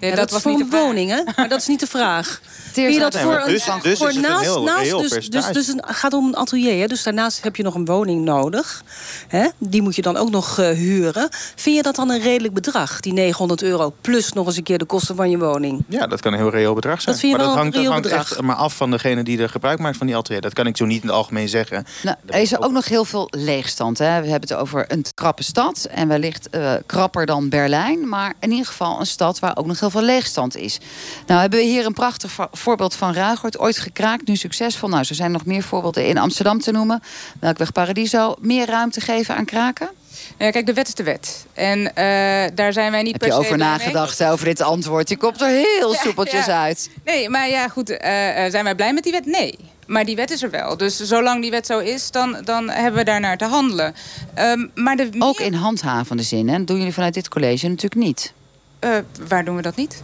Ja, 0.00 0.14
dat, 0.14 0.32
is 0.32 0.42
voor 0.42 0.52
een 0.52 0.70
woning, 0.70 1.10
hè? 1.10 1.22
Maar 1.36 1.48
dat 1.48 1.60
is 1.60 1.66
niet 1.66 1.80
de 1.80 1.86
vraag. 1.86 2.40
Je 2.74 2.98
dat 2.98 3.14
Nee, 3.14 3.22
voor 3.22 3.34
een, 3.34 3.52
dus- 3.52 3.64
dus 3.82 3.98
voor 3.98 4.08
een 4.08 4.20
naast, 4.20 4.44
heel 4.44 4.62
naast 4.62 4.98
dus, 4.98 5.30
dus, 5.30 5.46
dus 5.46 5.68
een, 5.68 5.82
gaat 5.86 6.12
om 6.12 6.26
een 6.26 6.36
atelier, 6.36 6.80
hè? 6.80 6.86
Dus 6.86 7.02
daarnaast 7.02 7.42
heb 7.42 7.56
je 7.56 7.62
nog 7.62 7.74
een 7.74 7.84
woning 7.84 8.24
nodig. 8.24 8.82
Hè? 9.28 9.48
Die 9.58 9.82
moet 9.82 9.96
je 9.96 10.02
dan 10.02 10.16
ook 10.16 10.30
nog 10.30 10.58
eh, 10.58 10.68
huren. 10.70 11.28
Vind 11.54 11.76
je 11.76 11.82
dat 11.82 11.96
dan 11.96 12.10
een 12.10 12.20
redelijk 12.20 12.54
bedrag, 12.54 13.00
die 13.00 13.12
900 13.12 13.62
euro... 13.62 13.94
plus 14.00 14.32
nog 14.32 14.46
eens 14.46 14.56
een 14.56 14.62
keer 14.62 14.78
de 14.78 14.84
kosten 14.84 15.16
van 15.16 15.30
je 15.30 15.38
woning? 15.38 15.84
Ja, 15.88 16.06
dat 16.06 16.20
kan 16.20 16.32
een 16.32 16.38
heel 16.38 16.50
reëel 16.50 16.74
bedrag 16.74 17.00
zijn. 17.00 17.14
Dat 17.14 17.24
vind 17.24 17.32
je 17.32 17.38
maar 17.38 17.46
wel 17.46 17.56
dat 17.56 17.64
een 17.64 17.72
hangt, 17.72 17.74
dat 17.74 17.82
reëel 17.82 17.92
hangt 17.92 18.08
bedrag? 18.08 18.30
echt 18.30 18.40
maar 18.40 18.56
af 18.56 18.76
van 18.76 18.90
degene 18.90 19.22
die 19.22 19.42
er 19.42 19.48
gebruik 19.48 19.78
maakt 19.78 19.96
van 19.96 20.06
die 20.06 20.16
atelier. 20.16 20.40
Dat 20.40 20.52
kan 20.52 20.66
ik 20.66 20.76
zo 20.76 20.84
niet 20.84 21.02
in 21.02 21.08
het 21.08 21.16
algemeen 21.16 21.48
zeggen. 21.48 21.86
Nou, 22.02 22.16
er 22.26 22.40
is 22.40 22.60
ook 22.60 22.72
nog 22.72 22.88
heel 22.88 23.04
veel 23.04 23.28
leegstand. 23.30 23.98
Hè? 23.98 24.20
We 24.20 24.28
hebben 24.28 24.48
het 24.48 24.54
over 24.54 24.84
een 24.88 25.04
krappe 25.14 25.42
stad. 25.42 25.88
En 25.90 26.08
wellicht 26.08 26.50
eh, 26.50 26.72
krapper 26.86 27.26
dan 27.26 27.48
Berlijn. 27.48 28.08
Maar 28.08 28.34
in 28.40 28.50
ieder 28.50 28.66
geval 28.66 29.00
een 29.00 29.06
stad 29.06 29.38
waar 29.38 29.56
ook 29.56 29.66
nog 29.66 29.80
heel 29.80 29.89
veel 29.90 30.02
leegstand 30.02 30.56
is. 30.56 30.78
Nou 31.26 31.40
hebben 31.40 31.58
we 31.58 31.64
hier 31.64 31.86
een 31.86 31.92
prachtig 31.92 32.30
vo- 32.30 32.48
voorbeeld 32.52 32.94
van 32.94 33.14
Ruigoord. 33.14 33.58
Ooit 33.58 33.78
gekraakt, 33.78 34.26
nu 34.28 34.36
succesvol. 34.36 34.88
Nou, 34.88 35.04
zo 35.04 35.14
zijn 35.14 35.30
nog 35.32 35.44
meer 35.44 35.62
voorbeelden 35.62 36.06
in 36.06 36.18
Amsterdam 36.18 36.60
te 36.60 36.70
noemen. 36.72 37.02
Melkweg 37.40 37.72
Paradiso. 37.72 38.34
Meer 38.40 38.66
ruimte 38.66 39.00
geven 39.00 39.36
aan 39.36 39.44
kraken? 39.44 39.90
Ja, 40.38 40.50
kijk, 40.50 40.66
de 40.66 40.72
wet 40.72 40.88
is 40.88 40.94
de 40.94 41.02
wet. 41.02 41.46
En 41.54 41.94
eh, 41.94 42.50
daar 42.54 42.72
zijn 42.72 42.90
wij 42.90 43.02
niet 43.02 43.12
Heb 43.12 43.20
per 43.20 43.28
je 43.28 43.34
se 43.34 43.40
over 43.40 43.56
mee. 43.58 43.66
nagedacht 43.68 44.24
over 44.24 44.44
dit 44.44 44.60
antwoord? 44.60 45.08
Je 45.08 45.16
komt 45.16 45.40
er 45.40 45.48
heel 45.48 45.92
Ja, 45.94 45.98
soepeltjes 46.00 46.46
ja. 46.46 46.62
uit. 46.62 46.90
Nee, 47.04 47.28
maar 47.28 47.48
ja, 47.48 47.68
goed. 47.68 47.90
eh, 47.90 48.44
eh, 48.44 48.50
zijn 48.50 48.64
wij 48.64 48.74
blij 48.74 48.92
met 48.94 49.02
die 49.02 49.12
wet? 49.12 49.26
Nee. 49.26 49.58
Maar 49.86 50.04
die 50.04 50.16
wet 50.16 50.30
is 50.30 50.42
er 50.42 50.50
wel. 50.50 50.76
Dus 50.76 50.96
zolang 51.00 51.42
die 51.42 51.50
wet 51.50 51.66
zo 51.66 51.78
is, 51.78 52.10
dan, 52.10 52.36
dan 52.44 52.68
hebben 52.70 52.94
we 52.98 53.04
daarnaar 53.04 53.36
te 53.36 53.44
handelen. 53.44 53.94
Ehm, 54.34 54.66
maar 54.74 54.96
de 54.96 55.08
Ook 55.18 55.40
in 55.40 55.54
handhavende 55.54 56.22
zin. 56.22 56.48
Hè? 56.48 56.56
Dat 56.56 56.66
doen 56.66 56.76
jullie 56.78 56.92
vanuit 56.94 57.14
dit 57.14 57.28
college 57.28 57.68
natuurlijk 57.68 58.02
niet. 58.06 58.32
Eh, 58.80 58.96
waar 59.28 59.44
doen 59.44 59.56
we 59.56 59.62
dat 59.62 59.76
niet? 59.76 60.02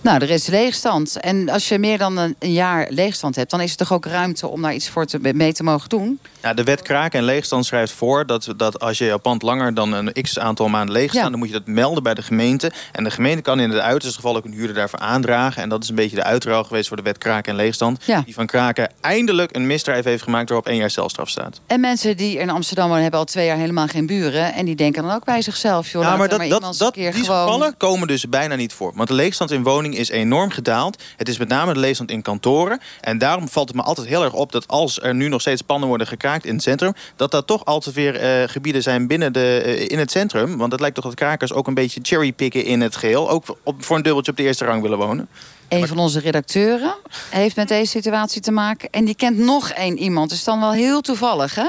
Nou, 0.00 0.22
er 0.22 0.30
is 0.30 0.46
leegstand. 0.46 1.16
En 1.20 1.48
als 1.48 1.68
je 1.68 1.78
meer 1.78 1.98
dan 1.98 2.16
een, 2.16 2.36
jaar 2.38 2.86
leegstand 2.90 3.36
hebt... 3.36 3.50
dan 3.50 3.60
is 3.60 3.70
er 3.70 3.76
toch 3.76 3.92
ook 3.92 4.04
ruimte 4.04 4.48
om 4.48 4.62
daar 4.62 4.74
iets 4.74 4.88
voor 4.88 5.06
te, 5.06 5.18
mee 5.34 5.52
te 5.52 5.62
mogen 5.62 5.88
doen? 5.88 6.20
Ja, 6.46 6.54
de 6.54 6.64
wet 6.64 6.82
kraken 6.82 7.18
en 7.18 7.24
leegstand 7.24 7.66
schrijft 7.66 7.92
voor 7.92 8.26
dat, 8.26 8.48
dat 8.56 8.80
als 8.80 8.98
je 8.98 9.04
je 9.04 9.18
pand 9.18 9.42
langer 9.42 9.74
dan 9.74 9.92
een 9.92 10.12
x 10.22 10.38
aantal 10.38 10.68
maanden 10.68 10.94
leeg 10.94 11.10
staat, 11.10 11.22
Ja. 11.22 11.30
dan 11.30 11.38
moet 11.38 11.48
je 11.48 11.54
dat 11.54 11.66
melden 11.66 12.02
bij 12.02 12.14
de 12.14 12.22
gemeente. 12.22 12.72
En 12.92 13.04
de 13.04 13.10
gemeente 13.10 13.42
kan 13.42 13.60
in 13.60 13.70
het 13.70 13.80
uiterste 13.80 14.16
geval 14.16 14.36
ook 14.36 14.44
een 14.44 14.52
huurder 14.52 14.74
daarvoor 14.74 14.98
aandragen. 14.98 15.62
En 15.62 15.68
dat 15.68 15.82
is 15.82 15.88
een 15.88 15.94
beetje 15.94 16.16
de 16.16 16.22
uitruil 16.22 16.64
geweest 16.64 16.88
voor 16.88 16.96
de 16.96 17.02
wet 17.02 17.18
kraken 17.18 17.50
en 17.52 17.56
leegstand. 17.58 18.04
Ja. 18.04 18.20
Die 18.24 18.34
van 18.34 18.46
kraken 18.46 18.90
eindelijk 19.00 19.56
een 19.56 19.66
misdrijf 19.66 20.04
heeft 20.04 20.22
gemaakt 20.22 20.48
waarop 20.48 20.66
één 20.66 20.76
jaar 20.76 20.90
celstraf 20.90 21.28
staat. 21.28 21.60
En 21.66 21.80
mensen 21.80 22.16
die 22.16 22.38
in 22.38 22.50
Amsterdam 22.50 22.86
wonen... 22.86 23.02
hebben 23.02 23.20
al 23.20 23.26
twee 23.26 23.46
jaar 23.46 23.56
helemaal 23.56 23.86
geen 23.86 24.06
buren. 24.06 24.52
En 24.54 24.64
die 24.64 24.74
denken 24.76 25.02
dan 25.02 25.14
ook 25.14 25.24
bij 25.24 25.42
zichzelf... 25.42 25.90
joh, 25.90 26.02
Ja, 26.02 26.16
maar 26.16 26.28
dat, 26.28 26.42
iemand 26.42 26.62
dat, 26.62 26.78
dat, 26.78 26.94
die 26.94 27.12
gewoon... 27.12 27.46
gevallen 27.46 27.76
komen 27.76 28.08
dus 28.08 28.28
bijna 28.28 28.54
niet 28.54 28.72
voor. 28.72 28.92
Want 28.94 29.08
de 29.08 29.14
leegstand 29.14 29.50
in 29.50 29.62
woning 29.62 29.96
is 29.96 30.08
enorm 30.08 30.50
gedaald. 30.50 31.02
Het 31.16 31.28
is 31.28 31.38
met 31.38 31.48
name 31.48 31.72
de 31.72 31.80
leegstand 31.80 32.10
in 32.10 32.22
kantoren. 32.22 32.80
En 33.00 33.18
daarom 33.18 33.48
valt 33.48 33.68
het 33.68 33.76
me 33.76 33.82
altijd 33.82 34.06
heel 34.06 34.24
erg 34.24 34.32
op 34.32 34.52
dat 34.52 34.68
als 34.68 35.00
er 35.00 35.14
nu 35.14 35.28
nog 35.28 35.40
steeds 35.40 35.62
panden 35.62 35.88
worden 35.88 36.06
gekraakt 36.06 36.34
in 36.44 36.54
het 36.54 36.62
centrum... 36.62 36.92
dat 37.16 37.30
dat 37.30 37.46
toch 37.46 37.64
altijd 37.64 37.94
weer 37.94 38.16
eh, 38.16 38.48
gebieden 38.48 38.82
zijn 38.82 39.06
binnen 39.06 39.32
de, 39.32 39.62
eh, 39.64 39.88
in 39.88 39.98
het 39.98 40.10
centrum. 40.10 40.56
Want 40.56 40.72
het 40.72 40.80
lijkt 40.80 40.94
toch 40.94 41.04
dat 41.04 41.14
krakers 41.14 41.52
ook 41.52 41.66
een 41.66 41.74
beetje 41.74 42.00
cherrypicken 42.02 42.64
in 42.64 42.80
het 42.80 42.96
geheel. 42.96 43.30
Ook 43.30 43.56
op, 43.62 43.84
voor 43.84 43.96
een 43.96 44.02
dubbeltje 44.02 44.30
op 44.30 44.36
de 44.36 44.42
eerste 44.42 44.64
rang 44.64 44.82
willen 44.82 44.98
wonen. 44.98 45.28
Een 45.68 45.88
van 45.88 45.98
onze 45.98 46.20
redacteuren 46.20 46.94
heeft 47.30 47.56
met 47.56 47.68
deze 47.68 47.90
situatie 47.90 48.40
te 48.40 48.50
maken. 48.50 48.88
En 48.90 49.04
die 49.04 49.14
kent 49.14 49.38
nog 49.38 49.70
één 49.70 49.98
iemand. 49.98 50.30
Dus 50.30 50.44
dan 50.44 50.60
wel 50.60 50.72
heel 50.72 51.00
toevallig, 51.00 51.54
hè? 51.54 51.68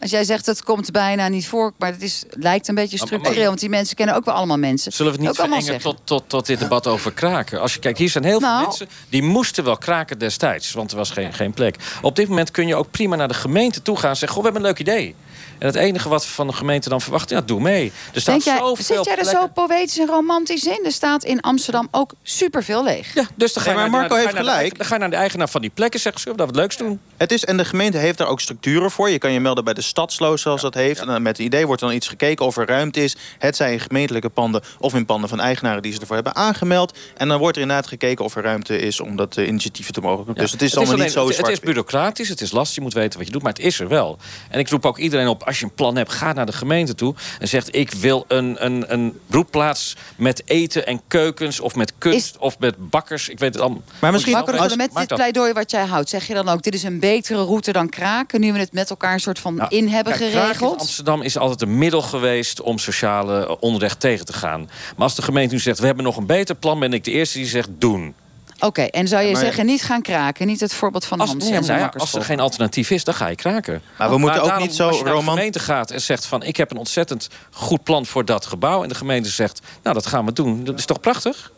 Als 0.00 0.10
jij 0.10 0.24
zegt 0.24 0.46
het 0.46 0.62
komt 0.62 0.90
bijna 0.90 1.28
niet 1.28 1.46
voor, 1.46 1.72
maar 1.78 1.92
het 1.92 2.02
is, 2.02 2.24
lijkt 2.30 2.68
een 2.68 2.74
beetje 2.74 2.96
structureel. 2.96 3.46
Want 3.46 3.60
die 3.60 3.68
mensen 3.68 3.96
kennen 3.96 4.14
ook 4.14 4.24
wel 4.24 4.34
allemaal 4.34 4.56
mensen. 4.58 4.92
Zullen 4.92 5.12
we 5.12 5.18
het 5.18 5.26
niet 5.28 5.36
verengen 5.36 5.80
tot, 5.80 5.96
tot, 6.04 6.24
tot 6.26 6.46
dit 6.46 6.58
debat 6.58 6.86
over 6.86 7.12
kraken? 7.12 7.60
Als 7.60 7.74
je 7.74 7.80
kijkt, 7.80 7.98
hier 7.98 8.10
zijn 8.10 8.24
heel 8.24 8.40
Nou. 8.40 8.58
veel 8.58 8.66
mensen... 8.68 8.88
die 9.08 9.22
moesten 9.22 9.64
wel 9.64 9.76
kraken 9.76 10.18
destijds, 10.18 10.72
want 10.72 10.90
er 10.90 10.96
was 10.96 11.10
geen, 11.10 11.32
geen 11.32 11.52
plek. 11.52 11.76
Op 12.02 12.16
dit 12.16 12.28
moment 12.28 12.50
kun 12.50 12.66
je 12.66 12.74
ook 12.74 12.90
prima 12.90 13.16
naar 13.16 13.28
de 13.28 13.34
gemeente 13.34 13.82
toe 13.82 13.96
gaan... 13.96 14.10
en 14.10 14.16
zeggen, 14.16 14.36
goh, 14.38 14.46
we 14.46 14.52
hebben 14.52 14.70
een 14.70 14.76
leuk 14.76 14.88
idee. 14.88 15.14
En 15.60 15.66
het 15.66 15.74
enige 15.74 16.08
wat 16.08 16.24
we 16.24 16.30
van 16.30 16.46
de 16.46 16.52
gemeente 16.52 16.88
dan 16.88 17.00
verwachten... 17.00 17.36
ja, 17.36 17.42
doe 17.42 17.60
mee. 17.60 17.92
Er 18.14 18.20
staat 18.20 18.24
Denk 18.34 18.42
jij, 18.42 18.56
zoveel 18.58 18.96
zit 18.96 19.04
jij 19.04 19.16
er 19.16 19.24
zo 19.24 19.46
poëtisch 19.46 19.98
en 19.98 20.06
romantisch 20.06 20.64
in? 20.64 20.80
Er 20.84 20.92
staat 20.92 21.24
in 21.24 21.40
Amsterdam 21.40 21.88
ook 21.90 22.12
superveel 22.22 22.84
leeg. 22.84 23.14
Ja, 23.14 23.24
dus 23.34 23.52
dan 23.52 23.62
ga 23.62 23.70
je 23.70 23.76
maar 23.76 23.90
naar- 23.90 24.00
Marco 24.00 24.14
naar- 24.14 24.22
heeft 24.24 24.36
gelijk. 24.36 24.76
Dan 24.78 24.86
ga 24.86 24.94
je 24.94 25.00
naar 25.00 25.10
de 25.10 25.16
eigenaar 25.16 25.48
van 25.48 25.60
die 25.60 25.70
plekken 25.70 25.96
en 25.96 26.02
zeggen... 26.02 26.20
zullen 26.22 26.38
we 26.38 26.44
dat 26.44 26.52
wat 26.54 26.60
leuks 26.60 26.76
doen? 26.76 27.00
Het 27.16 27.32
is, 27.32 27.44
en 27.44 27.56
de 27.56 27.64
gemeente 27.64 27.98
heeft 27.98 28.18
daar 28.18 28.28
ook 28.28 28.40
structuren 28.40 28.90
voor. 28.90 29.10
Je 29.10 29.18
kan 29.18 29.32
je 29.32 29.40
melden 29.40 29.64
bij 29.64 29.74
de 29.74 29.80
stadsloos, 29.82 30.42
zoals 30.42 30.62
dat 30.62 30.74
heeft. 30.74 31.00
En 31.00 31.06
dan 31.06 31.22
met 31.22 31.36
het 31.36 31.46
idee 31.46 31.66
wordt 31.66 31.80
dan 31.80 31.92
iets 31.92 32.08
gekeken 32.08 32.46
of 32.46 32.56
er 32.56 32.66
ruimte 32.66 33.02
is. 33.04 33.16
Het 33.38 33.56
zij 33.56 33.72
in 33.72 33.80
gemeentelijke 33.80 34.28
panden 34.28 34.62
of 34.78 34.94
in 34.94 35.04
panden 35.06 35.28
van 35.28 35.40
eigenaren 35.40 35.82
die 35.82 35.92
ze 35.92 36.00
ervoor 36.00 36.14
hebben 36.14 36.34
aangemeld. 36.36 36.98
En 37.16 37.28
dan 37.28 37.38
wordt 37.38 37.56
er 37.56 37.62
inderdaad 37.62 37.86
gekeken 37.86 38.24
of 38.24 38.36
er 38.36 38.42
ruimte 38.42 38.78
is 38.78 39.00
om 39.00 39.16
dat 39.16 39.36
eh, 39.36 39.46
initiatieven 39.46 39.92
te 39.92 40.00
mogen. 40.00 40.34
Dus 40.34 40.52
het 40.52 40.62
is 40.62 40.76
allemaal 40.76 40.92
alleen- 40.94 41.04
niet 41.04 41.14
zo 41.14 41.20
het, 41.20 41.28
het 41.28 41.36
zwart. 41.46 41.52
is 41.52 41.60
bureaucratisch, 41.60 42.28
het 42.28 42.40
is 42.40 42.50
lastig, 42.52 42.74
je 42.76 42.80
moet 42.80 42.92
weten 42.94 43.18
wat 43.18 43.26
je 43.26 43.32
doet, 43.32 43.42
maar 43.42 43.52
het 43.52 43.62
is 43.62 43.80
er 43.80 43.88
wel. 43.88 44.18
En 44.48 44.58
ik 44.58 44.68
roep 44.68 44.86
ook 44.86 44.98
iedereen 44.98 45.28
op, 45.28 45.42
als 45.50 45.58
je 45.58 45.64
een 45.64 45.74
plan 45.74 45.96
hebt, 45.96 46.12
ga 46.12 46.32
naar 46.32 46.46
de 46.46 46.52
gemeente 46.52 46.94
toe 46.94 47.14
en 47.38 47.48
zegt: 47.48 47.76
ik 47.76 47.90
wil 47.90 48.24
een, 48.28 48.64
een, 48.64 48.84
een 48.92 49.18
broedplaats 49.26 49.96
met 50.16 50.42
eten 50.44 50.86
en 50.86 51.00
keukens 51.08 51.60
of 51.60 51.74
met 51.74 51.92
kunst 51.98 52.38
of 52.38 52.58
met 52.58 52.90
bakkers. 52.90 53.28
Ik 53.28 53.38
weet 53.38 53.54
het 53.54 53.62
allemaal. 53.62 53.82
Maar 53.98 54.12
misschien 54.12 54.32
Marco, 54.32 54.52
Als- 54.52 54.76
met 54.76 54.94
dit 54.94 55.14
pleidooi 55.14 55.52
wat 55.52 55.70
jij 55.70 55.84
houdt, 55.84 56.08
zeg 56.08 56.26
je 56.26 56.34
dan 56.34 56.48
ook... 56.48 56.62
dit 56.62 56.74
is 56.74 56.82
een 56.82 57.00
betere 57.00 57.44
route 57.44 57.72
dan 57.72 57.88
kraken... 57.88 58.40
nu 58.40 58.52
we 58.52 58.58
het 58.58 58.72
met 58.72 58.90
elkaar 58.90 59.12
een 59.12 59.20
soort 59.20 59.38
van 59.38 59.54
Nou, 59.54 59.76
in 59.76 59.88
hebben 59.88 60.12
kijk, 60.12 60.30
Kraak 60.30 60.42
in 60.42 60.46
geregeld? 60.46 60.80
Amsterdam 60.80 61.22
is 61.22 61.38
altijd 61.38 61.62
een 61.62 61.78
middel 61.78 62.02
geweest 62.02 62.60
om 62.60 62.78
sociale 62.78 63.60
onrecht 63.60 64.00
tegen 64.00 64.24
te 64.26 64.32
gaan. 64.32 64.60
Maar 64.60 65.04
als 65.04 65.14
de 65.14 65.22
gemeente 65.22 65.54
nu 65.54 65.60
zegt: 65.60 65.78
we 65.78 65.86
hebben 65.86 66.04
nog 66.04 66.16
een 66.16 66.26
beter 66.26 66.54
plan, 66.54 66.78
ben 66.78 66.92
ik 66.92 67.04
de 67.04 67.10
eerste 67.10 67.38
die 67.38 67.46
zegt: 67.46 67.68
doen. 67.78 68.14
Oké, 68.60 68.82
en 68.82 69.08
zou 69.08 69.22
je 69.24 69.32
maar- 69.32 69.40
zeggen 69.40 69.66
niet 69.66 69.82
gaan 69.82 70.02
kraken? 70.02 70.46
Niet 70.46 70.60
het 70.60 70.74
voorbeeld 70.74 71.04
van 71.04 71.20
Als, 71.20 71.30
Hans 71.30 71.44
nee, 71.48 71.60
maar 71.60 71.78
ja, 71.78 71.92
als 71.96 72.14
er 72.14 72.24
geen 72.24 72.40
alternatief 72.40 72.90
is, 72.90 73.04
dan 73.04 73.14
ga 73.14 73.26
je 73.26 73.34
kraken. 73.34 73.82
Maar 73.98 74.10
we 74.10 74.18
moeten 74.18 74.40
ook 74.40 74.46
daarom, 74.48 74.66
niet 74.66 74.74
zo 74.74 74.86
Als 74.86 74.98
je 74.98 75.04
naar 75.04 75.14
de 75.14 75.22
gemeente 75.22 75.58
gaat 75.58 75.90
en 75.90 76.00
zegt 76.00 76.26
van... 76.26 76.42
ik 76.42 76.56
heb 76.56 76.70
een 76.70 76.76
ontzettend 76.76 77.28
goed 77.50 77.82
plan 77.82 78.06
voor 78.06 78.24
dat 78.24 78.46
gebouw... 78.46 78.82
en 78.82 78.88
de 78.88 78.94
gemeente 78.94 79.28
zegt, 79.28 79.60
nou, 79.82 79.94
dat 79.94 80.06
gaan 80.06 80.24
we 80.24 80.32
doen. 80.32 80.64
Dat 80.64 80.78
is 80.78 80.84
toch 80.84 81.00
prachtig? 81.00 81.52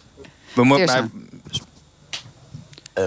We 0.53 0.65
moeten 0.65 0.87
Teersa. 0.87 1.09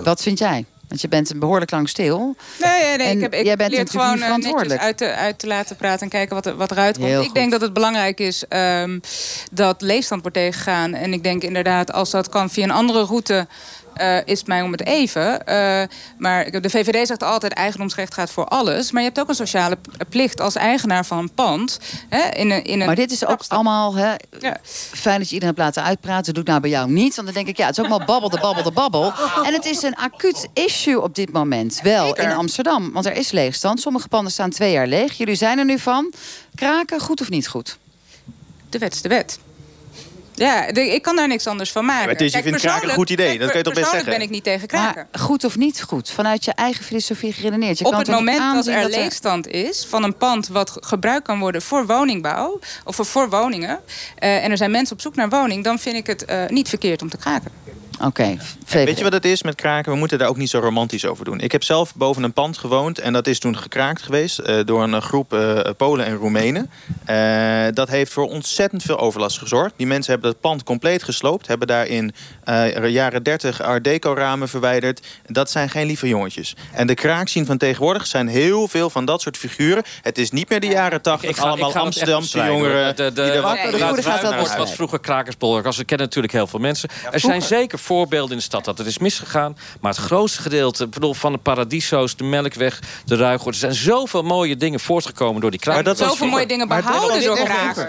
Wat 0.03 0.21
vind 0.21 0.39
jij? 0.39 0.65
Want 0.87 1.01
je 1.01 1.07
bent 1.07 1.39
behoorlijk 1.39 1.71
lang 1.71 1.89
stil. 1.89 2.35
Nee, 2.59 2.81
nee, 2.83 2.97
nee. 2.97 3.07
En 3.07 3.15
ik 3.15 3.21
heb, 3.21 3.33
ik 3.33 3.45
jij 3.45 3.55
bent 3.55 3.69
leer 3.71 3.79
natuurlijk 3.79 4.11
het 4.11 4.21
gewoon 4.23 4.41
eh, 4.43 4.53
netjes 4.53 4.77
uit 4.79 4.97
te, 4.97 5.13
uit 5.13 5.39
te 5.39 5.47
laten 5.47 5.75
praten 5.75 6.01
en 6.01 6.09
kijken 6.09 6.35
wat, 6.35 6.45
er- 6.45 6.55
wat 6.55 6.71
eruit 6.71 6.95
komt. 6.97 7.07
Heel 7.07 7.19
ik 7.19 7.25
goed. 7.25 7.35
denk 7.35 7.51
dat 7.51 7.61
het 7.61 7.73
belangrijk 7.73 8.19
is 8.19 8.47
ehm, 8.47 8.99
dat 9.51 9.81
leefstand 9.81 10.21
wordt 10.21 10.37
tegengegaan. 10.37 10.93
En 10.93 11.13
ik 11.13 11.23
denk 11.23 11.43
inderdaad, 11.43 11.91
als 11.91 12.09
dat 12.11 12.29
kan 12.29 12.49
via 12.49 12.63
een 12.63 12.71
andere 12.71 13.03
route... 13.03 13.47
eh, 13.95 14.17
is 14.25 14.39
het 14.39 14.47
mij 14.47 14.61
om 14.61 14.71
het 14.71 14.85
even. 14.85 15.45
Eh, 15.45 15.83
maar 16.17 16.51
de 16.51 16.69
VVD 16.69 17.07
zegt 17.07 17.23
altijd 17.23 17.53
eigendomsrecht 17.53 18.13
gaat 18.13 18.31
voor 18.31 18.45
alles. 18.45 18.91
Maar 18.91 19.01
je 19.01 19.07
hebt 19.07 19.19
ook 19.19 19.29
een 19.29 19.35
sociale 19.35 19.77
plicht 20.09 20.41
als 20.41 20.55
eigenaar 20.55 21.05
van 21.05 21.17
een 21.17 21.33
pand. 21.33 21.79
Hè, 22.09 22.29
in 22.29 22.51
een, 22.51 22.63
in 22.63 22.79
een 22.79 22.85
Maar 22.85 22.95
dit 22.95 23.11
is 23.11 23.25
ook 23.25 23.41
allemaal 23.47 23.95
hè, 23.95 24.13
Ja. 24.39 24.57
fijn 24.91 25.17
dat 25.19 25.29
je 25.29 25.33
iedereen 25.33 25.55
hebt 25.55 25.57
laten 25.57 25.83
uitpraten. 25.83 26.33
Doe 26.33 26.43
ik 26.43 26.49
nou 26.49 26.61
bij 26.61 26.69
jou 26.69 26.91
niet. 26.91 27.15
Want 27.15 27.27
dan 27.27 27.35
denk 27.35 27.47
ik, 27.47 27.57
ja, 27.57 27.65
het 27.65 27.77
is 27.77 27.83
ook 27.83 27.89
maar 27.89 28.05
babbel, 28.05 28.29
de 28.29 28.39
babbel, 28.39 28.63
de 28.63 28.71
babbel. 28.71 29.13
En 29.43 29.53
het 29.53 29.65
is 29.65 29.81
een 29.81 29.95
acuut 29.95 30.47
issue 30.53 31.01
op 31.01 31.15
dit 31.15 31.31
moment. 31.31 31.79
Wel 31.83 32.05
Zeker. 32.05 32.23
in 32.23 32.31
Amsterdam. 32.31 32.91
Want 32.91 33.05
er 33.05 33.15
is 33.15 33.31
leegstand. 33.31 33.79
Sommige 33.81 34.07
panden 34.07 34.31
staan 34.31 34.49
twee 34.49 34.71
jaar 34.71 34.87
leeg. 34.87 35.13
Jullie 35.17 35.35
zijn 35.35 35.57
er 35.59 35.65
nu 35.65 35.79
van. 35.79 36.13
Kraken, 36.55 36.99
goed 36.99 37.21
of 37.21 37.29
niet 37.29 37.47
goed? 37.47 37.77
De 38.69 38.77
wet 38.77 38.93
is 38.93 39.01
de 39.01 39.09
wet. 39.09 39.39
Ja, 40.35 40.71
de- 40.71 40.93
ik 40.93 41.01
kan 41.01 41.15
daar 41.15 41.27
niks 41.27 41.47
anders 41.47 41.71
van 41.71 41.85
maken. 41.85 42.01
maar 42.03 42.11
het 42.13 42.21
is, 42.21 42.33
je 42.33 42.41
vindt 42.41 42.59
kraken 42.59 42.89
een 42.89 42.95
goed 42.95 43.09
idee, 43.09 43.37
dat 43.39 43.49
kun 43.49 43.57
je 43.57 43.63
toch 43.63 43.73
best 43.73 43.85
persoonlijk 43.85 43.91
zeggen? 44.05 44.11
ben 44.11 44.21
ik 44.21 44.29
niet 44.29 44.43
tegen 44.43 44.67
kraken. 44.67 45.07
Maar 45.11 45.21
goed 45.21 45.43
of 45.43 45.57
niet 45.57 45.81
goed? 45.81 46.09
Vanuit 46.11 46.45
je 46.45 46.51
eigen 46.51 46.83
filosofie 46.83 47.33
geredeneerd. 47.33 47.77
Je 47.77 47.85
op 47.85 47.91
kan 47.91 47.99
het 47.99 48.09
moment 48.09 48.53
dat 48.53 48.67
er 48.67 48.89
leegstand 48.89 49.47
is 49.47 49.85
van 49.89 50.03
een 50.03 50.17
pand 50.17 50.47
wat 50.47 50.69
ge- 50.69 50.81
gebruikt 50.85 51.25
kan 51.25 51.39
worden 51.39 51.61
voor 51.61 51.85
woningbouw 51.85 52.59
of 52.83 52.95
voor, 52.95 53.05
voor 53.05 53.29
woningen, 53.29 53.79
eh, 54.17 54.43
en 54.43 54.51
er 54.51 54.57
zijn 54.57 54.71
mensen 54.71 54.95
op 54.95 55.01
zoek 55.01 55.15
naar 55.15 55.29
woning, 55.29 55.63
dan 55.63 55.79
vind 55.79 55.95
ik 55.95 56.07
het 56.07 56.25
eh, 56.25 56.45
niet 56.47 56.69
verkeerd 56.69 57.01
om 57.01 57.09
te 57.09 57.17
kraken. 57.17 57.51
Oké, 58.01 58.37
Weet 58.69 58.97
je 58.97 59.03
wat 59.03 59.13
het 59.13 59.25
is 59.25 59.43
met 59.43 59.55
kraken? 59.55 59.91
We 59.91 59.97
moeten 59.97 60.17
daar 60.17 60.27
ook 60.27 60.37
niet 60.37 60.49
zo 60.49 60.59
romantisch 60.59 61.05
over 61.05 61.25
doen. 61.25 61.39
Ik 61.39 61.51
heb 61.51 61.63
zelf 61.63 61.95
boven 61.95 62.23
een 62.23 62.33
pand 62.33 62.57
gewoond 62.57 62.99
en 62.99 63.13
dat 63.13 63.27
is 63.27 63.39
toen 63.39 63.57
gekraakt 63.57 64.01
geweest 64.01 64.39
eh, 64.39 64.59
door 64.65 64.83
een 64.83 65.01
groep 65.01 65.33
eh, 65.33 65.59
Polen 65.77 66.05
en 66.05 66.15
Roemenen. 66.15 66.69
Eh, 67.05 67.65
dat 67.73 67.89
heeft 67.89 68.11
voor 68.11 68.27
ontzettend 68.27 68.83
veel 68.83 68.99
overlast 68.99 69.37
gezorgd. 69.37 69.73
Die 69.77 69.87
mensen 69.87 70.11
hebben 70.11 70.29
het 70.29 70.39
pand 70.39 70.63
compleet 70.63 71.03
gesloopt, 71.03 71.47
hebben 71.47 71.67
daar 71.67 71.87
in 71.87 72.13
eh, 72.43 72.89
jaren 72.89 73.23
30 73.23 73.61
Art 73.61 73.83
Deco 73.83 74.13
ramen 74.13 74.49
verwijderd. 74.49 75.07
Dat 75.25 75.51
zijn 75.51 75.69
geen 75.69 75.85
lieve 75.85 76.07
jongetjes. 76.07 76.55
En 76.71 76.87
de 76.87 76.93
kraakzien 76.93 77.45
van 77.45 77.57
tegenwoordig 77.57 78.07
zijn 78.07 78.27
heel 78.27 78.67
veel 78.67 78.89
van 78.89 79.05
dat 79.05 79.21
soort 79.21 79.37
figuren. 79.37 79.83
Het 80.01 80.17
is 80.17 80.31
niet 80.31 80.49
meer 80.49 80.59
de 80.59 80.67
jaren 80.67 81.01
80 81.01 81.29
Ik 81.29 81.35
ga, 81.35 81.43
allemaal 81.43 81.69
ik 81.69 81.75
ga 81.75 81.81
Amsterdamse 81.81 82.43
jongeren. 82.45 82.95
De, 82.95 83.11
de, 83.13 83.21
er 83.21 83.41
de, 83.71 84.01
de 84.01 84.55
dat 84.57 84.71
vroeger 84.71 84.99
krakersbolwerk. 84.99 85.65
Als 85.65 85.77
we 85.77 85.83
kennen 85.83 86.05
natuurlijk 86.05 86.33
heel 86.33 86.47
veel 86.47 86.59
mensen. 86.59 86.89
er 87.11 87.19
zijn 87.19 87.41
zeker 87.41 87.79
voorbeelden 87.85 88.31
in 88.31 88.37
de 88.37 88.43
stad 88.43 88.65
dat 88.65 88.77
het 88.77 88.87
is 88.87 88.97
misgegaan. 88.97 89.57
Maar 89.81 89.91
het 89.91 90.01
grootste 90.01 90.41
gedeelte, 90.41 90.83
ik 90.83 90.89
bedoel, 90.89 91.13
van 91.13 91.31
de 91.31 91.37
Paradiso's, 91.37 92.15
de 92.15 92.23
Melkweg, 92.23 92.79
de 93.05 93.15
Ruigoord. 93.15 93.53
Er 93.55 93.59
zijn 93.61 93.73
zoveel 93.73 94.21
mooie 94.23 94.57
dingen 94.57 94.79
voortgekomen 94.79 95.41
door 95.41 95.51
die 95.51 95.59
krakers. 95.59 95.85
Maar 95.85 95.95
dat 95.95 96.07
Zoveel 96.09 96.27
mooie 96.27 96.45
dingen 96.45 96.67
behouden 96.67 97.23
door. 97.23 97.37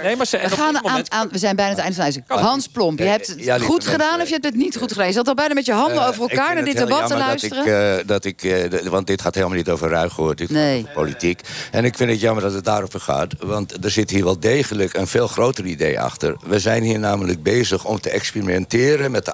Nee, 0.03 0.17
maar 0.17 0.27
ze, 0.27 0.39
We, 0.39 0.51
gaan 0.51 1.11
aan, 1.11 1.29
we 1.31 1.39
zijn 1.39 1.57
bijna 1.57 1.71
het 1.71 1.81
einde 1.81 1.95
van 1.95 2.05
de 2.05 2.17
uitzending. 2.17 2.49
Hans 2.51 2.69
Plomp, 2.69 2.99
je 2.99 3.05
hebt 3.05 3.27
het 3.27 3.45
Ja, 3.45 3.59
goed 3.59 3.87
gedaan 3.87 4.21
of 4.21 4.27
je 4.27 4.33
hebt 4.33 4.45
het 4.45 4.55
niet 4.55 4.77
goed 4.77 4.93
gedaan? 4.93 5.07
Je 5.07 5.13
zat 5.13 5.29
al 5.29 5.35
bijna 5.35 5.55
met 5.55 5.67
je 5.67 5.73
handen 5.73 6.03
Eh, 6.03 6.09
over 6.09 6.21
elkaar 6.21 6.55
naar 6.55 6.65
dit 6.65 6.77
debat 6.77 7.07
te 7.07 7.17
luisteren. 7.17 8.07
Dat 8.07 8.25
ik, 8.25 8.43
eh, 8.43 8.63
dat 8.67 8.71
ik, 8.71 8.83
eh, 8.83 8.91
want 8.91 9.07
dit 9.07 9.21
gaat 9.23 9.35
helemaal 9.35 9.57
niet 9.57 9.69
over 9.69 9.89
Ruigoord, 9.89 10.39
dit 10.39 10.47
gaat 10.47 10.57
Nee. 10.57 10.81
over 10.81 10.93
politiek. 10.95 11.41
En 11.71 11.85
ik 11.85 11.97
vind 11.97 12.11
het 12.11 12.21
jammer 12.21 12.43
dat 12.43 12.53
het 12.53 12.65
daarover 12.65 13.01
gaat. 13.01 13.35
Want 13.39 13.85
er 13.85 13.91
zit 13.91 14.11
hier 14.11 14.25
wel 14.25 14.41
degelijk 14.41 14.95
een 14.95 15.07
veel 15.07 15.27
groter 15.29 15.65
idee 15.65 16.01
achter. 16.01 16.37
We 16.47 16.59
zijn 16.59 16.83
hier 16.83 16.99
namelijk 16.99 17.43
bezig 17.43 17.85
om 17.85 18.01
te 18.01 18.11
experimenteren 18.11 19.11
met 19.11 19.25
de 19.25 19.33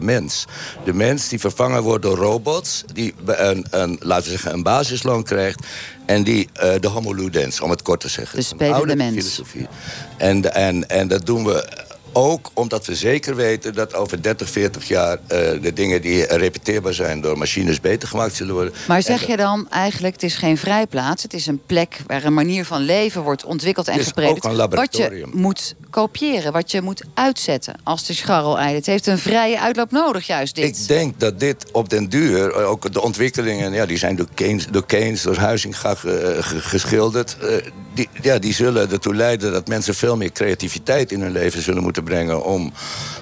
mens. 0.00 0.44
De 0.84 0.92
mens 0.92 1.28
die 1.28 1.40
vervangen 1.40 1.82
wordt 1.82 2.02
door 2.02 2.16
robots, 2.16 2.84
die 2.92 3.14
een, 3.24 3.66
een, 3.70 3.98
laten 4.00 4.24
we 4.24 4.30
zeggen, 4.30 4.52
een 4.52 4.62
basisloon 4.62 5.22
krijgt. 5.22 5.66
En 6.06 6.24
die 6.24 6.48
eh, 6.52 6.72
de 6.80 6.88
homo 6.88 7.14
ludens, 7.14 7.60
om 7.60 7.70
het 7.70 7.82
kort 7.82 8.00
te 8.00 8.08
zeggen. 8.08 8.38
De 8.38 8.44
spelende 8.44 8.74
oude 8.76 8.96
mens. 8.96 9.16
filosofie. 9.16 9.66
En, 10.16 10.54
en, 10.54 10.88
en 10.88 11.08
dat 11.08 11.26
doen 11.26 11.44
we 11.44 11.84
ook 12.16 12.50
omdat 12.54 12.86
we 12.86 12.94
zeker 12.94 13.34
weten 13.36 13.74
dat 13.74 13.94
over 13.94 14.22
30, 14.22 14.48
40 14.48 14.88
jaar 14.88 15.18
eh, 15.26 15.38
de 15.62 15.72
dingen 15.74 16.02
die 16.02 16.24
repeteerbaar 16.26 16.94
zijn 16.94 17.20
door 17.20 17.38
machines 17.38 17.80
beter 17.80 18.08
gemaakt 18.08 18.34
zullen 18.34 18.54
worden. 18.54 18.72
Maar 18.88 19.02
zeg 19.02 19.20
dat- 19.20 19.28
je 19.28 19.36
dan 19.36 19.70
eigenlijk, 19.70 20.14
het 20.14 20.22
is 20.22 20.34
geen 20.36 20.58
vrijplaats. 20.58 21.22
Het 21.22 21.34
is 21.34 21.46
een 21.46 21.60
plek 21.66 22.00
waar 22.06 22.24
een 22.24 22.34
manier 22.34 22.64
van 22.64 22.80
leven 22.82 23.22
wordt 23.22 23.44
ontwikkeld 23.44 23.88
en 23.88 23.98
een 23.98 24.56
wat 24.70 24.96
je 24.96 25.26
moet 25.32 25.74
kopiëren, 25.90 26.52
wat 26.52 26.70
je 26.70 26.80
moet 26.80 27.02
uitzetten 27.14 27.74
als 27.82 28.06
de 28.06 28.12
scharrel-ei. 28.14 28.74
Het 28.74 28.86
heeft 28.86 29.06
een 29.06 29.18
vrije 29.18 29.60
uitloop 29.60 29.90
nodig, 29.90 30.26
juist 30.26 30.54
dit. 30.54 30.64
Ik 30.78 30.88
denk 30.88 31.20
dat 31.20 31.40
dit 31.40 31.66
op 31.72 31.88
den 31.88 32.08
duur, 32.08 32.54
ook 32.54 32.92
de 32.92 33.02
ontwikkelingen, 33.02 33.72
ja, 33.72 33.86
die 33.86 33.98
zijn 33.98 34.16
door 34.16 34.28
Keynes, 34.34 34.66
door, 34.70 34.86
Keynes, 34.86 35.22
door 35.22 35.36
Huizinga 35.36 35.94
geschilderd. 36.48 37.36
eh, 37.40 37.56
die, 37.94 38.08
ja, 38.22 38.38
die 38.38 38.54
zullen 38.54 38.90
ertoe 38.90 39.14
leiden 39.14 39.52
dat 39.52 39.68
mensen 39.68 39.94
veel 39.94 40.16
meer 40.16 40.32
creativiteit 40.32 41.12
in 41.12 41.20
hun 41.20 41.32
leven 41.32 41.62
zullen 41.62 41.82
moeten 41.82 42.03
brengen 42.04 42.44
om, 42.44 42.72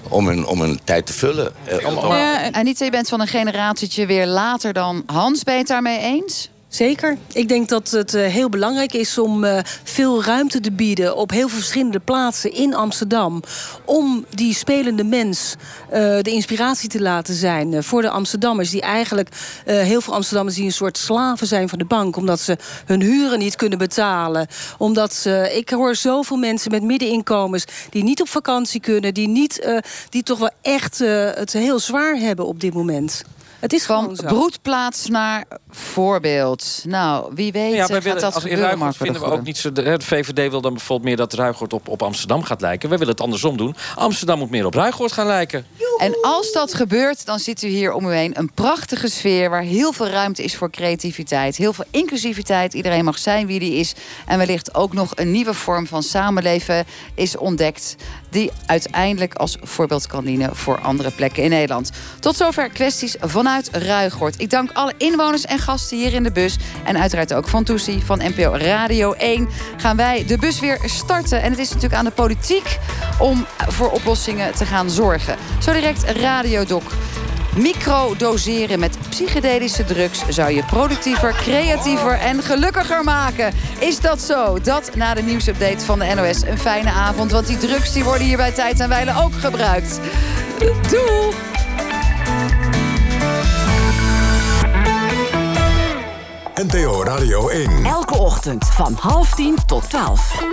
om, 0.08 0.28
hun, 0.28 0.46
om 0.46 0.60
hun 0.60 0.80
tijd 0.84 1.06
te 1.06 1.12
vullen. 1.12 1.52
Eh, 1.64 1.86
om- 1.86 1.96
om- 1.98 2.14
Ja, 2.16 2.42
en- 2.42 2.54
Anita, 2.54 2.84
je 2.84 2.90
bent 2.90 3.08
van 3.08 3.20
een 3.20 3.26
generatietje 3.28 4.06
weer 4.06 4.26
later 4.26 4.72
dan 4.72 5.02
Hans. 5.06 5.42
Ben 5.42 5.52
je 5.54 5.58
het 5.60 5.68
daarmee 5.68 5.98
eens? 5.98 6.50
Zeker. 6.72 7.16
Ik 7.32 7.48
denk 7.48 7.68
dat 7.68 7.90
het 7.90 8.14
eh, 8.14 8.26
heel 8.26 8.48
belangrijk 8.48 8.92
is 8.92 9.18
om 9.18 9.44
eh, 9.44 9.58
veel 9.84 10.24
ruimte 10.24 10.60
te 10.60 10.72
bieden 10.72 11.16
op 11.16 11.30
heel 11.30 11.48
verschillende 11.48 11.98
plaatsen 11.98 12.52
in 12.52 12.74
Amsterdam. 12.74 13.42
Om 13.84 14.24
die 14.30 14.54
spelende 14.54 15.04
mens 15.04 15.54
eh, 15.90 16.00
de 16.20 16.30
inspiratie 16.30 16.88
te 16.88 17.00
laten 17.00 17.34
zijn 17.34 17.82
voor 17.82 18.02
de 18.02 18.10
Amsterdammers. 18.10 18.70
Die 18.70 18.80
eigenlijk 18.80 19.28
heel 19.64 20.00
veel 20.00 20.14
Amsterdammers 20.14 20.56
die 20.56 20.64
een 20.64 20.72
soort 20.72 20.98
slaven 20.98 21.46
zijn 21.46 21.68
van 21.68 21.78
de 21.78 21.84
bank. 21.84 22.16
Omdat 22.16 22.40
ze 22.40 22.56
hun 22.84 23.00
huren 23.00 23.38
niet 23.38 23.56
kunnen 23.56 23.78
betalen. 23.78 24.46
Omdat 24.78 25.14
ze, 25.14 25.52
ik 25.54 25.70
hoor 25.70 25.94
zoveel 25.94 26.36
mensen 26.36 26.70
met 26.70 26.82
middeninkomens 26.82 27.64
die 27.90 28.02
niet 28.02 28.20
op 28.20 28.28
vakantie 28.28 28.80
kunnen. 28.80 29.14
Die, 29.14 29.28
niet, 29.28 29.82
die 30.08 30.22
toch 30.22 30.38
wel 30.38 30.50
echt 30.62 30.98
het 31.34 31.52
heel 31.52 31.78
zwaar 31.78 32.16
hebben 32.16 32.46
op 32.46 32.60
dit 32.60 32.74
moment. 32.74 33.24
Het 33.62 33.72
is 33.72 33.84
Van 33.84 34.00
gewoon 34.00 34.16
zo. 34.16 34.26
broedplaats 34.26 35.08
naar 35.08 35.44
voorbeeld. 35.70 36.82
Nou, 36.86 37.32
wie 37.34 37.52
weet 37.52 37.74
Ja, 37.74 37.82
eh, 37.82 37.86
wij 37.86 37.86
gaat 37.86 38.04
willen, 38.04 38.20
dat 38.20 38.34
als 38.34 38.44
in 38.44 38.50
gebeuren, 38.50 38.78
Ruigoord 38.78 38.96
vinden 38.96 39.22
we 39.22 39.30
ook 39.30 39.42
niet 39.42 39.58
zo... 39.58 39.72
De, 39.72 40.00
VVD 40.00 40.50
wil 40.50 40.60
dan 40.60 40.72
bijvoorbeeld 40.72 41.08
meer 41.08 41.16
dat 41.16 41.32
Ruigoord 41.32 41.72
op, 41.72 41.88
op 41.88 42.02
Amsterdam 42.02 42.42
gaat 42.42 42.60
lijken. 42.60 42.88
Wij 42.88 42.98
willen 42.98 43.12
het 43.12 43.22
andersom 43.22 43.56
doen. 43.56 43.76
Amsterdam 43.94 44.38
moet 44.38 44.50
meer 44.50 44.66
op 44.66 44.74
Ruigoord 44.74 45.12
gaan 45.12 45.26
lijken. 45.26 45.66
En 45.98 46.16
als 46.22 46.52
dat 46.52 46.74
gebeurt, 46.74 47.26
dan 47.26 47.38
ziet 47.38 47.62
u 47.62 47.68
hier 47.68 47.92
om 47.92 48.06
u 48.06 48.14
heen 48.14 48.38
een 48.38 48.52
prachtige 48.54 49.08
sfeer... 49.08 49.50
waar 49.50 49.62
heel 49.62 49.92
veel 49.92 50.08
ruimte 50.08 50.42
is 50.42 50.56
voor 50.56 50.70
creativiteit. 50.70 51.56
Heel 51.56 51.72
veel 51.72 51.86
inclusiviteit. 51.90 52.74
Iedereen 52.74 53.04
mag 53.04 53.18
zijn 53.18 53.46
wie 53.46 53.58
die 53.60 53.74
is. 53.74 53.94
En 54.26 54.38
wellicht 54.38 54.74
ook 54.74 54.92
nog 54.92 55.12
een 55.14 55.30
nieuwe 55.30 55.54
vorm 55.54 55.86
van 55.86 56.02
samenleven 56.02 56.84
is 57.14 57.36
ontdekt... 57.36 57.96
die 58.32 58.50
uiteindelijk 58.66 59.34
als 59.34 59.56
voorbeeld 59.60 60.06
kan 60.06 60.24
dienen 60.24 60.56
voor 60.56 60.80
andere 60.80 61.10
plekken 61.10 61.42
in 61.42 61.50
Nederland. 61.50 61.90
Tot 62.20 62.36
zover 62.36 62.68
kwesties 62.68 63.16
vanuit 63.20 63.68
Ruigoord. 63.72 64.40
Ik 64.40 64.50
dank 64.50 64.70
alle 64.72 64.94
inwoners 64.98 65.44
en 65.44 65.58
gasten 65.58 65.96
hier 65.98 66.12
in 66.12 66.22
de 66.22 66.32
bus. 66.32 66.56
En 66.84 66.98
uiteraard 66.98 67.34
ook 67.34 67.48
van 67.48 67.64
Toesie 67.64 68.04
van 68.04 68.18
NPO 68.18 68.52
Radio 68.56 69.12
1. 69.12 69.48
Gaan 69.76 69.96
wij 69.96 70.24
de 70.26 70.38
bus 70.38 70.60
weer 70.60 70.80
starten. 70.84 71.42
En 71.42 71.50
het 71.50 71.58
is 71.58 71.68
natuurlijk 71.68 71.94
aan 71.94 72.04
de 72.04 72.10
politiek 72.10 72.78
om 73.18 73.46
voor 73.68 73.90
oplossingen 73.90 74.54
te 74.54 74.66
gaan 74.66 74.90
zorgen. 74.90 75.36
Zo 75.60 75.72
direct 75.72 76.02
Radiodoc. 76.02 76.82
Microdoseren 77.56 78.78
met 78.78 78.98
psychedelische 79.08 79.84
drugs 79.84 80.28
zou 80.28 80.52
je 80.52 80.64
productiever, 80.64 81.32
creatiever 81.32 82.18
en 82.18 82.42
gelukkiger 82.42 83.04
maken. 83.04 83.54
Is 83.78 84.00
dat 84.00 84.20
zo? 84.20 84.60
Dat 84.60 84.90
na 84.94 85.14
de 85.14 85.22
nieuwsupdate 85.22 85.84
van 85.84 85.98
de 85.98 86.14
NOS. 86.14 86.42
Een 86.42 86.58
fijne 86.58 86.90
avond, 86.90 87.30
want 87.30 87.46
die 87.46 87.56
drugs 87.56 87.92
die 87.92 88.04
worden 88.04 88.26
hier 88.26 88.36
bij 88.36 88.52
Tijd 88.52 88.80
en 88.80 88.88
Weilen 88.88 89.16
ook 89.16 89.34
gebruikt. 89.34 90.00
Doei! 90.90 91.34
NTO 96.66 97.04
Radio 97.04 97.48
1. 97.48 97.84
Elke 97.84 98.18
ochtend 98.18 98.64
van 98.64 98.96
half 99.00 99.34
tien 99.34 99.56
tot 99.66 99.90
twaalf. 99.90 100.44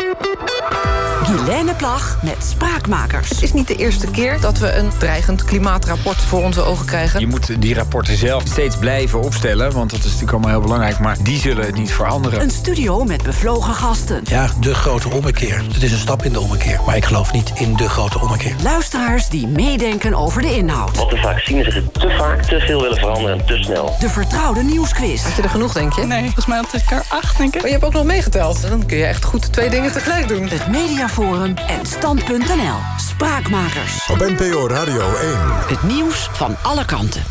Guilaine 1.23 1.73
Plag 1.75 2.17
met 2.23 2.35
Spraakmakers. 2.49 3.29
Het 3.29 3.41
is 3.41 3.53
niet 3.53 3.67
de 3.67 3.75
eerste 3.75 4.11
keer 4.11 4.41
dat 4.41 4.57
we 4.57 4.73
een 4.73 4.89
dreigend 4.97 5.43
klimaatrapport 5.43 6.17
voor 6.17 6.43
onze 6.43 6.61
ogen 6.61 6.85
krijgen. 6.85 7.19
Je 7.19 7.27
moet 7.27 7.61
die 7.61 7.73
rapporten 7.73 8.17
zelf 8.17 8.43
steeds 8.45 8.77
blijven 8.77 9.21
opstellen, 9.21 9.71
want 9.71 9.89
dat 9.89 9.99
is 9.99 10.05
natuurlijk 10.05 10.31
allemaal 10.31 10.49
heel 10.49 10.61
belangrijk. 10.61 10.99
Maar 10.99 11.17
die 11.23 11.39
zullen 11.39 11.65
het 11.65 11.75
niet 11.75 11.93
veranderen. 11.93 12.41
Een 12.41 12.49
studio 12.49 13.03
met 13.03 13.23
bevlogen 13.23 13.73
gasten. 13.73 14.21
Ja, 14.23 14.49
de 14.59 14.75
grote 14.75 15.09
ommekeer. 15.09 15.63
Het 15.73 15.83
is 15.83 15.91
een 15.91 15.97
stap 15.97 16.23
in 16.23 16.33
de 16.33 16.39
ommekeer. 16.39 16.79
Maar 16.85 16.95
ik 16.95 17.05
geloof 17.05 17.33
niet 17.33 17.51
in 17.55 17.75
de 17.75 17.89
grote 17.89 18.19
ommekeer. 18.19 18.55
Luisteraars 18.63 19.29
die 19.29 19.47
meedenken 19.47 20.13
over 20.13 20.41
de 20.41 20.55
inhoud. 20.55 20.97
Wat 20.97 21.11
we 21.11 21.17
vaak 21.17 21.39
zien 21.39 21.57
is 21.57 21.65
dat 21.65 21.73
we 21.73 21.91
te 21.91 22.15
vaak 22.17 22.43
te 22.43 22.59
veel 22.59 22.81
willen 22.81 22.97
veranderen 22.97 23.39
en 23.39 23.45
te 23.45 23.57
snel. 23.57 23.95
De 23.99 24.09
vertrouwde 24.09 24.63
nieuwsquiz. 24.63 25.23
Had 25.23 25.35
je 25.35 25.41
er 25.41 25.49
genoeg, 25.49 25.73
denk 25.73 25.93
je? 25.93 25.98
Nee, 26.07 26.23
volgens 26.23 26.45
mij 26.45 26.57
had 26.57 26.73
ik 26.73 26.91
er 26.91 27.03
acht, 27.09 27.37
denk 27.37 27.55
ik. 27.55 27.61
Maar 27.61 27.69
je 27.69 27.75
hebt 27.75 27.85
ook 27.85 27.93
nog 27.93 28.03
meegeteld. 28.03 28.61
Dan 28.69 28.85
kun 28.85 28.97
je 28.97 29.05
echt 29.05 29.23
goed 29.23 29.53
twee 29.53 29.69
dingen 29.69 29.91
tegelijk 29.91 30.27
doen. 30.27 30.47
Het 30.47 30.67
Mediaforum 30.67 31.55
en 31.55 31.85
Stand.nl. 31.85 32.77
Spraakmakers. 32.97 34.09
Op 34.09 34.17
NPO 34.17 34.67
Radio 34.67 35.15
1. 35.15 35.37
Het 35.67 35.83
nieuws 35.83 36.29
van 36.31 36.55
alle 36.61 36.85
kanten. 36.85 37.23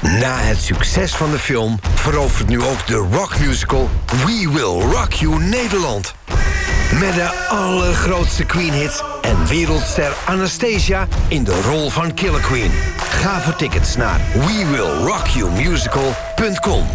Na 0.00 0.36
het 0.38 0.58
succes 0.58 1.14
van 1.14 1.30
de 1.30 1.38
film 1.38 1.78
verovert 1.94 2.48
nu 2.48 2.62
ook 2.62 2.86
de 2.86 2.94
rockmusical 2.94 3.88
We 4.24 4.50
Will 4.52 4.92
Rock 4.92 5.12
You 5.12 5.42
Nederland. 5.42 6.14
Met 7.00 7.14
de 7.14 7.46
allergrootste 7.48 8.44
Queen-hits 8.44 9.02
en 9.22 9.46
wereldster 9.46 10.12
Anastasia 10.24 11.08
in 11.28 11.44
de 11.44 11.60
rol 11.60 11.90
van 11.90 12.14
Killer 12.14 12.40
Queen. 12.40 12.70
Ga 13.10 13.40
voor 13.40 13.56
tickets 13.56 13.96
naar 13.96 14.20
WeWillRockYouMusical.com. 14.34 16.86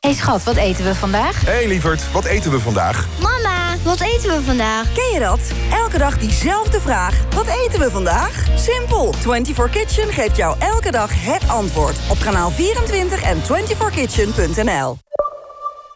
hey 0.00 0.12
schat, 0.14 0.44
wat 0.44 0.56
eten 0.56 0.84
we 0.84 0.94
vandaag? 0.94 1.44
hey, 1.44 1.66
lieverd, 1.66 2.12
wat 2.12 2.24
eten 2.24 2.50
we 2.50 2.60
vandaag? 2.60 3.06
Mama, 3.20 3.76
wat 3.82 4.00
eten 4.00 4.36
we 4.36 4.42
vandaag? 4.42 4.92
Ken 4.92 5.10
je 5.12 5.18
dat? 5.18 5.40
Elke 5.72 5.98
dag 5.98 6.18
diezelfde 6.18 6.80
vraag. 6.80 7.14
Wat 7.34 7.46
eten 7.46 7.80
we 7.80 7.90
vandaag? 7.90 8.44
Simpel. 8.56 9.12
24 9.12 9.70
Kitchen 9.70 10.12
geeft 10.12 10.36
jou 10.36 10.56
elke 10.58 10.90
dag 10.90 11.10
het 11.14 11.48
antwoord. 11.48 11.96
Op 12.10 12.18
kanaal 12.18 12.50
24 12.50 13.22
en 13.22 13.42
24kitchen.nl 13.42 14.98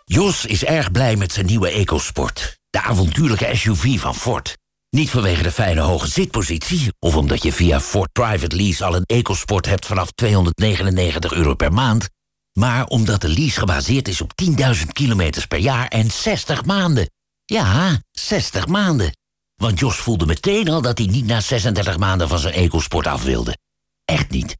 Jos 0.04 0.46
is 0.46 0.64
erg 0.64 0.90
blij 0.90 1.16
met 1.16 1.32
zijn 1.32 1.46
nieuwe 1.46 1.68
EcoSport. 1.70 2.58
De 2.70 2.82
avontuurlijke 2.82 3.48
SUV 3.52 3.98
van 4.00 4.14
Ford. 4.14 4.56
Niet 4.90 5.10
vanwege 5.10 5.42
de 5.42 5.52
fijne 5.52 5.80
hoge 5.80 6.06
zitpositie... 6.06 6.92
of 6.98 7.16
omdat 7.16 7.42
je 7.42 7.52
via 7.52 7.80
Ford 7.80 8.12
Private 8.12 8.56
Lease 8.56 8.84
al 8.84 8.94
een 8.96 9.04
EcoSport 9.06 9.66
hebt 9.66 9.86
vanaf 9.86 10.10
299 10.10 11.32
euro 11.32 11.54
per 11.54 11.72
maand... 11.72 12.08
maar 12.52 12.86
omdat 12.86 13.20
de 13.20 13.28
lease 13.28 13.58
gebaseerd 13.58 14.08
is 14.08 14.20
op 14.20 14.32
10.000 14.42 14.86
kilometers 14.92 15.46
per 15.46 15.58
jaar 15.58 15.88
en 15.88 16.10
60 16.10 16.64
maanden. 16.64 17.10
Ja, 17.44 18.02
60 18.10 18.66
maanden. 18.66 19.16
Want 19.54 19.78
Jos 19.78 19.96
voelde 19.96 20.26
meteen 20.26 20.68
al 20.68 20.82
dat 20.82 20.98
hij 20.98 21.06
niet 21.06 21.26
na 21.26 21.40
36 21.40 21.98
maanden 21.98 22.28
van 22.28 22.38
zijn 22.38 22.54
EcoSport 22.54 23.06
af 23.06 23.22
wilde. 23.22 23.58
Echt 24.04 24.30
niet. 24.30 24.56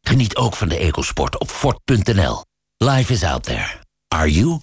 Geniet 0.00 0.36
ook 0.36 0.56
van 0.56 0.68
de 0.68 0.76
EcoSport 0.76 1.38
op 1.38 1.50
Ford.nl. 1.50 2.44
Life 2.76 3.12
is 3.12 3.22
out 3.22 3.42
there. 3.42 3.80
Are 4.08 4.32
you? 4.32 4.60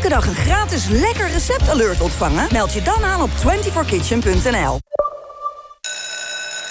Elke 0.00 0.14
dag 0.14 0.26
een 0.26 0.34
gratis 0.34 0.88
lekker 0.88 1.28
receptalert 1.30 2.00
ontvangen? 2.00 2.48
Meld 2.52 2.72
je 2.72 2.82
dan 2.82 3.04
aan 3.04 3.22
op 3.22 3.30
24kitchen.nl. 3.30 4.78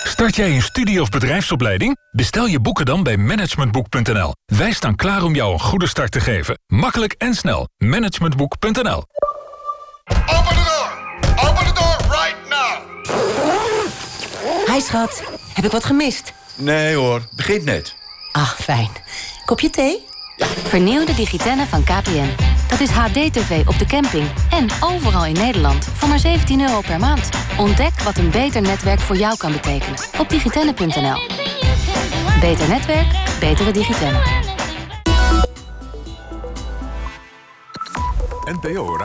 Start 0.04 0.36
jij 0.36 0.56
een 0.56 0.62
studie- 0.62 1.02
of 1.02 1.10
bedrijfsopleiding? 1.10 1.98
Bestel 2.12 2.46
je 2.46 2.60
boeken 2.60 2.86
dan 2.86 3.04
bij 3.04 3.18
managementboek.nl. 3.18 4.34
Wij 4.46 4.72
staan 4.72 4.96
klaar 4.96 5.24
om 5.24 5.36
jou 5.36 5.54
een 5.54 5.60
goede 5.60 5.88
start 5.88 6.12
te 6.12 6.20
geven. 6.20 6.60
Makkelijk 6.68 7.14
en 7.18 7.34
snel. 7.34 7.68
Managementboek.nl 7.78 9.04
Open 10.26 10.56
de 10.56 10.64
door! 10.66 10.92
Open 11.50 11.66
de 11.66 11.74
door 11.74 11.98
right 12.10 12.38
now! 12.50 12.84
Hi 14.76 14.82
schat, 14.82 15.24
heb 15.54 15.66
ik 15.66 15.72
wat 15.72 15.84
gemist? 15.84 16.34
Nee 16.56 16.96
hoor, 16.96 17.22
begint 17.36 17.64
net. 17.66 17.96
Ah, 18.32 18.50
fijn. 18.50 18.90
Kopje 19.46 19.70
thee? 19.70 20.04
Vernieuw 20.68 21.06
de 21.06 21.14
Digitenne 21.14 21.66
van 21.66 21.84
KPN. 21.84 22.58
Dat 22.70 22.80
is 22.80 22.90
HD-tv 22.90 23.68
op 23.68 23.78
de 23.80 23.86
camping 23.86 24.28
en 24.50 24.68
overal 24.80 25.26
in 25.26 25.34
Nederland 25.34 25.86
voor 25.86 26.10
maar 26.10 26.20
17 26.20 26.62
euro 26.62 26.82
per 26.82 27.00
maand. 27.00 27.30
Ontdek 27.58 28.02
wat 28.02 28.18
een 28.18 28.30
beter 28.30 28.62
netwerk 28.62 29.00
voor 29.00 29.16
jou 29.16 29.38
kan 29.38 29.52
betekenen 29.52 30.00
op 30.20 30.30
digitenne.nl. 30.30 31.20
Beter 32.40 32.68
netwerk, 32.70 33.08
betere 33.40 33.72
Digitenne. 33.72 34.20
NPO 38.62 38.98